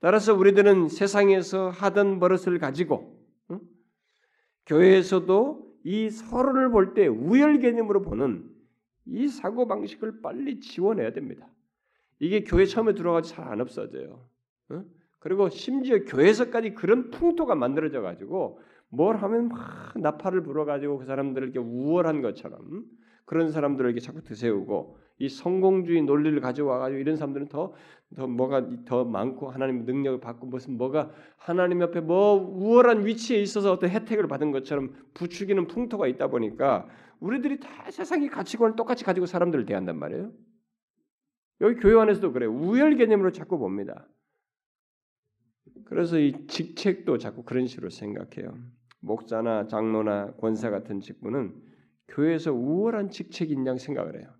따라서 0.00 0.34
우리들은 0.34 0.88
세상에서 0.88 1.70
하던 1.70 2.18
버릇을 2.20 2.58
가지고 2.58 3.18
응? 3.50 3.60
교회에서도 4.66 5.66
이 5.84 6.10
서로를 6.10 6.70
볼 6.70 6.94
때 6.94 7.06
우열 7.06 7.60
개념으로 7.60 8.02
보는 8.02 8.50
이 9.06 9.28
사고 9.28 9.66
방식을 9.66 10.20
빨리 10.20 10.60
지원해야 10.60 11.12
됩니다. 11.12 11.48
이게 12.18 12.42
교회 12.44 12.64
처음에 12.64 12.94
들어가서 12.94 13.28
잘안 13.34 13.60
없어져요. 13.60 14.26
응? 14.72 14.84
그리고 15.20 15.48
심지어 15.48 16.04
교회에서까지 16.04 16.74
그런 16.74 17.10
풍토가 17.10 17.54
만들어져 17.54 18.00
가지고 18.00 18.60
뭘 18.88 19.16
하면 19.16 19.48
막 19.48 19.92
나팔을 19.96 20.42
불어 20.42 20.64
가지고 20.64 20.98
그 20.98 21.04
사람들을 21.04 21.48
이렇게 21.48 21.58
우월한 21.58 22.22
것처럼 22.22 22.84
그런 23.24 23.50
사람들을 23.50 23.90
이렇게 23.90 24.00
자꾸 24.00 24.22
드세우고 24.22 24.98
이 25.18 25.28
성공주의 25.28 26.02
논리를 26.02 26.38
가져와 26.40 26.78
가지고 26.78 27.00
이런 27.00 27.16
사람들은 27.16 27.48
더, 27.48 27.72
더 28.14 28.26
뭐가 28.26 28.84
더 28.84 29.04
많고 29.04 29.50
하나님 29.50 29.84
능력을 29.84 30.20
받고 30.20 30.46
무슨 30.46 30.76
뭐가 30.76 31.10
하나님 31.36 31.80
옆에 31.80 32.00
뭐 32.00 32.34
우월한 32.34 33.06
위치에 33.06 33.40
있어서 33.40 33.72
어떤 33.72 33.90
혜택을 33.90 34.28
받은 34.28 34.52
것처럼 34.52 34.94
부추기는 35.14 35.66
풍토가 35.68 36.06
있다 36.06 36.28
보니까 36.28 36.86
우리들이 37.20 37.60
다 37.60 37.90
세상의 37.90 38.28
가치관을 38.28 38.76
똑같이 38.76 39.04
가지고 39.04 39.26
사람들을 39.26 39.64
대한단 39.64 39.98
말이에요. 39.98 40.32
여기 41.62 41.76
교회 41.76 41.98
안에서도 41.98 42.32
그래요. 42.32 42.52
우열 42.52 42.96
개념으로 42.96 43.32
자꾸 43.32 43.58
봅니다. 43.58 44.06
그래서 45.86 46.18
이 46.18 46.46
직책도 46.46 47.16
자꾸 47.16 47.42
그런 47.42 47.66
식으로 47.66 47.88
생각해요. 47.88 48.54
목사나 49.00 49.66
장로나 49.66 50.34
권사 50.34 50.68
같은 50.68 51.00
직분은 51.00 51.54
교회에서 52.08 52.52
우월한 52.52 53.10
직책인 53.10 53.66
양 53.66 53.78
생각을 53.78 54.20
해요. 54.20 54.35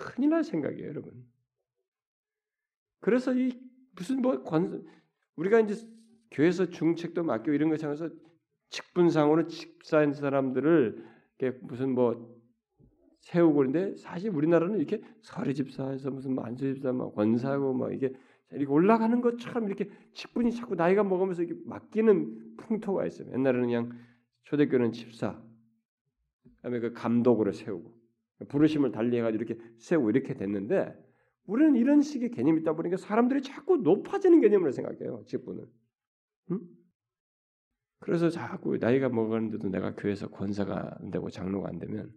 큰일 0.00 0.30
날 0.30 0.42
생각이에요, 0.42 0.88
여러분. 0.88 1.26
그래서 3.00 3.34
이 3.34 3.60
무슨 3.94 4.22
뭐 4.22 4.42
관, 4.42 4.84
우리가 5.36 5.60
이제 5.60 5.86
교회에서 6.30 6.66
중책도 6.66 7.22
맡고 7.22 7.52
이런 7.52 7.68
것에 7.68 7.86
하면서 7.86 8.08
직분상으로 8.70 9.46
집사인 9.46 10.12
사람들을 10.12 11.04
무슨 11.62 11.94
뭐 11.94 12.40
세우고 13.20 13.54
그런데 13.54 13.94
사실 13.96 14.30
우리나라는 14.30 14.78
이렇게 14.78 15.02
서리 15.22 15.54
집사에서 15.54 16.10
무슨 16.10 16.34
만수 16.34 16.72
집사 16.74 16.92
막 16.92 17.14
권사고 17.14 17.74
막 17.74 17.92
이게 17.92 18.12
이렇게 18.52 18.66
올라가는 18.66 19.20
것처럼 19.20 19.66
이렇게 19.66 19.90
직분이 20.14 20.52
자꾸 20.52 20.74
나이가 20.74 21.04
먹으면서 21.04 21.42
이렇게 21.42 21.60
맡기는 21.66 22.56
풍토가 22.56 23.06
있어요. 23.06 23.30
옛날에는 23.32 23.66
그냥 23.66 23.90
초대교는 24.44 24.92
집사, 24.92 25.40
그다음에 26.56 26.80
그 26.80 26.92
감독으로 26.92 27.52
세우고 27.52 27.99
부르심을 28.48 28.92
달리해가지고 28.92 29.42
이렇게 29.42 29.62
세우고 29.78 30.10
이렇게 30.10 30.34
됐는데 30.34 30.94
우리는 31.46 31.76
이런 31.76 32.02
식의 32.02 32.30
개념이 32.30 32.60
있다 32.60 32.74
보니까 32.74 32.96
사람들이 32.96 33.42
자꾸 33.42 33.78
높아지는 33.78 34.40
개념으로 34.40 34.70
생각해요. 34.70 35.24
직분을. 35.26 35.66
응? 36.52 36.60
그래서 38.00 38.30
자꾸 38.30 38.78
나이가 38.78 39.08
먹었는데도 39.08 39.68
내가 39.68 39.94
교회에서 39.94 40.30
권사가 40.30 40.98
안 41.00 41.10
되고 41.10 41.28
장로가 41.28 41.68
안 41.68 41.78
되면 41.78 42.12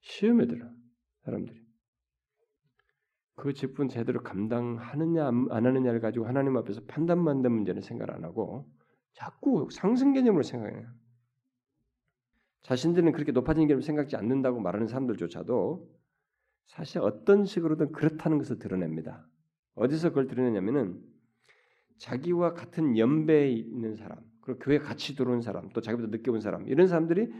시험에 0.00 0.46
들어 0.46 0.68
사람들이. 1.24 1.64
그 3.36 3.52
직분 3.52 3.88
제대로 3.88 4.22
감당하느냐 4.22 5.26
안 5.26 5.66
하느냐를 5.66 6.00
가지고 6.00 6.26
하나님 6.26 6.56
앞에서 6.56 6.82
판단받는 6.86 7.52
문제는 7.52 7.82
생각 7.82 8.10
안 8.10 8.24
하고 8.24 8.66
자꾸 9.12 9.68
상승 9.70 10.12
개념으로 10.12 10.42
생각해요. 10.42 10.88
자신들은 12.62 13.12
그렇게 13.12 13.32
높아진 13.32 13.66
개념을 13.68 13.82
생각지 13.82 14.16
않는다고 14.16 14.60
말하는 14.60 14.86
사람들조차도 14.86 15.88
사실 16.66 17.00
어떤 17.00 17.44
식으로든 17.44 17.92
그렇다는 17.92 18.38
것을 18.38 18.58
드러냅니다. 18.58 19.26
어디서 19.74 20.08
그걸 20.08 20.26
드러내냐면은 20.26 21.00
자기와 21.98 22.54
같은 22.54 22.98
연배에 22.98 23.50
있는 23.50 23.94
사람, 23.96 24.18
그리고 24.40 24.58
교회 24.60 24.78
같이 24.78 25.14
들어온 25.14 25.40
사람, 25.40 25.68
또 25.70 25.80
자기보다 25.80 26.08
늦게 26.10 26.30
온 26.30 26.40
사람 26.40 26.68
이런 26.68 26.88
사람들이 26.88 27.32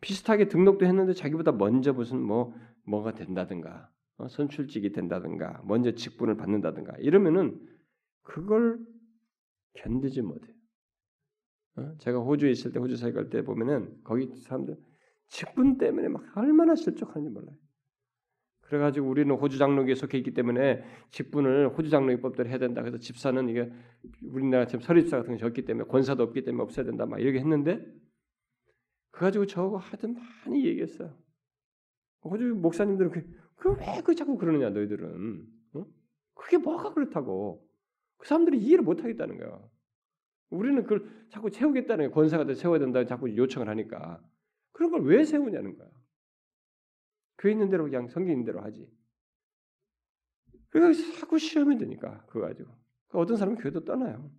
비슷하게 0.00 0.48
등록도 0.48 0.86
했는데 0.86 1.14
자기보다 1.14 1.52
먼저 1.52 1.92
무슨 1.92 2.20
뭐 2.20 2.54
뭐가 2.84 3.14
된다든가 3.14 3.90
어, 4.18 4.28
선출직이 4.28 4.92
된다든가 4.92 5.62
먼저 5.64 5.92
직분을 5.92 6.36
받는다든가 6.36 6.96
이러면은 6.98 7.58
그걸 8.22 8.78
견디지 9.74 10.22
못해요. 10.22 10.53
어? 10.53 10.53
제가 11.98 12.18
호주에 12.18 12.50
있을 12.50 12.72
때 12.72 12.78
호주 12.78 12.96
사회 12.96 13.12
갈때 13.12 13.42
보면은 13.42 13.96
거기 14.04 14.26
사람들 14.26 14.76
직분 15.28 15.78
때문에 15.78 16.08
막 16.08 16.24
얼마나 16.36 16.74
실족하는지 16.74 17.32
몰라요. 17.32 17.56
그래가지고 18.60 19.08
우리는 19.08 19.34
호주 19.34 19.58
장로교에 19.58 19.94
속해 19.94 20.18
있기 20.18 20.32
때문에 20.32 20.82
직분을 21.10 21.70
호주 21.76 21.90
장로교법대로 21.90 22.48
해야 22.48 22.58
된다. 22.58 22.80
그래서 22.80 22.98
집사는 22.98 23.48
이게 23.48 23.70
우리나라처럼 24.22 24.82
서립사 24.82 25.18
같은 25.18 25.32
게 25.32 25.38
적기 25.38 25.64
때문에 25.64 25.86
권사도 25.88 26.22
없기 26.22 26.44
때문에 26.44 26.62
없애야 26.62 26.84
된다. 26.86 27.06
막 27.06 27.20
이렇게 27.20 27.38
했는데 27.40 27.84
그 29.10 29.20
가지고 29.20 29.46
저거 29.46 29.76
하여튼 29.76 30.16
많이 30.44 30.64
얘기했어요. 30.66 31.14
호주 32.24 32.54
목사님들은 32.54 33.10
그왜 33.56 34.02
그 34.04 34.14
자꾸 34.14 34.38
그러느냐 34.38 34.70
너희들은 34.70 35.46
어? 35.74 35.86
그게 36.34 36.56
뭐가 36.56 36.94
그렇다고 36.94 37.68
그 38.16 38.26
사람들이 38.26 38.58
이해를 38.58 38.82
못 38.82 39.02
하겠다는 39.02 39.38
거야. 39.38 39.60
우리는 40.54 40.82
그걸 40.82 41.08
자꾸 41.30 41.50
세우겠다는 41.50 42.06
거야. 42.06 42.14
권사가 42.14 42.52
세워야 42.54 42.78
된다 42.78 43.04
자꾸 43.04 43.34
요청을 43.36 43.68
하니까 43.68 44.22
그런 44.72 44.90
걸 44.90 45.02
왜 45.02 45.24
세우냐는 45.24 45.76
거야. 45.76 45.88
교회 47.38 47.52
있는 47.52 47.68
대로 47.70 47.84
그냥 47.84 48.08
성경 48.08 48.32
있는 48.32 48.44
대로 48.44 48.60
하지. 48.62 48.88
그래서 50.70 51.18
자꾸 51.18 51.38
시험이 51.38 51.78
되니까 51.78 52.24
그거 52.26 52.46
가지고 52.46 52.70
그러니까 53.08 53.18
어떤 53.18 53.36
사람은 53.36 53.60
교회도 53.60 53.84
떠나요. 53.84 54.30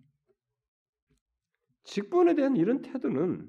직분에 1.84 2.34
대한 2.34 2.56
이런 2.56 2.82
태도는 2.82 3.48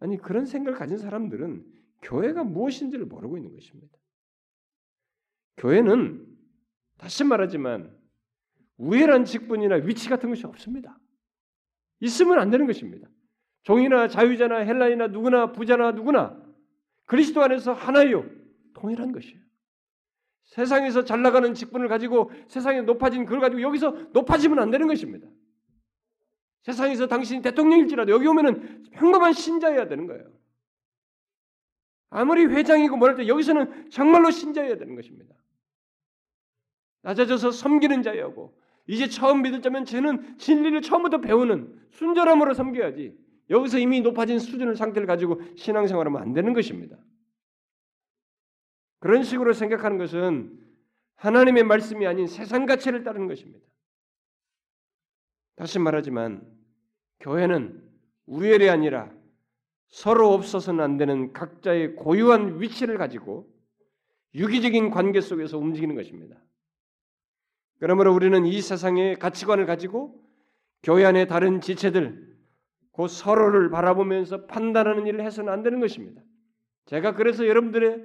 아니 0.00 0.16
그런 0.16 0.46
생각을 0.46 0.78
가진 0.78 0.96
사람들은 0.96 1.64
교회가 2.02 2.44
무엇인지를 2.44 3.06
모르고 3.06 3.36
있는 3.36 3.52
것입니다. 3.52 3.98
교회는 5.58 6.26
다시 6.96 7.24
말하지만 7.24 7.96
우회란 8.78 9.24
직분이나 9.24 9.76
위치 9.76 10.08
같은 10.08 10.28
것이 10.28 10.46
없습니다. 10.46 10.98
있으면 12.00 12.38
안 12.38 12.50
되는 12.50 12.66
것입니다. 12.66 13.08
종이나 13.62 14.08
자유자나 14.08 14.58
헬라이나 14.58 15.08
누구나 15.08 15.52
부자나 15.52 15.92
누구나 15.92 16.40
그리스도 17.04 17.42
안에서 17.42 17.72
하나요. 17.72 18.24
동일한 18.74 19.12
것이에요. 19.12 19.40
세상에서 20.44 21.04
잘 21.04 21.22
나가는 21.22 21.52
직분을 21.52 21.88
가지고 21.88 22.30
세상에 22.46 22.80
높아진 22.82 23.24
그걸 23.24 23.40
가지고 23.40 23.60
여기서 23.62 23.90
높아지면 24.12 24.58
안 24.58 24.70
되는 24.70 24.86
것입니다. 24.86 25.26
세상에서 26.62 27.06
당신이 27.06 27.42
대통령일지라도 27.42 28.12
여기 28.12 28.26
오면은 28.26 28.84
평범한 28.92 29.32
신자여야 29.32 29.88
되는 29.88 30.06
거예요. 30.06 30.30
아무리 32.10 32.46
회장이고 32.46 32.96
뭐랄 32.96 33.16
때 33.16 33.26
여기서는 33.28 33.90
정말로 33.90 34.30
신자여야 34.30 34.76
되는 34.76 34.94
것입니다. 34.94 35.34
낮아져서 37.02 37.52
섬기는 37.52 38.02
자여고 38.02 38.58
이제 38.88 39.06
처음 39.06 39.42
믿을 39.42 39.60
자면 39.60 39.84
쟤는 39.84 40.38
진리를 40.38 40.80
처음부터 40.80 41.20
배우는 41.20 41.78
순전함으로 41.90 42.54
섬겨야지. 42.54 43.16
여기서 43.50 43.78
이미 43.78 44.00
높아진 44.00 44.38
수준의 44.38 44.76
상태를 44.76 45.06
가지고 45.06 45.40
신앙생활하면 45.56 46.20
안 46.20 46.32
되는 46.32 46.54
것입니다. 46.54 46.96
그런 48.98 49.22
식으로 49.22 49.52
생각하는 49.52 49.98
것은 49.98 50.58
하나님의 51.16 51.64
말씀이 51.64 52.06
아닌 52.06 52.26
세상 52.26 52.66
가치를 52.66 53.04
따르는 53.04 53.28
것입니다. 53.28 53.64
다시 55.56 55.78
말하지만 55.78 56.42
교회는 57.20 57.86
우열이 58.26 58.70
아니라 58.70 59.12
서로 59.88 60.32
없어서는 60.32 60.82
안 60.82 60.96
되는 60.96 61.32
각자의 61.32 61.96
고유한 61.96 62.60
위치를 62.60 62.96
가지고 62.96 63.52
유기적인 64.34 64.90
관계 64.90 65.20
속에서 65.20 65.58
움직이는 65.58 65.94
것입니다. 65.94 66.36
그러므로 67.78 68.12
우리는 68.14 68.44
이 68.46 68.60
세상의 68.60 69.16
가치관을 69.16 69.66
가지고 69.66 70.20
교회 70.82 71.04
안의 71.04 71.28
다른 71.28 71.60
지체들, 71.60 72.36
그 72.92 73.08
서로를 73.08 73.70
바라보면서 73.70 74.46
판단하는 74.46 75.06
일을 75.06 75.24
해서는 75.24 75.52
안 75.52 75.62
되는 75.62 75.80
것입니다. 75.80 76.22
제가 76.86 77.14
그래서 77.14 77.46
여러분들의 77.46 78.02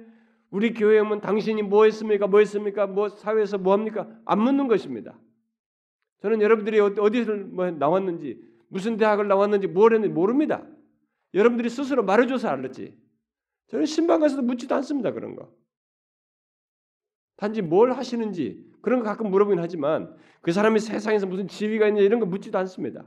우리 0.50 0.72
교회 0.72 1.00
오면 1.00 1.20
당신이 1.20 1.62
뭐 1.62 1.84
했습니까? 1.84 2.28
뭐 2.28 2.38
했습니까? 2.38 2.86
뭐 2.86 3.08
사회에서 3.08 3.58
뭐 3.58 3.72
합니까? 3.72 4.08
안 4.24 4.40
묻는 4.40 4.68
것입니다. 4.68 5.18
저는 6.20 6.40
여러분들이 6.40 6.78
어디를 6.78 7.44
뭐 7.44 7.70
나왔는지, 7.70 8.40
무슨 8.68 8.96
대학을 8.96 9.26
나왔는지, 9.26 9.66
뭘 9.66 9.94
했는지 9.94 10.14
모릅니다. 10.14 10.64
여러분들이 11.34 11.68
스스로 11.68 12.04
말해줘서 12.04 12.48
알았지. 12.48 12.96
저는 13.68 13.86
신방 13.86 14.20
가서도 14.20 14.42
묻지도 14.42 14.74
않습니다. 14.76 15.10
그런 15.10 15.34
거. 15.34 15.52
단지 17.36 17.62
뭘 17.62 17.92
하시는지 17.92 18.64
그런 18.80 19.00
거 19.00 19.04
가끔 19.04 19.30
물어보긴 19.30 19.58
하지만 19.60 20.14
그 20.40 20.52
사람이 20.52 20.78
세상에서 20.78 21.26
무슨 21.26 21.48
지위가 21.48 21.88
있냐 21.88 22.02
이런 22.02 22.20
거 22.20 22.26
묻지도 22.26 22.58
않습니다. 22.58 23.04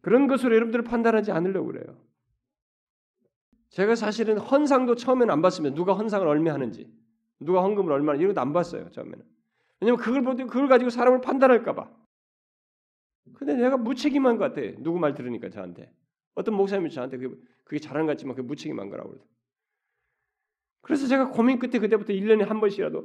그런 0.00 0.26
것으로 0.26 0.54
여러분들을 0.54 0.84
판단하지 0.84 1.32
않으려고 1.32 1.66
그래요. 1.68 1.96
제가 3.68 3.94
사실은 3.94 4.38
헌상도 4.38 4.96
처음에는 4.96 5.32
안 5.32 5.42
봤습니다. 5.42 5.74
누가 5.74 5.92
헌상을 5.92 6.26
얼마 6.26 6.52
하는지, 6.52 6.90
누가 7.38 7.62
헌금을 7.62 7.92
얼마나 7.92 8.18
이런 8.18 8.34
것도 8.34 8.40
안 8.40 8.52
봤어요. 8.52 8.90
처음에는. 8.90 9.24
왜냐면 9.80 10.00
그걸 10.00 10.22
보고 10.22 10.36
그걸 10.46 10.68
가지고 10.68 10.90
사람을 10.90 11.20
판단할까 11.20 11.74
봐. 11.74 11.90
근데 13.34 13.54
내가 13.54 13.76
무책임한 13.76 14.38
것 14.38 14.52
같아. 14.52 14.66
누구 14.78 14.98
말 14.98 15.14
들으니까 15.14 15.50
저한테. 15.50 15.92
어떤 16.34 16.54
목사님이 16.54 16.90
저한테 16.90 17.18
그게, 17.18 17.34
그게 17.64 17.78
잘한 17.78 18.06
것 18.06 18.12
같지만 18.12 18.34
그게 18.34 18.46
무책임한 18.46 18.88
거라고 18.90 19.10
그러더 19.10 19.26
그래서 20.82 21.06
제가 21.06 21.30
고민 21.30 21.58
끝에 21.58 21.78
그때부터 21.78 22.12
1년에 22.12 22.46
한 22.46 22.60
번씩이라도 22.60 23.04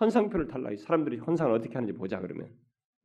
헌상표를 0.00 0.48
달라. 0.48 0.70
사람들이 0.76 1.18
헌상을 1.18 1.52
어떻게 1.52 1.74
하는지 1.74 1.92
보자 1.92 2.20
그러면. 2.20 2.50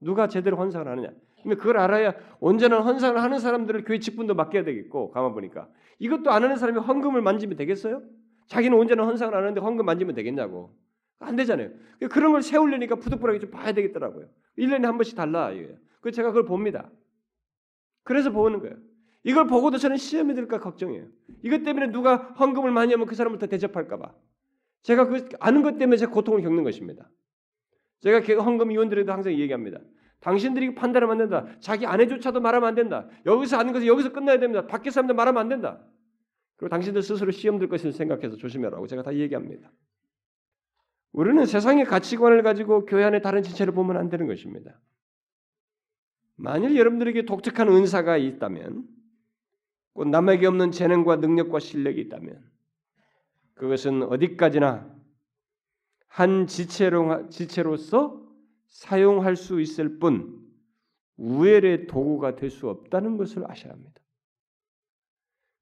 누가 0.01 0.27
제대로 0.27 0.57
헌상을 0.57 0.87
하느냐. 0.87 1.11
그걸 1.43 1.77
알아야 1.77 2.13
언제나 2.39 2.79
헌상을 2.81 3.21
하는 3.21 3.39
사람들을 3.39 3.83
교회 3.85 3.99
직분도 3.99 4.35
맡겨야 4.35 4.63
되겠고 4.63 5.11
가만 5.11 5.33
보니까 5.33 5.69
이것도 5.99 6.31
안 6.31 6.43
하는 6.43 6.57
사람이 6.57 6.79
헌금을 6.79 7.21
만지면 7.21 7.55
되겠어요? 7.57 8.01
자기는 8.47 8.77
언제나 8.77 9.05
헌상을 9.05 9.33
안 9.33 9.43
하는데 9.43 9.61
헌금 9.61 9.85
만지면 9.85 10.15
되겠냐고. 10.15 10.75
안 11.19 11.35
되잖아요. 11.35 11.71
그런 12.09 12.31
걸 12.31 12.41
세우려니까 12.41 12.95
푸득푸득하게 12.95 13.39
좀 13.39 13.51
봐야 13.51 13.73
되겠더라고요. 13.73 14.27
1년에 14.57 14.83
한 14.83 14.97
번씩 14.97 15.15
달라. 15.15 15.51
그 16.01 16.11
제가 16.11 16.29
그걸 16.29 16.45
봅니다. 16.45 16.89
그래서 18.03 18.31
보는 18.31 18.59
거예요. 18.59 18.77
이걸 19.23 19.47
보고도 19.47 19.77
저는 19.77 19.97
시험이 19.97 20.33
될까 20.33 20.59
걱정해요. 20.59 21.07
이것 21.43 21.63
때문에 21.63 21.91
누가 21.91 22.15
헌금을 22.15 22.71
많이 22.71 22.93
하면 22.93 23.05
그 23.05 23.15
사람을 23.15 23.37
더 23.37 23.47
대접할까 23.47 23.97
봐. 23.97 24.13
제가 24.83 25.07
그 25.07 25.27
아는 25.39 25.61
것 25.61 25.77
때문에 25.77 25.97
제가 25.97 26.11
고통을 26.11 26.41
겪는 26.41 26.63
것입니다. 26.63 27.09
제가 27.99 28.21
헌금 28.41 28.69
위원들에도 28.69 29.11
항상 29.11 29.33
얘기합니다. 29.33 29.79
당신들이 30.21 30.75
판단하면 30.75 31.13
안 31.13 31.17
된다. 31.17 31.47
자기 31.59 31.85
아내조차도 31.85 32.39
말하면 32.39 32.67
안 32.67 32.75
된다. 32.75 33.07
여기서 33.25 33.57
아는 33.57 33.73
것은 33.73 33.87
여기서 33.87 34.11
끝나야 34.11 34.39
됩니다. 34.39 34.67
밖에 34.67 34.89
사람들 34.89 35.15
말하면 35.15 35.41
안 35.41 35.49
된다. 35.49 35.81
그리고 36.57 36.69
당신들 36.69 37.01
스스로 37.01 37.31
시험 37.31 37.57
들 37.57 37.69
것을 37.69 37.93
생각해서 37.93 38.35
조심해라고 38.35 38.87
제가 38.87 39.03
다 39.03 39.13
얘기합니다. 39.13 39.71
우리는 41.11 41.45
세상의 41.45 41.85
가치관을 41.85 42.43
가지고 42.43 42.85
교회 42.85 43.03
안에 43.03 43.21
다른 43.21 43.43
지체를 43.43 43.73
보면 43.73 43.97
안 43.97 44.09
되는 44.09 44.27
것입니다. 44.27 44.79
만일 46.35 46.77
여러분들에게 46.77 47.25
독특한 47.25 47.67
은사가 47.69 48.17
있다면, 48.17 48.85
곧 49.99 50.07
남에게 50.07 50.47
없는 50.47 50.71
재능과 50.71 51.17
능력과 51.17 51.59
실력이 51.59 51.99
있다면, 51.99 52.41
그것은 53.53 54.03
어디까지나 54.03 54.89
한 56.07 56.47
지체로, 56.47 57.27
지체로서 57.27 58.25
사용할 58.69 59.35
수 59.35 59.59
있을 59.59 59.99
뿐 59.99 60.39
우엘의 61.17 61.87
도구가 61.87 62.37
될 62.37 62.49
수 62.49 62.69
없다는 62.69 63.17
것을 63.17 63.43
아셔야 63.51 63.73
합니다. 63.73 63.99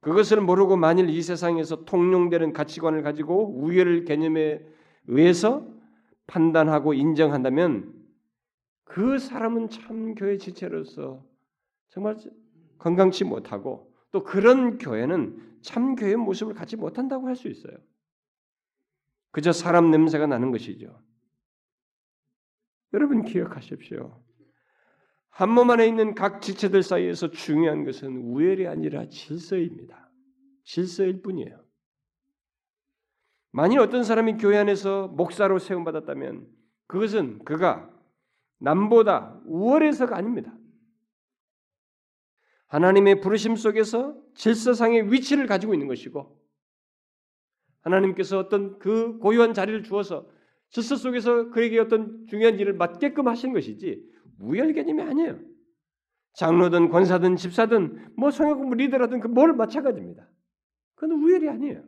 그것을 0.02 0.40
모르고 0.42 0.78
만일 0.78 1.10
이 1.10 1.20
세상에서 1.24 1.86
통용되는 1.86 2.54
가치관을 2.54 3.02
가지고 3.02 3.60
우열 3.60 4.06
개념에 4.06 4.64
의해서 5.08 5.68
판단하고 6.28 6.94
인정한다면 6.94 7.92
그 8.84 9.18
사람은 9.18 9.70
참 9.70 10.14
교회 10.14 10.38
지체로서 10.38 11.26
정말 11.90 12.18
건강치 12.78 13.24
못하고 13.24 13.97
또 14.12 14.24
그런 14.24 14.78
교회는 14.78 15.60
참 15.62 15.96
교회의 15.96 16.16
모습을 16.18 16.54
갖지 16.54 16.76
못한다고 16.76 17.28
할 17.28 17.36
수 17.36 17.48
있어요. 17.48 17.76
그저 19.32 19.52
사람 19.52 19.92
냄새가 19.92 20.26
나는 20.28 20.52
것이죠. 20.52 21.02
여러분 22.94 23.24
기억하십시오. 23.24 24.24
한 25.30 25.50
몸 25.52 25.70
안에 25.70 25.86
있는 25.86 26.16
각 26.16 26.42
지체들 26.42 26.82
사이에서 26.82 27.30
중요한 27.30 27.84
것은 27.84 28.18
우열이 28.18 28.66
아니라 28.68 29.08
질서입니다. 29.08 30.10
질서일 30.64 31.22
뿐이에요. 31.22 31.64
만일 33.52 33.80
어떤 33.80 34.04
사람이 34.04 34.38
교회 34.38 34.58
안에서 34.58 35.10
목사로 35.10 35.60
세움 35.60 35.84
받았다면 35.84 36.48
그것은 36.88 37.44
그가 37.46 37.92
남보다 38.60 39.40
우월해서가 39.46 40.18
아닙니다. 40.18 40.57
하나님의 42.68 43.22
부르심 43.22 43.56
속에서 43.56 44.16
질서상의 44.36 45.12
위치를 45.12 45.48
가지고 45.48 45.74
있는 45.74 45.88
것이고 45.88 46.38
하나님께서 47.82 48.38
어떤 48.40 48.78
그 48.80 49.18
고유한 49.20 49.54
자리를 49.54 49.84
주어서 49.84 50.28
질서 50.70 50.96
속에서 50.96 51.50
그에게 51.50 51.80
어떤 51.80 52.26
중요한 52.28 52.60
일을 52.60 52.74
맡게끔 52.74 53.28
하신 53.28 53.54
것이지 53.54 54.04
우열 54.40 54.74
개념이 54.74 55.02
아니에요. 55.02 55.40
장로든 56.34 56.90
권사든 56.90 57.38
집사든 57.38 58.14
뭐 58.18 58.30
성역 58.30 58.70
리더라든 58.76 59.20
그 59.22 59.28
뭘 59.28 59.54
마찬가지입니다. 59.54 60.30
그건 60.96 61.22
우열이 61.24 61.50
아니에요. 61.50 61.84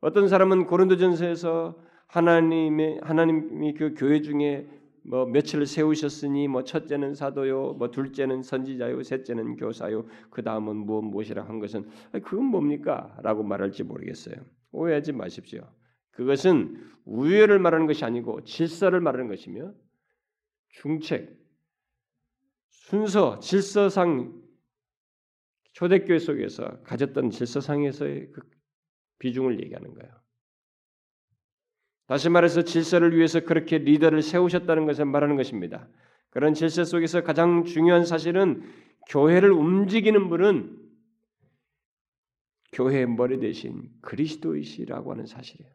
어떤 0.00 0.28
사람은 0.28 0.66
고린도전서에서 0.66 1.78
하나님의 2.08 3.00
하나님이 3.02 3.74
그 3.74 3.94
교회 3.96 4.20
중에 4.20 4.68
뭐 5.10 5.26
며칠을 5.26 5.66
세우셨으니 5.66 6.46
뭐 6.46 6.62
첫째는 6.62 7.16
사도요, 7.16 7.72
뭐 7.72 7.90
둘째는 7.90 8.44
선지자요, 8.44 9.02
셋째는 9.02 9.56
교사요, 9.56 10.06
그 10.30 10.44
다음은 10.44 10.76
무엇 10.76 11.02
무엇이라 11.02 11.42
한 11.42 11.58
것은 11.58 11.90
그건 12.12 12.44
뭡니까?라고 12.44 13.42
말할지 13.42 13.82
모르겠어요. 13.82 14.36
오해하지 14.70 15.12
마십시오. 15.12 15.68
그것은 16.12 16.80
우열을 17.06 17.58
말하는 17.58 17.88
것이 17.88 18.04
아니고 18.04 18.44
질서를 18.44 19.00
말하는 19.00 19.26
것이며 19.26 19.74
중책, 20.68 21.36
순서, 22.68 23.40
질서상 23.40 24.40
초대교회 25.72 26.20
속에서 26.20 26.82
가졌던 26.84 27.30
질서상에서의 27.30 28.30
그 28.30 28.42
비중을 29.18 29.60
얘기하는 29.60 29.92
거예요. 29.92 30.19
다시 32.10 32.28
말해서 32.28 32.62
질서를 32.62 33.16
위해서 33.16 33.38
그렇게 33.38 33.78
리더를 33.78 34.20
세우셨다는 34.22 34.84
것을 34.84 35.04
말하는 35.04 35.36
것입니다. 35.36 35.88
그런 36.30 36.54
질서 36.54 36.82
속에서 36.82 37.22
가장 37.22 37.62
중요한 37.62 38.04
사실은 38.04 38.64
교회를 39.08 39.52
움직이는 39.52 40.28
분은 40.28 40.76
교회의 42.72 43.06
머리 43.06 43.38
대신 43.38 43.90
그리스도이시라고 44.00 45.12
하는 45.12 45.26
사실이에요. 45.26 45.70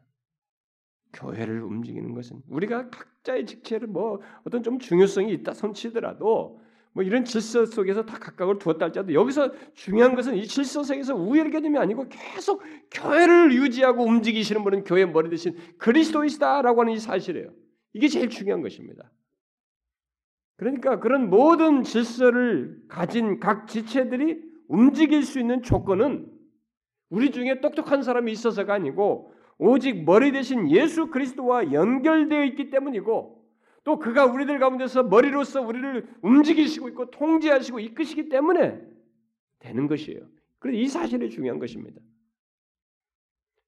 교회를 1.14 1.62
움직이는 1.62 2.12
것은 2.12 2.42
우리가 2.50 2.90
각자의 2.90 3.46
직체를 3.46 3.88
뭐 3.88 4.20
어떤 4.44 4.62
좀 4.62 4.78
중요성이 4.78 5.32
있다 5.32 5.54
손치더라도 5.54 6.60
뭐 6.96 7.04
이런 7.04 7.26
질서 7.26 7.66
속에서 7.66 8.06
다 8.06 8.18
각각을 8.18 8.58
두었다 8.58 8.86
할지라도 8.86 9.12
여기서 9.12 9.52
중요한 9.74 10.14
것은 10.14 10.34
이 10.34 10.46
질서 10.46 10.82
속에서 10.82 11.14
우열 11.14 11.50
개념이 11.50 11.76
아니고 11.76 12.08
계속 12.08 12.62
교회를 12.90 13.52
유지하고 13.52 14.02
움직이시는 14.02 14.64
분은 14.64 14.84
교회 14.84 15.04
머리 15.04 15.28
대신 15.28 15.54
그리스도이시다라고 15.76 16.80
하는 16.80 16.94
이 16.94 16.98
사실이에요. 16.98 17.50
이게 17.92 18.08
제일 18.08 18.30
중요한 18.30 18.62
것입니다. 18.62 19.12
그러니까 20.56 20.98
그런 20.98 21.28
모든 21.28 21.82
질서를 21.82 22.80
가진 22.88 23.40
각 23.40 23.68
지체들이 23.68 24.40
움직일 24.66 25.22
수 25.22 25.38
있는 25.38 25.62
조건은 25.62 26.32
우리 27.10 27.30
중에 27.30 27.60
똑똑한 27.60 28.02
사람이 28.02 28.32
있어서가 28.32 28.72
아니고 28.72 29.34
오직 29.58 30.06
머리 30.06 30.32
대신 30.32 30.70
예수 30.70 31.08
그리스도와 31.08 31.74
연결되어 31.74 32.44
있기 32.44 32.70
때문이고 32.70 33.45
또 33.86 34.00
그가 34.00 34.26
우리들 34.26 34.58
가운데서 34.58 35.04
머리로서 35.04 35.62
우리를 35.62 36.08
움직이시고 36.20 36.88
있고 36.88 37.08
통제하시고 37.08 37.78
이끄시기 37.78 38.28
때문에 38.28 38.80
되는 39.60 39.86
것이에요. 39.86 40.28
그래서 40.58 40.76
이 40.76 40.88
사실이 40.88 41.30
중요한 41.30 41.60
것입니다. 41.60 42.00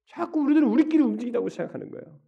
자꾸 0.07 0.41
우리들은 0.41 0.67
우리끼리 0.67 1.01
움직인다고 1.01 1.47
생각하는 1.47 1.89
거예요. 1.89 2.19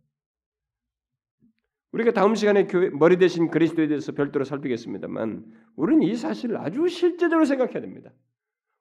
우리가 1.91 2.13
다음 2.13 2.33
시간에 2.33 2.65
교회, 2.65 2.89
머리 2.89 3.17
대신 3.17 3.51
그리스도에 3.51 3.89
대해서 3.89 4.13
별도로 4.13 4.45
살피겠습니다만 4.45 5.43
우리는 5.75 6.03
이 6.03 6.15
사실을 6.15 6.55
아주 6.59 6.87
실제적으로 6.87 7.43
생각해야 7.43 7.81
됩니다. 7.81 8.13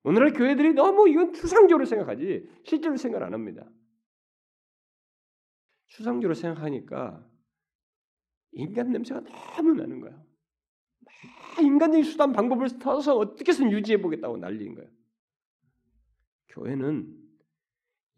오늘날 0.05 0.33
교회들이 0.33 0.75
너무 0.75 1.09
이건 1.09 1.33
추상적으로 1.33 1.85
생각하지 1.85 2.49
실제로 2.63 2.97
생각 2.97 3.25
안 3.25 3.35
합니다. 3.35 3.69
추상적으로 5.89 6.35
생각하니까 6.35 7.29
인간 8.53 8.91
냄새가 8.93 9.21
너무 9.21 9.75
나는 9.75 10.01
거야. 10.01 10.23
인간적인 11.61 12.05
수단 12.05 12.33
방법을 12.33 12.69
써서 12.69 13.17
어떻게든 13.17 13.71
유지해 13.73 14.01
보겠다고 14.01 14.37
난리인 14.37 14.75
거예요. 14.75 14.91
교회는 16.49 17.17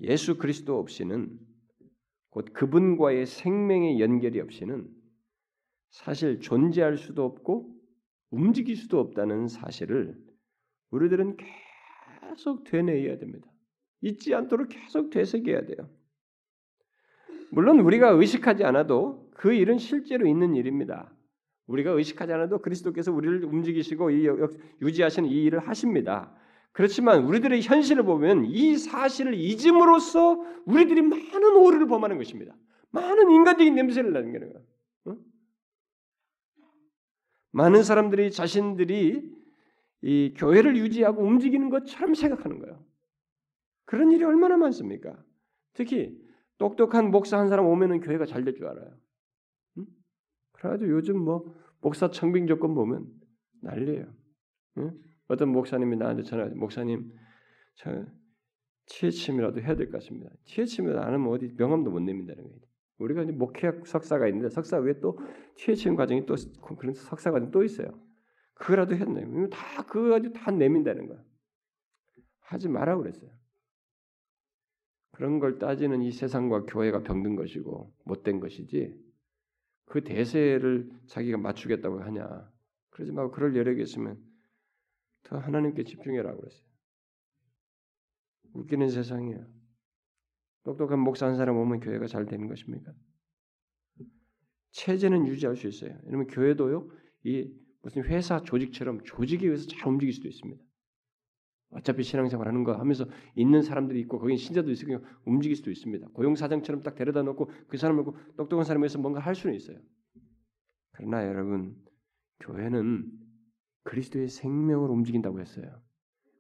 예수 0.01 0.39
그리스도 0.39 0.79
없이는 0.79 1.39
곧 2.31 2.53
그분과의 2.53 3.27
생명의 3.27 4.01
연결이 4.01 4.41
없이는 4.41 4.89
사실 5.91 6.41
존재할 6.41 6.97
수도 6.97 7.25
없고 7.25 7.77
움직일 8.31 8.77
수도 8.77 8.99
없다는 8.99 9.49
사실을 9.49 10.19
우리들은 10.91 11.37
계속 11.37 12.65
되뇌어야 12.65 13.19
됩니다. 13.19 13.47
잊지 14.01 14.35
않도록 14.35 14.69
계속 14.71 15.11
되새겨야 15.11 15.67
돼요. 15.67 15.91
물론 17.51 17.81
우리가 17.81 18.11
의식하지 18.11 18.65
않아도 18.65 19.22
그 19.35 19.53
일은 19.53 19.79
실제로 19.79 20.27
있는 20.27 20.55
일입니다. 20.55 21.13
우리가 21.67 21.91
의식하지 21.93 22.33
않아도 22.33 22.61
그리스도께서 22.61 23.13
우리를 23.13 23.45
움직이시고 23.45 24.11
유지하시는 24.83 25.29
이 25.29 25.45
일을 25.45 25.61
하십니다. 25.61 26.35
그렇지만 26.73 27.25
우리들의 27.25 27.63
현실을 27.63 28.03
보면 28.05 28.47
이 28.47 28.77
사실을 28.77 29.35
잊음으로써 29.35 30.41
우리들이 30.67 31.03
많은 31.03 31.57
오류를 31.57 31.87
범하는 31.87 32.19
것입니다. 32.19 32.55
많은 32.91 33.31
인간적인 33.31 33.75
냄새를 33.75 34.13
나는 34.13 34.33
거예요. 34.39 34.55
어? 35.07 35.17
많은 37.53 37.83
사람들이 37.83 38.31
자신들이 38.31 39.31
이 40.03 40.35
교회를 40.37 40.77
유지하고 40.77 41.23
움직이는 41.23 41.71
것처럼 41.71 42.15
생각하는 42.15 42.59
거예요. 42.59 42.85
그런 43.85 44.11
일이 44.11 44.25
얼마나 44.25 44.57
많습니까? 44.57 45.23
특히 45.75 46.19
똑똑한 46.59 47.11
목사 47.11 47.39
한 47.39 47.49
사람 47.49 47.67
오면은 47.67 48.01
교회가 48.01 48.27
잘 48.27 48.45
될 48.45 48.55
줄 48.57 48.67
알아요. 48.67 48.91
응? 50.65 50.71
그래도 50.71 50.89
요즘 50.89 51.19
뭐 51.19 51.55
목사 51.81 52.11
청빙 52.11 52.47
조건 52.47 52.75
보면 52.75 53.07
난리예요. 53.63 54.07
응? 54.79 54.99
어떤 55.29 55.49
목사님이 55.51 55.97
나한테 55.97 56.23
전화, 56.23 56.47
목사님, 56.47 57.13
저 57.77 58.05
치해침이라도 58.87 59.61
해야 59.61 59.77
될 59.77 59.87
것 59.91 59.99
같습니다. 59.99 60.31
치해침을 60.45 60.99
안 60.99 61.15
하면 61.15 61.29
어디 61.29 61.53
명함도 61.57 61.91
못 61.91 62.01
내민다는 62.01 62.43
거예요. 62.45 62.61
우리가 62.99 63.23
이제 63.23 63.33
목회학 63.33 63.87
석사가 63.87 64.29
있는데 64.29 64.51
석사 64.51 64.79
외에 64.79 65.01
또 65.01 65.19
치해침 65.57 65.97
과정이 65.97 66.27
또 66.27 66.37
그런 66.79 66.95
석사 66.95 67.31
과정 67.31 67.51
또 67.51 67.65
있어요. 67.65 67.89
그거라도 68.55 68.95
했네. 68.95 69.25
다 69.51 69.83
그거 69.87 70.11
가지고 70.11 70.35
다 70.35 70.51
내민다는 70.51 71.09
거야. 71.09 71.23
하지 72.41 72.69
마라 72.69 72.97
그랬어요. 72.99 73.31
그런 75.13 75.39
걸 75.39 75.59
따지는 75.59 76.03
이 76.03 76.13
세상과 76.13 76.65
교회가 76.65 77.03
병든 77.03 77.37
것이고 77.37 77.93
못된 78.05 78.41
것이지 78.41 78.95
그 79.93 80.03
대세를 80.03 80.91
자기가 81.07 81.37
맞추겠다고 81.37 82.01
하냐 82.01 82.51
그러지 82.89 83.13
말고 83.13 83.31
그럴 83.31 83.55
여력이 83.55 83.83
있으면 83.83 84.19
더 85.23 85.37
하나님께 85.37 85.85
집중해라 85.85 86.35
그랬어요. 86.35 86.67
웃기는 88.55 88.89
세상이에요. 88.89 89.47
똑똑한 90.63 90.99
목사 90.99 91.27
한 91.27 91.37
사람 91.37 91.59
오면 91.59 91.81
교회가 91.81 92.07
잘 92.07 92.25
되는 92.25 92.49
것입니까? 92.49 92.91
체제는 94.71 95.27
유지할 95.27 95.57
수 95.57 95.69
있어요. 95.69 95.95
왜냐면 96.05 96.27
교회도요, 96.27 96.89
이 97.25 97.55
무슨 97.83 98.03
회사 98.05 98.41
조직처럼 98.41 99.05
조직에 99.05 99.45
의해서 99.45 99.67
잘 99.69 99.89
움직일 99.89 100.15
수도 100.15 100.27
있습니다. 100.27 100.65
어차피 101.73 102.03
신앙생활 102.03 102.49
하는 102.49 102.65
거 102.65 102.75
하면서 102.75 103.07
있는 103.35 103.63
사람들이 103.63 104.01
있고 104.01 104.19
거기 104.19 104.37
신자도 104.37 104.71
있으니까 104.71 105.01
움직일 105.25 105.57
수도 105.57 105.71
있습니다. 105.71 106.09
고용사장처럼 106.09 106.83
딱 106.83 106.95
데려다 106.95 107.23
놓고 107.23 107.51
그 107.69 107.77
사람을 107.77 108.05
똑똑한 108.37 108.65
사람에서 108.65 108.99
뭔가 108.99 109.21
할 109.21 109.35
수는 109.35 109.57
있어요. 109.57 109.79
그러나 110.93 111.27
여러분 111.27 111.77
교회는 112.41 113.11
그리스도의 113.85 114.29
생명으로 114.29 114.93
움직인다고 114.93 115.41
했어요. 115.41 115.83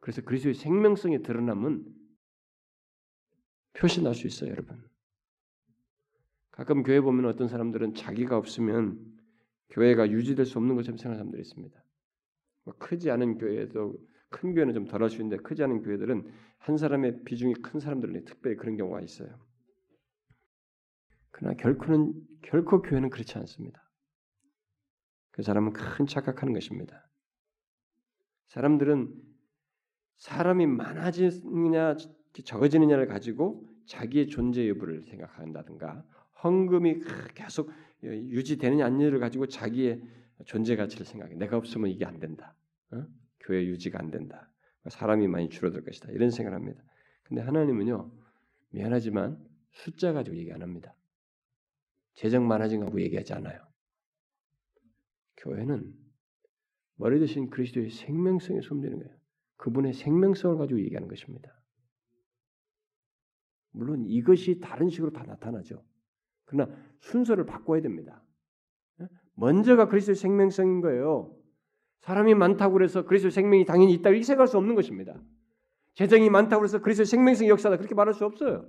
그래서 0.00 0.22
그리스도의 0.22 0.54
생명성이 0.54 1.22
드러나면 1.22 1.84
표시 3.74 4.02
날 4.02 4.14
수 4.14 4.26
있어요, 4.26 4.50
여러분. 4.50 4.82
가끔 6.50 6.82
교회 6.82 7.00
보면 7.00 7.24
어떤 7.26 7.48
사람들은 7.48 7.94
자기가 7.94 8.36
없으면 8.36 9.00
교회가 9.70 10.10
유지될 10.10 10.44
수 10.44 10.58
없는 10.58 10.76
것처럼 10.76 10.98
생각하는 10.98 11.16
사람들이 11.18 11.40
있습니다. 11.40 11.84
뭐 12.64 12.74
크지 12.78 13.10
않은 13.10 13.38
교회도 13.38 13.96
큰 14.32 14.54
교회는 14.54 14.74
좀 14.74 14.86
덜할 14.86 15.08
수 15.08 15.16
있는데 15.18 15.40
크지 15.40 15.62
않은 15.62 15.82
교회들은 15.82 16.28
한 16.58 16.76
사람의 16.76 17.22
비중이 17.24 17.54
큰 17.62 17.78
사람들은 17.78 18.24
특별히 18.24 18.56
그런 18.56 18.76
경우가 18.76 19.00
있어요. 19.00 19.28
그러나 21.30 21.54
결코는 21.54 22.14
결코 22.42 22.82
교회는 22.82 23.10
그렇지 23.10 23.38
않습니다. 23.38 23.88
그 25.30 25.42
사람은 25.42 25.72
큰 25.72 26.06
착각하는 26.06 26.52
것입니다. 26.52 27.08
사람들은 28.48 29.14
사람이 30.18 30.66
많아지느냐 30.66 31.96
적어지느냐를 32.44 33.06
가지고 33.06 33.68
자기의 33.86 34.28
존재 34.28 34.68
여부를 34.68 35.04
생각한다든가 35.04 36.04
헌금이 36.44 37.02
계속 37.34 37.70
유지되느냐 38.02 38.84
아니냐를 38.84 39.20
가지고 39.20 39.46
자기의 39.46 40.02
존재 40.44 40.76
가치를 40.76 41.06
생각해. 41.06 41.34
내가 41.34 41.56
없으면 41.56 41.90
이게 41.90 42.04
안 42.04 42.18
된다. 42.18 42.54
어? 42.90 43.06
교회 43.42 43.66
유지가 43.66 43.98
안 43.98 44.10
된다. 44.10 44.50
사람이 44.88 45.28
많이 45.28 45.48
줄어들 45.48 45.84
것이다. 45.84 46.10
이런 46.12 46.30
생각을 46.30 46.56
합니다. 46.58 46.82
근데 47.22 47.42
하나님은요, 47.42 48.10
미안하지만 48.70 49.38
숫자 49.70 50.12
가지고 50.12 50.36
얘기 50.36 50.52
안 50.52 50.62
합니다. 50.62 50.94
재정 52.14 52.46
많아진 52.46 52.80
거 52.80 52.86
가지고 52.86 53.00
얘기하지 53.02 53.34
않아요. 53.34 53.60
교회는 55.38 55.94
머리 56.96 57.18
대신 57.18 57.50
그리스도의 57.50 57.90
생명성에 57.90 58.60
숨지는 58.60 58.98
거예요. 58.98 59.16
그분의 59.56 59.92
생명성을 59.94 60.56
가지고 60.58 60.80
얘기하는 60.80 61.08
것입니다. 61.08 61.52
물론 63.70 64.04
이것이 64.04 64.60
다른 64.60 64.88
식으로 64.88 65.12
다 65.12 65.24
나타나죠. 65.24 65.82
그러나 66.44 66.74
순서를 67.00 67.46
바꿔야 67.46 67.80
됩니다. 67.80 68.22
먼저가 69.34 69.88
그리스도의 69.88 70.16
생명성인 70.16 70.80
거예요. 70.82 71.34
사람이 72.02 72.34
많다고 72.34 72.74
그래서 72.74 73.04
그리스도 73.04 73.30
생명이 73.30 73.64
당연히 73.64 73.94
있다 73.94 74.10
이렇게 74.10 74.24
생각할 74.24 74.48
수 74.48 74.58
없는 74.58 74.74
것입니다. 74.74 75.20
재정이 75.94 76.30
많다고 76.30 76.60
그래서 76.60 76.80
그리스도 76.80 77.04
생명성 77.04 77.48
역사다 77.48 77.76
그렇게 77.76 77.94
말할 77.94 78.14
수 78.14 78.24
없어요. 78.24 78.68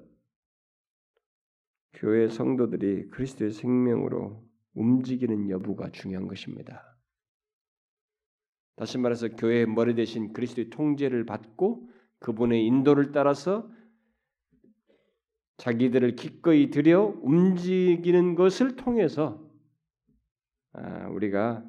교회 1.93 2.27
성도들이 2.27 3.09
그리스도의 3.09 3.51
생명으로 3.51 4.43
움직이는 4.75 5.49
여부가 5.49 5.89
중요한 5.91 6.27
것입니다. 6.27 6.97
다시 8.75 8.97
말해서 8.97 9.29
교회의 9.29 9.67
머리 9.67 9.95
대신 9.95 10.33
그리스도의 10.33 10.69
통제를 10.69 11.25
받고 11.25 11.89
그분의 12.19 12.65
인도를 12.65 13.11
따라서 13.11 13.69
자기들을 15.57 16.15
기꺼이 16.15 16.71
들여 16.71 17.19
움직이는 17.21 18.35
것을 18.35 18.75
통해서 18.75 19.47
아, 20.73 21.07
우리가 21.09 21.63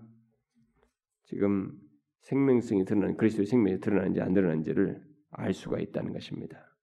지금 1.24 1.78
생명성이 2.20 2.84
드러나는 2.84 3.16
그리스도의 3.16 3.46
생명이 3.46 3.80
드러나는지 3.80 4.20
안 4.20 4.32
드러나는지를 4.32 5.02
알 5.30 5.52
수가 5.52 5.78
있다는 5.80 6.12
것입니다. 6.12 6.74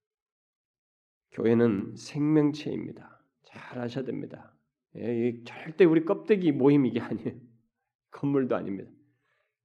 교회는 1.32 1.96
생명체입니다. 1.96 3.24
잘 3.44 3.80
아셔야 3.80 4.06
됩니다. 4.06 4.56
예, 4.96 5.42
절대 5.44 5.86
우리 5.86 6.06
껍데기 6.06 6.52
모임 6.52 6.86
이게 6.86 7.00
아니에요. 7.00 7.34
건물도 8.12 8.56
아닙니다. 8.56 8.92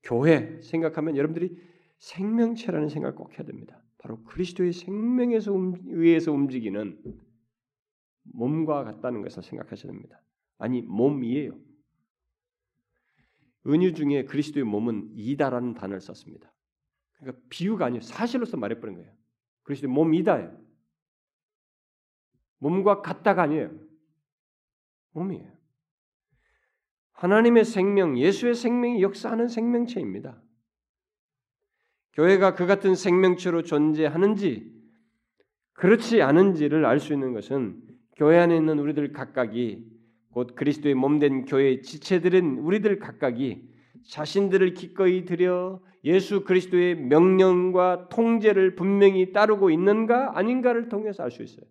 교회 0.03 0.61
생각하면 0.63 1.17
여러분들이 1.17 1.59
생명체라는 1.99 2.89
생각을 2.89 3.17
꼭 3.17 3.37
해야 3.37 3.45
됩니다. 3.45 3.83
바로 3.99 4.23
그리스도의 4.25 4.73
생명에서 4.73 5.53
의해서 5.89 6.33
움직이는 6.33 7.03
몸과 8.23 8.85
같다는 8.85 9.23
것을 9.23 9.43
생각하셔야 9.43 9.93
됩니다. 9.93 10.23
아니 10.59 10.83
몸이에요. 10.83 11.59
은유 13.67 13.95
중에 13.95 14.25
그리스도의 14.25 14.65
몸은 14.65 15.11
이다라는 15.15 15.75
단어를 15.75 16.01
썼습니다. 16.01 16.53
그러니까 17.19 17.43
비유가 17.49 17.87
아니에요. 17.87 18.03
사실로서 18.03 18.57
말해버린 18.57 18.97
거예요. 18.97 19.13
그리스도의 19.65 19.93
몸이다예요. 19.93 20.57
몸과 22.59 23.03
같다가 23.03 23.43
아니에요. 23.43 23.71
몸이에요. 25.13 25.57
하나님의 27.13 27.65
생명, 27.65 28.19
예수의 28.19 28.55
생명이 28.55 29.03
역사하는 29.03 29.49
생명체입니다. 29.49 30.43
교회가 32.13 32.55
그 32.55 32.67
같은 32.67 32.95
생명체로 32.95 33.63
존재하는지 33.63 34.75
그렇지 35.73 36.23
않은지를 36.23 36.85
알 36.87 36.99
수 36.99 37.13
있는 37.13 37.33
것은 37.33 37.83
교회 38.17 38.39
안에 38.39 38.57
있는 38.57 38.79
우리들 38.79 39.13
각각이 39.13 39.96
곧 40.37 40.55
그리스도의 40.55 40.95
몸된 40.95 41.47
교회의 41.47 41.81
지체들은 41.81 42.59
우리들 42.59 42.99
각각이 42.99 43.71
자신들을 44.07 44.75
기꺼이 44.75 45.25
들여 45.25 45.81
예수 46.05 46.45
그리스도의 46.45 46.95
명령과 46.97 48.11
통제를 48.11 48.75
분명히 48.75 49.33
따르고 49.33 49.71
있는가 49.71 50.37
아닌가를 50.37 50.91
통해서 50.91 51.23
알 51.23 51.31
수 51.31 51.43
있어요. 51.43 51.65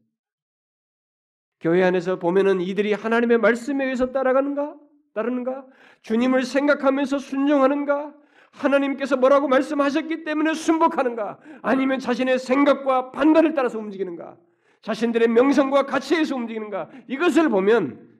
교회 1.60 1.84
안에서 1.84 2.18
보면은 2.18 2.60
이들이 2.60 2.94
하나님의 2.94 3.38
말씀에 3.38 3.84
의해서 3.84 4.12
따라가는가? 4.12 4.76
따르는가? 5.14 5.64
주님을 6.02 6.44
생각하면서 6.44 7.20
순종하는가? 7.20 8.16
하나님께서 8.50 9.16
뭐라고 9.16 9.48
말씀하셨기 9.48 10.24
때문에 10.24 10.56
순복하는가? 10.56 11.38
아니면 11.62 12.00
자신의 12.00 12.40
생각과 12.40 13.12
판단을 13.12 13.54
따라서 13.54 13.78
움직이는가? 13.78 14.38
자신들의 14.82 15.28
명성과 15.28 15.86
가치에서 15.86 16.36
움직이는가? 16.36 16.90
이것을 17.08 17.50
보면 17.50 18.15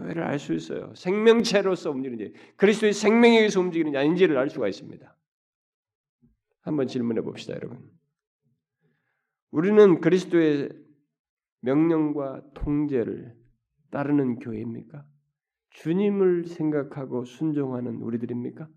교회를 0.00 0.22
알 0.22 0.38
수 0.38 0.54
있어요. 0.54 0.92
생명체로서 0.94 1.90
움직이는지 1.90 2.32
그리스도의 2.56 2.92
생명에 2.92 3.36
의해서 3.38 3.60
움직이는지 3.60 3.98
아닌지를 3.98 4.38
알 4.38 4.48
수가 4.48 4.68
있습니다. 4.68 5.16
한번 6.62 6.86
질문해 6.86 7.20
봅시다, 7.22 7.54
여러분. 7.54 7.78
우리는 9.50 10.00
그리스도의 10.00 10.70
명령과 11.60 12.42
통제를 12.54 13.36
따르는 13.90 14.38
교회입니까? 14.38 15.04
주님을 15.70 16.46
생각하고 16.46 17.24
순종하는 17.24 17.96
우리들입니까? 17.96 18.68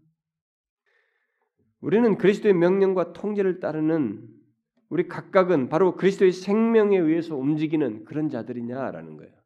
우리는 1.82 2.18
그리스도의 2.18 2.54
명령과 2.54 3.14
통제를 3.14 3.60
따르는 3.60 4.28
우리 4.90 5.08
각각은 5.08 5.70
바로 5.70 5.96
그리스도의 5.96 6.32
생명에 6.32 6.98
의해서 6.98 7.36
움직이는 7.36 8.06
그런 8.06 8.30
자들이냐라는 8.30 9.18
거예요. 9.18 9.43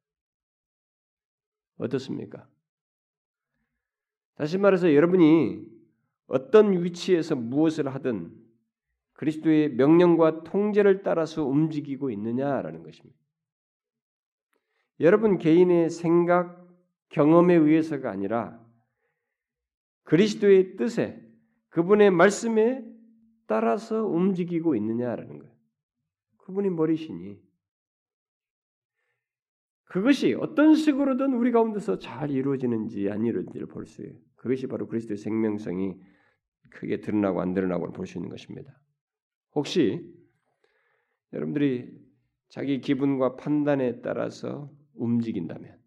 어떻습니까? 1.77 2.47
다시 4.35 4.57
말해서 4.57 4.93
여러분이 4.93 5.65
어떤 6.27 6.83
위치에서 6.83 7.35
무엇을 7.35 7.93
하든 7.93 8.31
그리스도의 9.13 9.73
명령과 9.73 10.43
통제를 10.43 11.01
따라서 11.01 11.43
움직이고 11.43 12.11
있느냐라는 12.11 12.83
것입니다. 12.83 13.17
여러분 14.99 15.37
개인의 15.37 15.89
생각, 15.89 16.67
경험에 17.09 17.55
의해서가 17.55 18.11
아니라 18.11 18.63
그리스도의 20.03 20.75
뜻에 20.75 21.23
그분의 21.69 22.11
말씀에 22.11 22.83
따라서 23.47 24.05
움직이고 24.05 24.75
있느냐라는 24.75 25.39
거예요. 25.39 25.53
그분이 26.37 26.69
머리시니 26.69 27.41
그것이 29.87 30.33
어떤 30.33 30.75
식으로든 30.75 31.33
우리 31.33 31.51
가운데서 31.51 31.99
잘 31.99 32.29
이루어지는지 32.29 33.09
안 33.09 33.25
이루어지는지를 33.25 33.67
볼 33.67 33.85
수 33.85 34.01
있어요. 34.01 34.17
그것이 34.35 34.67
바로 34.67 34.87
그리스도의 34.87 35.17
생명성이 35.17 35.95
크게 36.69 37.01
드러나고 37.01 37.41
안 37.41 37.53
드러나고 37.53 37.91
볼수 37.91 38.17
있는 38.17 38.29
것입니다. 38.29 38.79
혹시 39.55 40.13
여러분들이 41.33 41.91
자기 42.49 42.79
기분과 42.79 43.35
판단에 43.35 44.01
따라서 44.01 44.71
움직인다면 44.95 45.77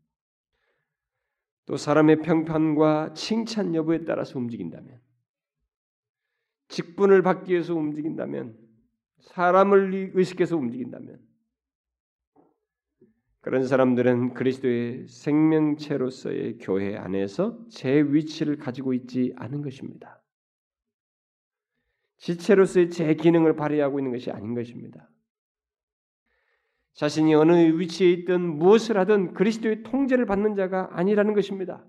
또 1.67 1.77
사람의 1.77 2.23
평판과 2.23 3.15
칭찬 3.15 3.75
여부에 3.75 4.05
따라서 4.05 4.39
움직인다면 4.39 5.01
직분을 6.69 7.23
받기 7.23 7.53
위해서 7.53 7.75
움직인다면 7.75 8.59
사람을 9.21 10.13
의식해서 10.15 10.57
움직인다면 10.57 11.21
그런 13.43 13.67
사람들은 13.67 14.35
그리스도의 14.35 15.07
생명체로서의 15.09 16.59
교회 16.59 16.97
안에서 16.97 17.59
제 17.71 18.03
위치를 18.03 18.59
가지고 18.59 18.93
있지 18.93 19.33
않은 19.37 19.63
것입니다. 19.63 20.23
지체로서의 22.19 22.91
제 22.91 23.15
기능을 23.15 23.57
발휘하고 23.57 23.99
있는 23.99 24.13
것이 24.13 24.31
아닌 24.31 24.55
것입니다. 24.55 25.09
자신이 26.93 27.35
어느 27.35 27.79
위치에 27.79 28.11
있든 28.11 28.59
무엇을 28.59 28.99
하든 28.99 29.33
그리스도의 29.33 29.85
통제를 29.85 30.27
받는 30.27 30.55
자가 30.55 30.91
아니라는 30.93 31.33
것입니다. 31.33 31.83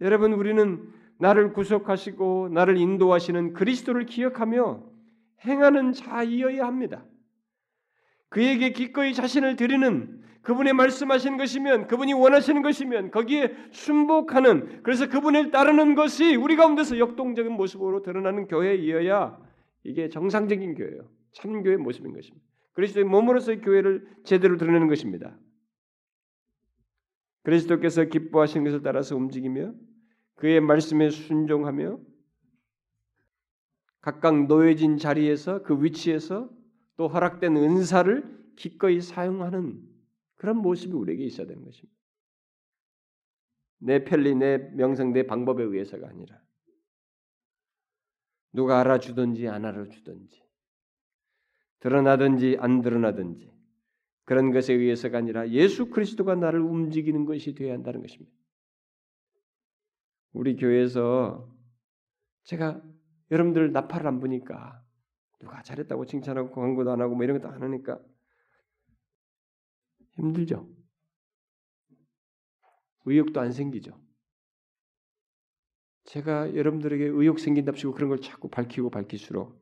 여러분, 0.00 0.32
우리는 0.32 0.92
나를 1.20 1.52
구속하시고 1.52 2.48
나를 2.48 2.78
인도하시는 2.78 3.52
그리스도를 3.52 4.06
기억하며 4.06 4.90
행하는 5.44 5.92
자이어야 5.92 6.66
합니다. 6.66 7.04
그에게 8.32 8.72
기꺼이 8.72 9.12
자신을 9.12 9.56
드리는 9.56 10.22
그분의 10.40 10.72
말씀하신 10.72 11.36
것이면 11.36 11.86
그분이 11.86 12.14
원하시는 12.14 12.62
것이면 12.62 13.10
거기에 13.10 13.54
순복하는 13.70 14.82
그래서 14.82 15.08
그분을 15.08 15.50
따르는 15.50 15.94
것이 15.94 16.34
우리 16.34 16.56
가운데서 16.56 16.98
역동적인 16.98 17.52
모습으로 17.52 18.02
드러나는 18.02 18.48
교회이어야 18.48 19.38
이게 19.84 20.08
정상적인 20.08 20.74
교회예요. 20.74 21.10
참교의 21.34 21.76
모습인 21.76 22.14
것입니다. 22.14 22.44
그리스도의 22.72 23.04
몸으로서의 23.04 23.60
교회를 23.60 24.08
제대로 24.24 24.56
드러내는 24.56 24.88
것입니다. 24.88 25.38
그리스도께서 27.42 28.04
기뻐하신 28.04 28.64
것을 28.64 28.82
따라서 28.82 29.14
움직이며 29.14 29.74
그의 30.36 30.62
말씀에 30.62 31.10
순종하며 31.10 31.98
각각 34.00 34.46
놓여진 34.46 34.96
자리에서 34.96 35.62
그 35.62 35.84
위치에서 35.84 36.48
또 36.96 37.08
허락된 37.08 37.56
은사를 37.56 38.54
기꺼이 38.56 39.00
사용하는 39.00 39.82
그런 40.36 40.58
모습이 40.58 40.92
우리에게 40.92 41.24
있어야 41.24 41.46
되는 41.46 41.64
것입니다. 41.64 41.98
내 43.78 44.04
편리, 44.04 44.34
내 44.34 44.58
명성, 44.58 45.12
내 45.12 45.26
방법에 45.26 45.62
의해서가 45.62 46.08
아니라 46.08 46.40
누가 48.52 48.80
알아주든지 48.80 49.48
안 49.48 49.64
알아주든지 49.64 50.42
드러나든지 51.80 52.58
안 52.60 52.80
드러나든지 52.80 53.50
그런 54.24 54.52
것에 54.52 54.72
의해서가 54.74 55.18
아니라 55.18 55.48
예수 55.50 55.90
그리스도가 55.90 56.36
나를 56.36 56.60
움직이는 56.60 57.24
것이 57.24 57.54
되어야 57.54 57.72
한다는 57.74 58.02
것입니다. 58.02 58.32
우리 60.32 60.56
교회에서 60.56 61.52
제가 62.44 62.82
여러분들 63.30 63.72
나팔을 63.72 64.06
안 64.06 64.20
부니까 64.20 64.81
누가 65.42 65.60
잘했다고 65.60 66.06
칭찬하고 66.06 66.52
광고도 66.52 66.92
안 66.92 67.00
하고 67.00 67.16
뭐 67.16 67.24
이런 67.24 67.38
것도 67.40 67.52
안 67.52 67.62
하니까 67.62 68.00
힘들죠. 70.12 70.68
의욕도 73.04 73.40
안 73.40 73.50
생기죠. 73.52 74.00
제가 76.04 76.54
여러분들에게 76.54 77.06
의욕 77.06 77.40
생긴답시고 77.40 77.92
그런 77.92 78.08
걸 78.08 78.20
자꾸 78.20 78.48
밝히고 78.48 78.90
밝힐수록 78.90 79.60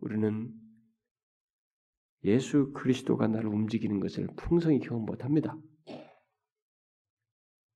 우리는 0.00 0.52
예수 2.24 2.72
그리스도가 2.72 3.28
나를 3.28 3.48
움직이는 3.48 4.00
것을 4.00 4.28
풍성히 4.36 4.80
경험 4.80 5.04
못합니다. 5.04 5.58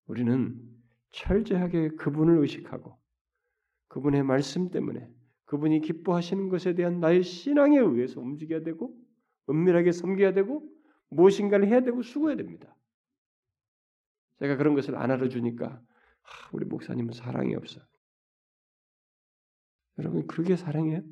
우리는 0.07 0.59
철저하게 1.11 1.91
그분을 1.97 2.39
의식하고 2.39 2.99
그분의 3.89 4.22
말씀 4.22 4.70
때문에 4.70 5.11
그분이 5.47 5.80
기뻐하시는 5.80 6.49
것에 6.49 6.74
대한 6.74 7.01
나의 7.01 7.22
신앙에 7.22 7.78
의해서 7.78 8.20
움직여야 8.20 8.62
되고 8.62 8.97
은밀하게 9.49 9.92
섬겨야 9.92 10.32
되고 10.32 10.68
무엇인가를 11.09 11.68
해야 11.68 11.80
되고 11.80 12.03
수고해야 12.03 12.36
됩니다. 12.36 12.76
제가 14.38 14.57
그런 14.57 14.74
것을 14.74 14.97
안 14.97 15.11
알아주니까 15.11 15.80
우리 16.53 16.64
목사님은 16.66 17.12
사랑이 17.12 17.55
없어. 17.55 17.80
여러분 19.99 20.26
그게 20.26 20.57
사랑이에요? 20.57 21.03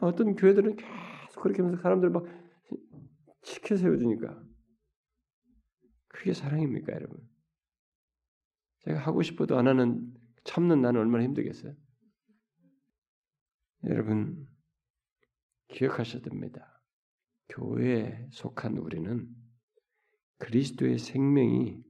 어떤 0.00 0.34
교회들은 0.34 0.76
그렇게 1.36 1.62
하면서 1.62 1.82
사람들 1.82 2.10
막 2.10 2.24
치켜 3.42 3.76
세워주니까 3.76 4.42
그게 6.16 6.32
사랑입니까, 6.32 6.92
여러분? 6.94 7.20
제가 8.80 8.98
하고 9.00 9.22
싶어도 9.22 9.58
안 9.58 9.68
하는 9.68 10.14
참는 10.44 10.80
나는 10.80 11.00
얼마나 11.00 11.24
힘들겠어요? 11.24 11.74
여러분 13.86 14.48
기억하셔야 15.68 16.22
됩니다. 16.22 16.82
교회에 17.48 18.26
속한 18.30 18.78
우리는 18.78 19.28
그리스도의 20.38 20.98
생명이 20.98 21.82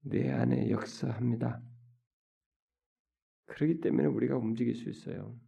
내 0.00 0.30
안에 0.30 0.70
역사합니다. 0.70 1.62
그렇기 3.46 3.80
때문에 3.80 4.06
우리가 4.06 4.36
움직일 4.36 4.74
수 4.74 4.88
있어요. 4.88 5.38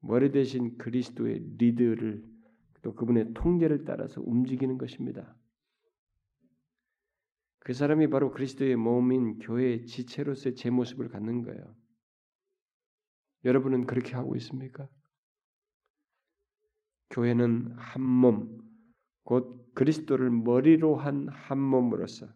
머리 0.00 0.30
대신 0.30 0.76
그리스도의 0.78 1.40
리드를 1.58 2.24
또 2.82 2.94
그분의 2.94 3.32
통제를 3.34 3.84
따라서 3.84 4.20
움직이는 4.20 4.78
것입니다. 4.78 5.34
그 7.60 7.72
사람이 7.72 8.08
바로 8.10 8.30
그리스도의 8.30 8.76
몸인 8.76 9.38
교회의 9.38 9.86
지체로서의 9.86 10.54
제 10.54 10.68
모습을 10.68 11.08
갖는 11.08 11.42
거예요. 11.42 11.74
여러분은 13.44 13.86
그렇게 13.86 14.14
하고 14.14 14.36
있습니까? 14.36 14.88
교회는 17.10 17.72
한 17.76 18.02
몸, 18.02 18.58
곧 19.24 19.70
그리스도를 19.74 20.30
머리로 20.30 20.96
한 20.96 21.28
한 21.28 21.58
몸으로서 21.58 22.26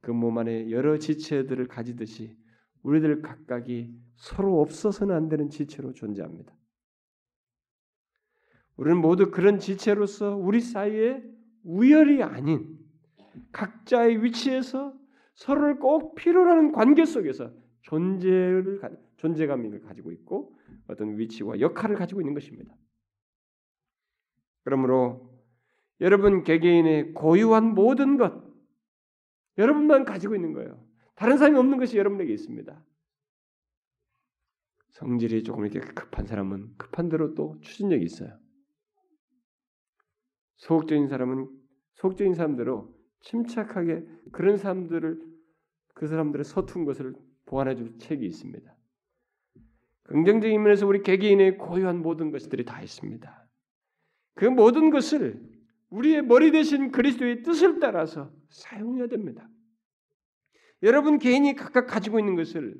그 0.00 0.10
몸 0.12 0.38
안에 0.38 0.70
여러 0.70 0.98
지체들을 0.98 1.68
가지듯이 1.68 2.36
우리들 2.82 3.22
각각이 3.22 3.94
서로 4.16 4.60
없어서는 4.60 5.14
안 5.14 5.28
되는 5.28 5.48
지체로 5.50 5.92
존재합니다. 5.92 6.52
우리는 8.76 9.00
모두 9.00 9.30
그런 9.30 9.58
지체로서 9.60 10.36
우리 10.36 10.60
사이에 10.60 11.22
우열이 11.62 12.22
아닌 12.24 12.78
각자의 13.52 14.24
위치에서 14.24 14.94
서로를 15.34 15.78
꼭 15.78 16.16
필요로 16.16 16.50
하는 16.50 16.72
관계 16.72 17.04
속에서 17.04 17.52
존재를 17.82 18.80
존재감을 19.16 19.80
가지고 19.82 20.12
있고 20.12 20.58
어떤 20.88 21.18
위치와 21.18 21.60
역할을 21.60 21.96
가지고 21.96 22.20
있는 22.20 22.34
것입니다. 22.34 22.74
그러므로 24.64 25.30
여러분 26.00 26.42
개개인의 26.42 27.14
고유한 27.14 27.74
모든 27.74 28.16
것 28.16 28.42
여러분만 29.58 30.04
가지고 30.04 30.34
있는 30.34 30.52
거예요. 30.52 30.84
다른 31.14 31.36
사람이 31.36 31.58
없는 31.58 31.78
것이 31.78 31.98
여러분에게 31.98 32.32
있습니다. 32.32 32.84
성질이 34.90 35.42
조금 35.42 35.66
이렇게 35.66 35.80
급한 35.92 36.26
사람은 36.26 36.76
급한 36.76 37.08
대로 37.08 37.34
또 37.34 37.58
추진력이 37.60 38.04
있어요. 38.04 38.38
소극적인 40.56 41.08
사람은 41.08 41.48
소극적인 41.94 42.34
사람대로 42.34 42.94
침착하게 43.20 44.06
그런 44.32 44.56
사람들을 44.56 45.20
그 45.94 46.06
사람들의 46.06 46.44
서툰 46.44 46.84
것을 46.84 47.14
보완해 47.52 47.74
줄 47.74 47.98
책이 47.98 48.24
있습니다. 48.24 48.74
긍정적인 50.04 50.62
면에서 50.62 50.86
우리 50.86 51.02
개개인의 51.02 51.58
고유한 51.58 52.00
모든 52.00 52.30
것들이 52.30 52.64
다 52.64 52.80
있습니다. 52.80 53.46
그 54.34 54.46
모든 54.46 54.88
것을 54.88 55.38
우리의 55.90 56.22
머리 56.22 56.50
대신 56.50 56.90
그리스도의 56.90 57.42
뜻을 57.42 57.78
따라서 57.78 58.32
사용해야 58.48 59.08
됩니다. 59.08 59.46
여러분 60.82 61.18
개인이 61.18 61.54
각각 61.54 61.86
가지고 61.86 62.18
있는 62.18 62.36
것을 62.36 62.74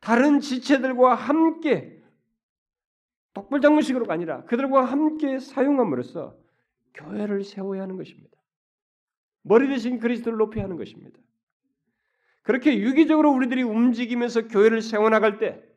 다른 0.00 0.40
지체들과 0.40 1.14
함께 1.14 2.02
독불장문식으로가 3.34 4.14
아니라 4.14 4.44
그들과 4.44 4.86
함께 4.86 5.38
사용함으로써 5.38 6.34
교회를 6.94 7.44
세워야 7.44 7.82
하는 7.82 7.96
것입니다. 7.98 8.38
머리 9.42 9.68
대신 9.68 9.98
그리스도를 9.98 10.38
높여야 10.38 10.64
하는 10.64 10.76
것입니다. 10.76 11.20
그렇게 12.42 12.78
유기적으로 12.78 13.32
우리들이 13.32 13.62
움직이면서 13.62 14.48
교회를 14.48 14.82
세워나갈 14.82 15.38
때 15.38 15.68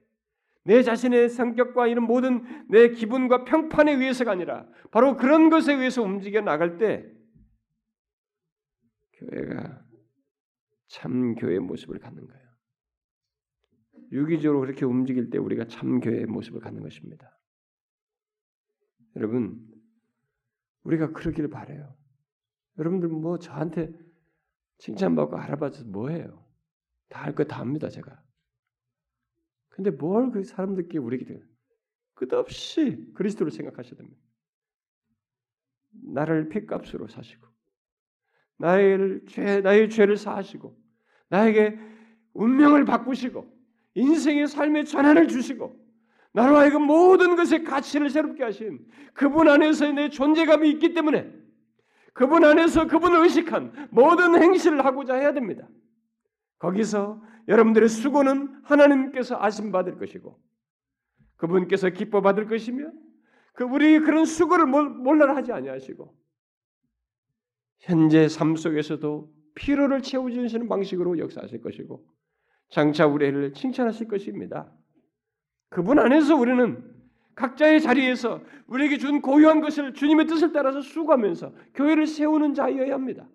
내 0.64 0.84
자신의 0.84 1.30
성격과 1.30 1.88
이런 1.88 2.06
모든 2.06 2.44
내 2.70 2.90
기분과 2.90 3.46
평판에 3.46 3.94
의해서가 3.94 4.32
아니라 4.32 4.68
바로 4.92 5.18
그런 5.18 5.50
것에 5.50 5.74
의해서 5.74 6.04
움직여 6.04 6.42
나갈 6.42 6.78
때 6.78 7.12
교회가 9.14 9.86
참 10.88 11.36
교회의 11.36 11.60
모습을 11.60 12.00
갖는 12.00 12.28
거예요. 12.28 12.42
유기적으로 14.12 14.60
그렇게 14.62 14.86
움직일 14.86 15.30
때 15.30 15.38
우리가 15.38 15.66
참 15.68 16.00
교회의 16.00 16.26
모습을 16.26 16.60
갖는 16.60 16.82
것입니다. 16.84 17.40
여러분, 19.16 19.66
우리가 20.84 21.12
그러기를 21.12 21.50
바래요. 21.50 21.96
여러분들 22.78 23.08
뭐 23.08 23.40
저한테 23.40 23.92
칭찬받고 24.80 25.38
알아봐서 25.38 25.86
뭐해요? 25.86 26.46
다 27.12 27.24
할 27.26 27.36
거 27.36 27.44
다 27.44 27.60
합니다, 27.60 27.90
제가. 27.90 28.22
근데 29.70 29.92
뭘 29.92 30.32
그 30.32 30.44
사람들께 30.44 30.98
우리에게 30.98 31.42
끝없이 32.16 33.12
그리스도를 33.14 33.52
생각하셔야 33.52 33.96
됩니다. 33.96 34.20
나를 36.14 36.50
핏값으로 36.50 37.08
사시고 37.08 37.48
나의 38.58 39.22
죄, 39.28 39.62
나의 39.62 39.90
죄를 39.90 40.18
사하시고 40.18 40.78
나에게 41.30 41.78
운명을 42.34 42.86
바꾸시고 42.86 43.52
인생의 43.96 44.48
삶의 44.48 44.86
전환을 44.86 45.28
주시고 45.28 45.78
나로 46.34 46.56
하여금 46.58 46.84
모든 46.84 47.36
것의 47.36 47.64
가치를 47.66 48.10
새롭게 48.10 48.44
하신 48.44 48.88
그분 49.14 49.50
안에서 49.50 49.92
내 49.92 50.10
존재감이 50.10 50.70
있기 50.72 50.94
때문에 50.94 51.30
그분 52.14 52.46
안에서 52.46 52.88
그분을 52.88 53.24
의식한 53.24 53.90
모든 53.92 54.42
행실을 54.42 54.86
하고자 54.86 55.16
해야 55.16 55.34
됩니다. 55.34 55.68
거기서 56.62 57.20
여러분들의 57.48 57.90
수고는 57.90 58.62
하나님께서 58.64 59.36
아심 59.40 59.72
받을 59.72 59.98
것이고 59.98 60.40
그분께서 61.38 61.90
기뻐 61.90 62.22
받을 62.22 62.48
것이며 62.48 62.92
그 63.54 63.64
우리 63.64 64.00
그런 64.00 64.26
수고를 64.26 64.68
몰라 64.68 65.36
하지 65.36 65.52
아니하시고 65.52 66.16
현재 67.80 68.28
삶 68.28 68.56
속에서도 68.56 69.34
피로를 69.56 70.04
채워주시는 70.04 70.70
방식으로 70.70 71.18
역사하실 71.18 71.62
것이고 71.62 72.06
장차 72.70 73.08
우리를 73.08 73.54
칭찬하실 73.54 74.08
것입니다. 74.08 74.72
그분 75.70 75.98
안에서 75.98 76.36
우리는 76.36 76.90
각자의 77.34 77.82
자리에서 77.82 78.40
우리에게 78.68 79.00
준 79.00 79.22
고유한 79.22 79.62
것을 79.62 79.94
주님의 79.94 80.28
뜻을 80.28 80.52
따라서 80.52 80.80
수고하면서 80.80 81.54
교회를 81.74 82.06
세우는 82.06 82.54
자여야 82.54 82.94
합니다. 82.94 83.28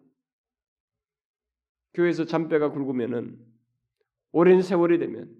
교회에서 1.96 2.26
잔뼈가 2.26 2.70
굵으면은 2.70 3.38
오랜 4.32 4.60
세월이 4.60 4.98
되면 4.98 5.34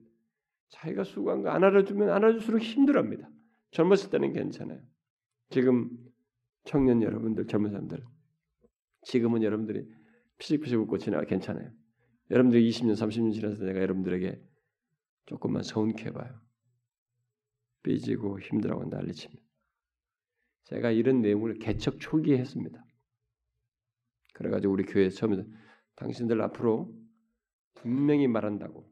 자기가 0.71 1.05
수고한 1.05 1.43
거 1.43 1.51
안 1.51 1.63
알아주면 1.63 2.09
안 2.11 2.17
알아줄수록 2.25 2.63
힘들어합니다. 2.63 3.29
젊었을 3.73 4.11
때는 4.11 4.33
괜찮아요. 4.33 4.81
지금 5.51 5.91
청년 6.65 7.03
여러분들, 7.03 7.47
젊은 7.47 7.71
사람들, 7.71 8.03
지금은 9.03 9.43
여러분들이 9.43 9.87
피식피식 10.39 10.81
웃고 10.81 10.99
지나 10.99 11.23
괜찮아요. 11.25 11.71
여러분들이 12.31 12.69
20년, 12.71 12.93
30년 12.95 13.33
지나서 13.35 13.65
내가 13.65 13.81
여러분들에게 13.81 14.43
조금만 15.27 15.63
서운케 15.63 16.07
해봐요. 16.07 16.41
삐지고 17.83 18.41
힘들어하고 18.41 18.89
난리치면. 18.89 19.37
제가 20.65 20.91
이런 20.91 21.21
내용을 21.21 21.59
개척 21.59 22.01
초기에 22.01 22.39
했습니다. 22.39 22.85
그래가지고 24.35 24.73
우리 24.73 24.85
교회 24.85 25.09
처음에 25.11 25.45
당신들 25.97 26.41
앞으로 26.43 26.95
분명히 27.75 28.29
말한다고 28.29 28.91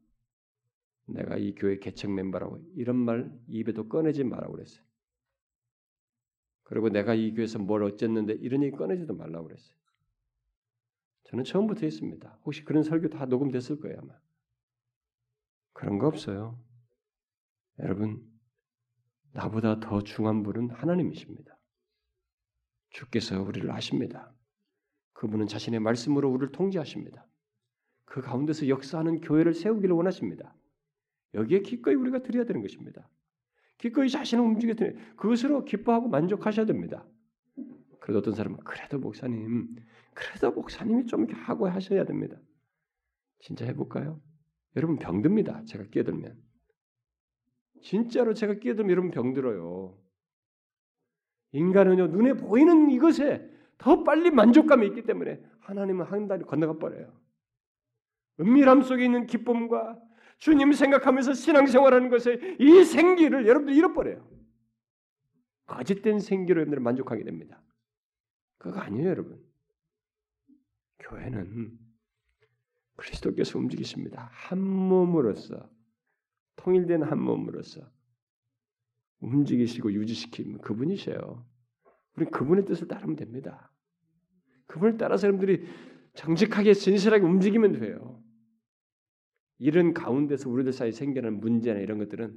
내가 1.07 1.37
이 1.37 1.55
교회 1.55 1.79
개척 1.79 2.11
멤버라고 2.13 2.59
이런 2.77 2.97
말 2.97 3.31
입에도 3.49 3.89
꺼내지 3.89 4.25
말라고 4.25 4.53
그랬어요. 4.53 4.85
그리고 6.65 6.89
내가 6.89 7.15
이 7.15 7.33
교회에서 7.35 7.59
뭘 7.59 7.83
어쨌는데 7.83 8.35
이런 8.35 8.63
얘기 8.63 8.77
꺼내지도 8.77 9.15
말라고 9.15 9.49
그랬어요. 9.49 9.77
저는 11.25 11.45
처음부터 11.45 11.81
했습니다. 11.83 12.39
혹시 12.45 12.65
그런 12.65 12.83
설교 12.83 13.09
다 13.09 13.27
녹음됐을 13.27 13.81
거예요 13.81 13.99
아마. 14.01 14.19
그런 15.73 15.99
거 15.99 16.07
없어요. 16.07 16.59
여러분 17.81 18.23
나보다 19.33 19.81
더 19.81 20.03
중한 20.03 20.43
분은 20.43 20.71
하나님이십니다. 20.71 21.59
주께서 22.91 23.43
우리를 23.43 23.71
아십니다. 23.71 24.33
그분은 25.25 25.47
자신의 25.47 25.81
말씀으로 25.81 26.31
우리를 26.31 26.53
통제하십니다. 26.53 27.27
그 28.05 28.21
가운데서 28.21 28.69
역사하는 28.69 29.23
교회를 29.23 29.55
세우기를 29.55 29.95
원하십니다. 29.95 30.55
여기에 31.33 31.61
기꺼이 31.61 31.95
우리가 31.95 32.19
드려야 32.19 32.45
되는 32.45 32.61
것입니다. 32.61 33.09
기꺼이 33.79 34.11
자신을 34.11 34.45
움직여 34.45 34.75
드려 34.75 34.93
그것으로 35.17 35.65
기뻐하고 35.65 36.09
만족하셔야 36.09 36.67
됩니다. 36.67 37.07
그래도 38.01 38.19
어떤 38.19 38.35
사람은 38.35 38.59
그래도 38.65 38.99
목사님, 38.99 39.77
그래도 40.13 40.53
목사님이 40.53 41.07
좀 41.07 41.27
하고 41.33 41.69
하셔야 41.69 42.05
됩니다. 42.05 42.37
진짜 43.41 43.65
해볼까요? 43.65 44.21
여러분 44.77 44.99
병듭니다. 44.99 45.65
제가 45.65 45.85
끼어들면 45.85 46.37
진짜로 47.83 48.35
제가 48.35 48.55
끼어들면 48.55 48.91
여러분 48.91 49.11
병들어요. 49.11 49.99
인간은요 51.53 52.09
눈에 52.09 52.35
보이는 52.35 52.91
이것에 52.91 53.54
더 53.79 54.03
빨리 54.05 54.31
만족감이 54.31 54.87
있기 54.89 55.03
때문에 55.03 55.43
하나님은 55.61 56.07
한 56.07 56.29
달이 56.29 56.45
건너가 56.45 56.79
버려요. 56.79 57.13
은밀함 58.41 58.83
속에 58.83 59.05
있는 59.05 59.27
기쁨과 59.27 60.01
주님 60.39 60.73
생각하면서 60.73 61.35
신앙생활하는 61.35 62.11
것에 62.11 62.57
이 62.59 62.85
생기를 62.85 63.47
여러분들 63.47 63.75
잃어버려요. 63.75 64.29
거짓된 65.67 66.19
생기로 66.19 66.61
여러분들 66.61 66.81
만족하게 66.81 67.25
됩니다. 67.25 67.63
그거 68.59 68.81
아니에요, 68.81 69.09
여러분. 69.09 69.43
교회는 70.99 71.79
그리스도께서 72.97 73.59
움직이십니다. 73.59 74.29
한 74.33 74.61
몸으로서 74.61 75.69
통일된 76.57 77.03
한 77.03 77.21
몸으로서 77.21 77.81
움직이시고 79.21 79.93
유지시키는 79.93 80.59
그분이셔요. 80.59 81.45
우리 82.17 82.27
그분의 82.27 82.65
뜻을 82.65 82.89
따르면 82.89 83.17
됩니다. 83.17 83.73
그분을 84.67 84.97
따라서 84.97 85.27
여러분들이 85.27 85.67
정직하게 86.15 86.75
진실하게 86.75 87.25
움직이면 87.25 87.73
돼요. 87.73 88.23
이런 89.59 89.95
가운데서 89.95 90.49
우리들 90.51 90.73
사이에 90.73 90.93
생겨나는 90.93 91.41
문제나 91.41 91.81
이런 91.81 91.99
것들은 91.99 92.35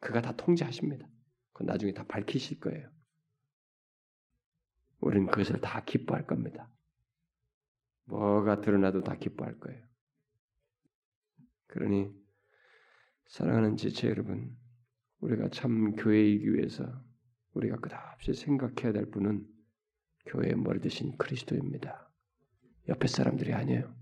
그가 0.00 0.20
다 0.20 0.32
통제하십니다. 0.36 1.06
그 1.52 1.62
나중에 1.62 1.92
다 1.92 2.04
밝히실 2.06 2.60
거예요. 2.60 2.90
우리는 5.00 5.26
그것을 5.26 5.60
다 5.60 5.84
기뻐할 5.84 6.26
겁니다. 6.26 6.70
뭐가 8.04 8.60
드러나도 8.60 9.02
다 9.02 9.16
기뻐할 9.16 9.58
거예요. 9.58 9.82
그러니 11.68 12.12
사랑하는 13.28 13.76
지체 13.76 14.08
여러분, 14.08 14.56
우리가 15.20 15.48
참 15.50 15.94
교회이기 15.94 16.52
위해서 16.54 16.84
우리가 17.54 17.76
끝없이 17.76 18.34
생각해야 18.34 18.92
될 18.92 19.10
분은 19.10 19.46
교회의 20.26 20.54
머리 20.56 20.80
대신 20.80 21.16
그리스도입니다. 21.16 22.10
옆에 22.88 23.08
사람들이 23.08 23.52
아니에요. 23.52 23.94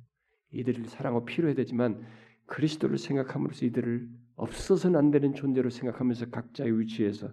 이들을 0.50 0.86
사랑하고 0.86 1.24
필요해야 1.24 1.54
되지만 1.54 2.06
그리스도를 2.46 2.98
생각함으로써 2.98 3.66
이들을 3.66 4.08
없어서는 4.36 4.98
안 4.98 5.10
되는 5.10 5.34
존재로 5.34 5.70
생각하면서 5.70 6.30
각자의 6.30 6.78
위치에서 6.78 7.32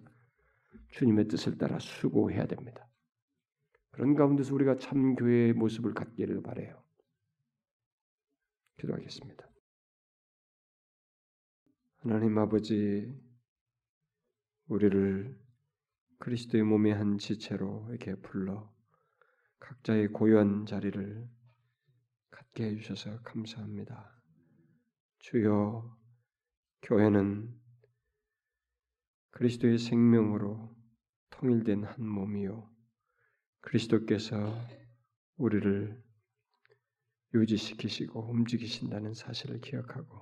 주님의 0.89 1.28
뜻을 1.28 1.57
따라 1.57 1.80
수고해야 1.80 2.45
됩니다. 2.47 2.88
그런 3.91 4.16
가운데서 4.16 4.53
우리가 4.53 4.78
참 4.78 5.16
교회의 5.16 5.53
모습을 5.53 5.93
갖기를 5.93 6.41
바래요. 6.41 6.84
기도하겠습니다. 8.78 9.49
하나님 11.99 12.38
아버지, 12.38 13.13
우리를 14.68 15.44
그리스도의 16.20 16.63
몸의 16.63 16.93
한 16.93 17.18
지체로 17.18 17.86
이렇게 17.89 18.16
불러 18.16 18.74
각자의 19.59 20.09
고유한 20.09 20.66
자리를 20.66 21.28
갖게 22.30 22.66
해주셔서 22.66 23.22
감사합니다. 23.22 24.16
주여, 25.20 25.97
교회는 26.82 27.53
그리스도의 29.32 29.78
생명으로 29.78 30.76
통일된 31.32 31.84
한 31.84 32.07
몸이요 32.07 32.70
그리스도께서 33.61 34.55
우리를 35.38 36.01
유지시키시고 37.34 38.30
움직이신다는 38.30 39.13
사실을 39.13 39.59
기억하고 39.59 40.22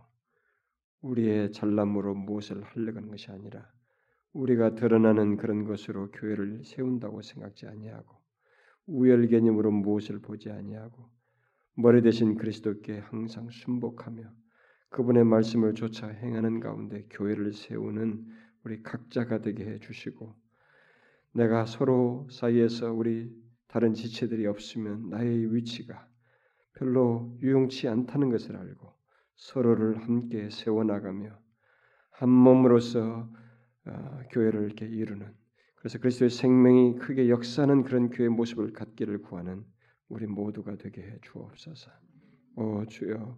우리의 1.02 1.52
잘남으로 1.52 2.16
무엇을 2.16 2.64
하려고 2.64 2.98
하는 2.98 3.10
것이 3.10 3.30
아니라 3.30 3.72
우리가 4.34 4.76
드러나는 4.76 5.38
그런 5.38 5.64
것으로 5.64 6.12
교회를 6.12 6.64
세운다고 6.64 7.22
생각지 7.22 7.68
아니하고 7.68 8.18
우열 8.88 9.28
개념으로 9.28 9.72
무엇을 9.72 10.20
보지 10.20 10.50
아니하고 10.50 11.10
머리 11.76 12.02
대신 12.02 12.36
그리스도께 12.36 13.00
항상 13.00 13.50
순복하며 13.50 14.24
그분의 14.90 15.24
말씀을 15.24 15.74
쫓아 15.74 16.08
행하는 16.08 16.60
가운데 16.60 17.06
교회를 17.10 17.54
세우는 17.54 18.26
우리 18.64 18.84
각자가 18.84 19.42
되게 19.42 19.66
해 19.66 19.80
주시고 19.80 20.36
내가 21.34 21.66
서로 21.66 22.28
사이에서 22.32 22.94
우리 22.94 23.32
다른 23.68 23.94
지체들이 23.94 24.46
없으면 24.46 25.10
나의 25.10 25.54
위치가 25.54 26.08
별로 26.76 27.36
유용치 27.42 27.88
않다는 27.88 28.30
것을 28.30 28.56
알고 28.56 28.94
서로를 29.36 30.04
함께 30.04 30.50
세워나가며 30.50 31.38
한 32.12 32.30
몸으로서 32.30 33.02
어, 33.02 33.43
교회를 34.32 34.64
이렇게 34.64 34.86
이루는 34.86 35.34
그래서 35.76 36.00
그리스도의 36.00 36.30
생명이 36.30 36.96
크게 36.96 37.30
역사하는 37.30 37.84
그런 37.84 38.10
교회 38.10 38.30
모습을 38.30 38.72
갖기를 38.72 39.22
구하는 39.22 39.66
우리 40.08 40.28
모두가 40.28 40.78
되게 40.78 41.02
해 41.02 41.18
주옵소서. 41.22 41.92
오 42.56 42.86
주여 42.86 43.38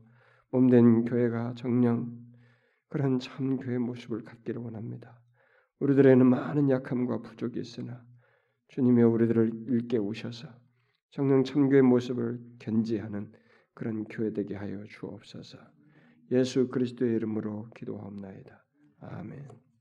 몸된 0.51 1.05
교회가 1.05 1.55
정령 1.55 2.15
그런 2.89 3.19
참 3.19 3.57
교회 3.57 3.77
모습을 3.77 4.23
갖기를 4.23 4.61
원합니다. 4.61 5.19
우리들에는 5.79 6.25
많은 6.27 6.69
약함과 6.69 7.21
부족이 7.21 7.59
있으나 7.59 8.05
주님이 8.69 9.03
우리들을 9.03 9.51
일깨우셔서 9.67 10.47
정령 11.11 11.43
참교의 11.43 11.81
모습을 11.81 12.39
견지하는 12.59 13.31
그런 13.73 14.03
교회 14.05 14.31
되게 14.31 14.55
하여 14.55 14.83
주옵소서. 14.85 15.57
예수 16.31 16.67
그리스도의 16.69 17.15
이름으로 17.15 17.69
기도하옵나이다. 17.75 18.65
아멘. 18.99 19.74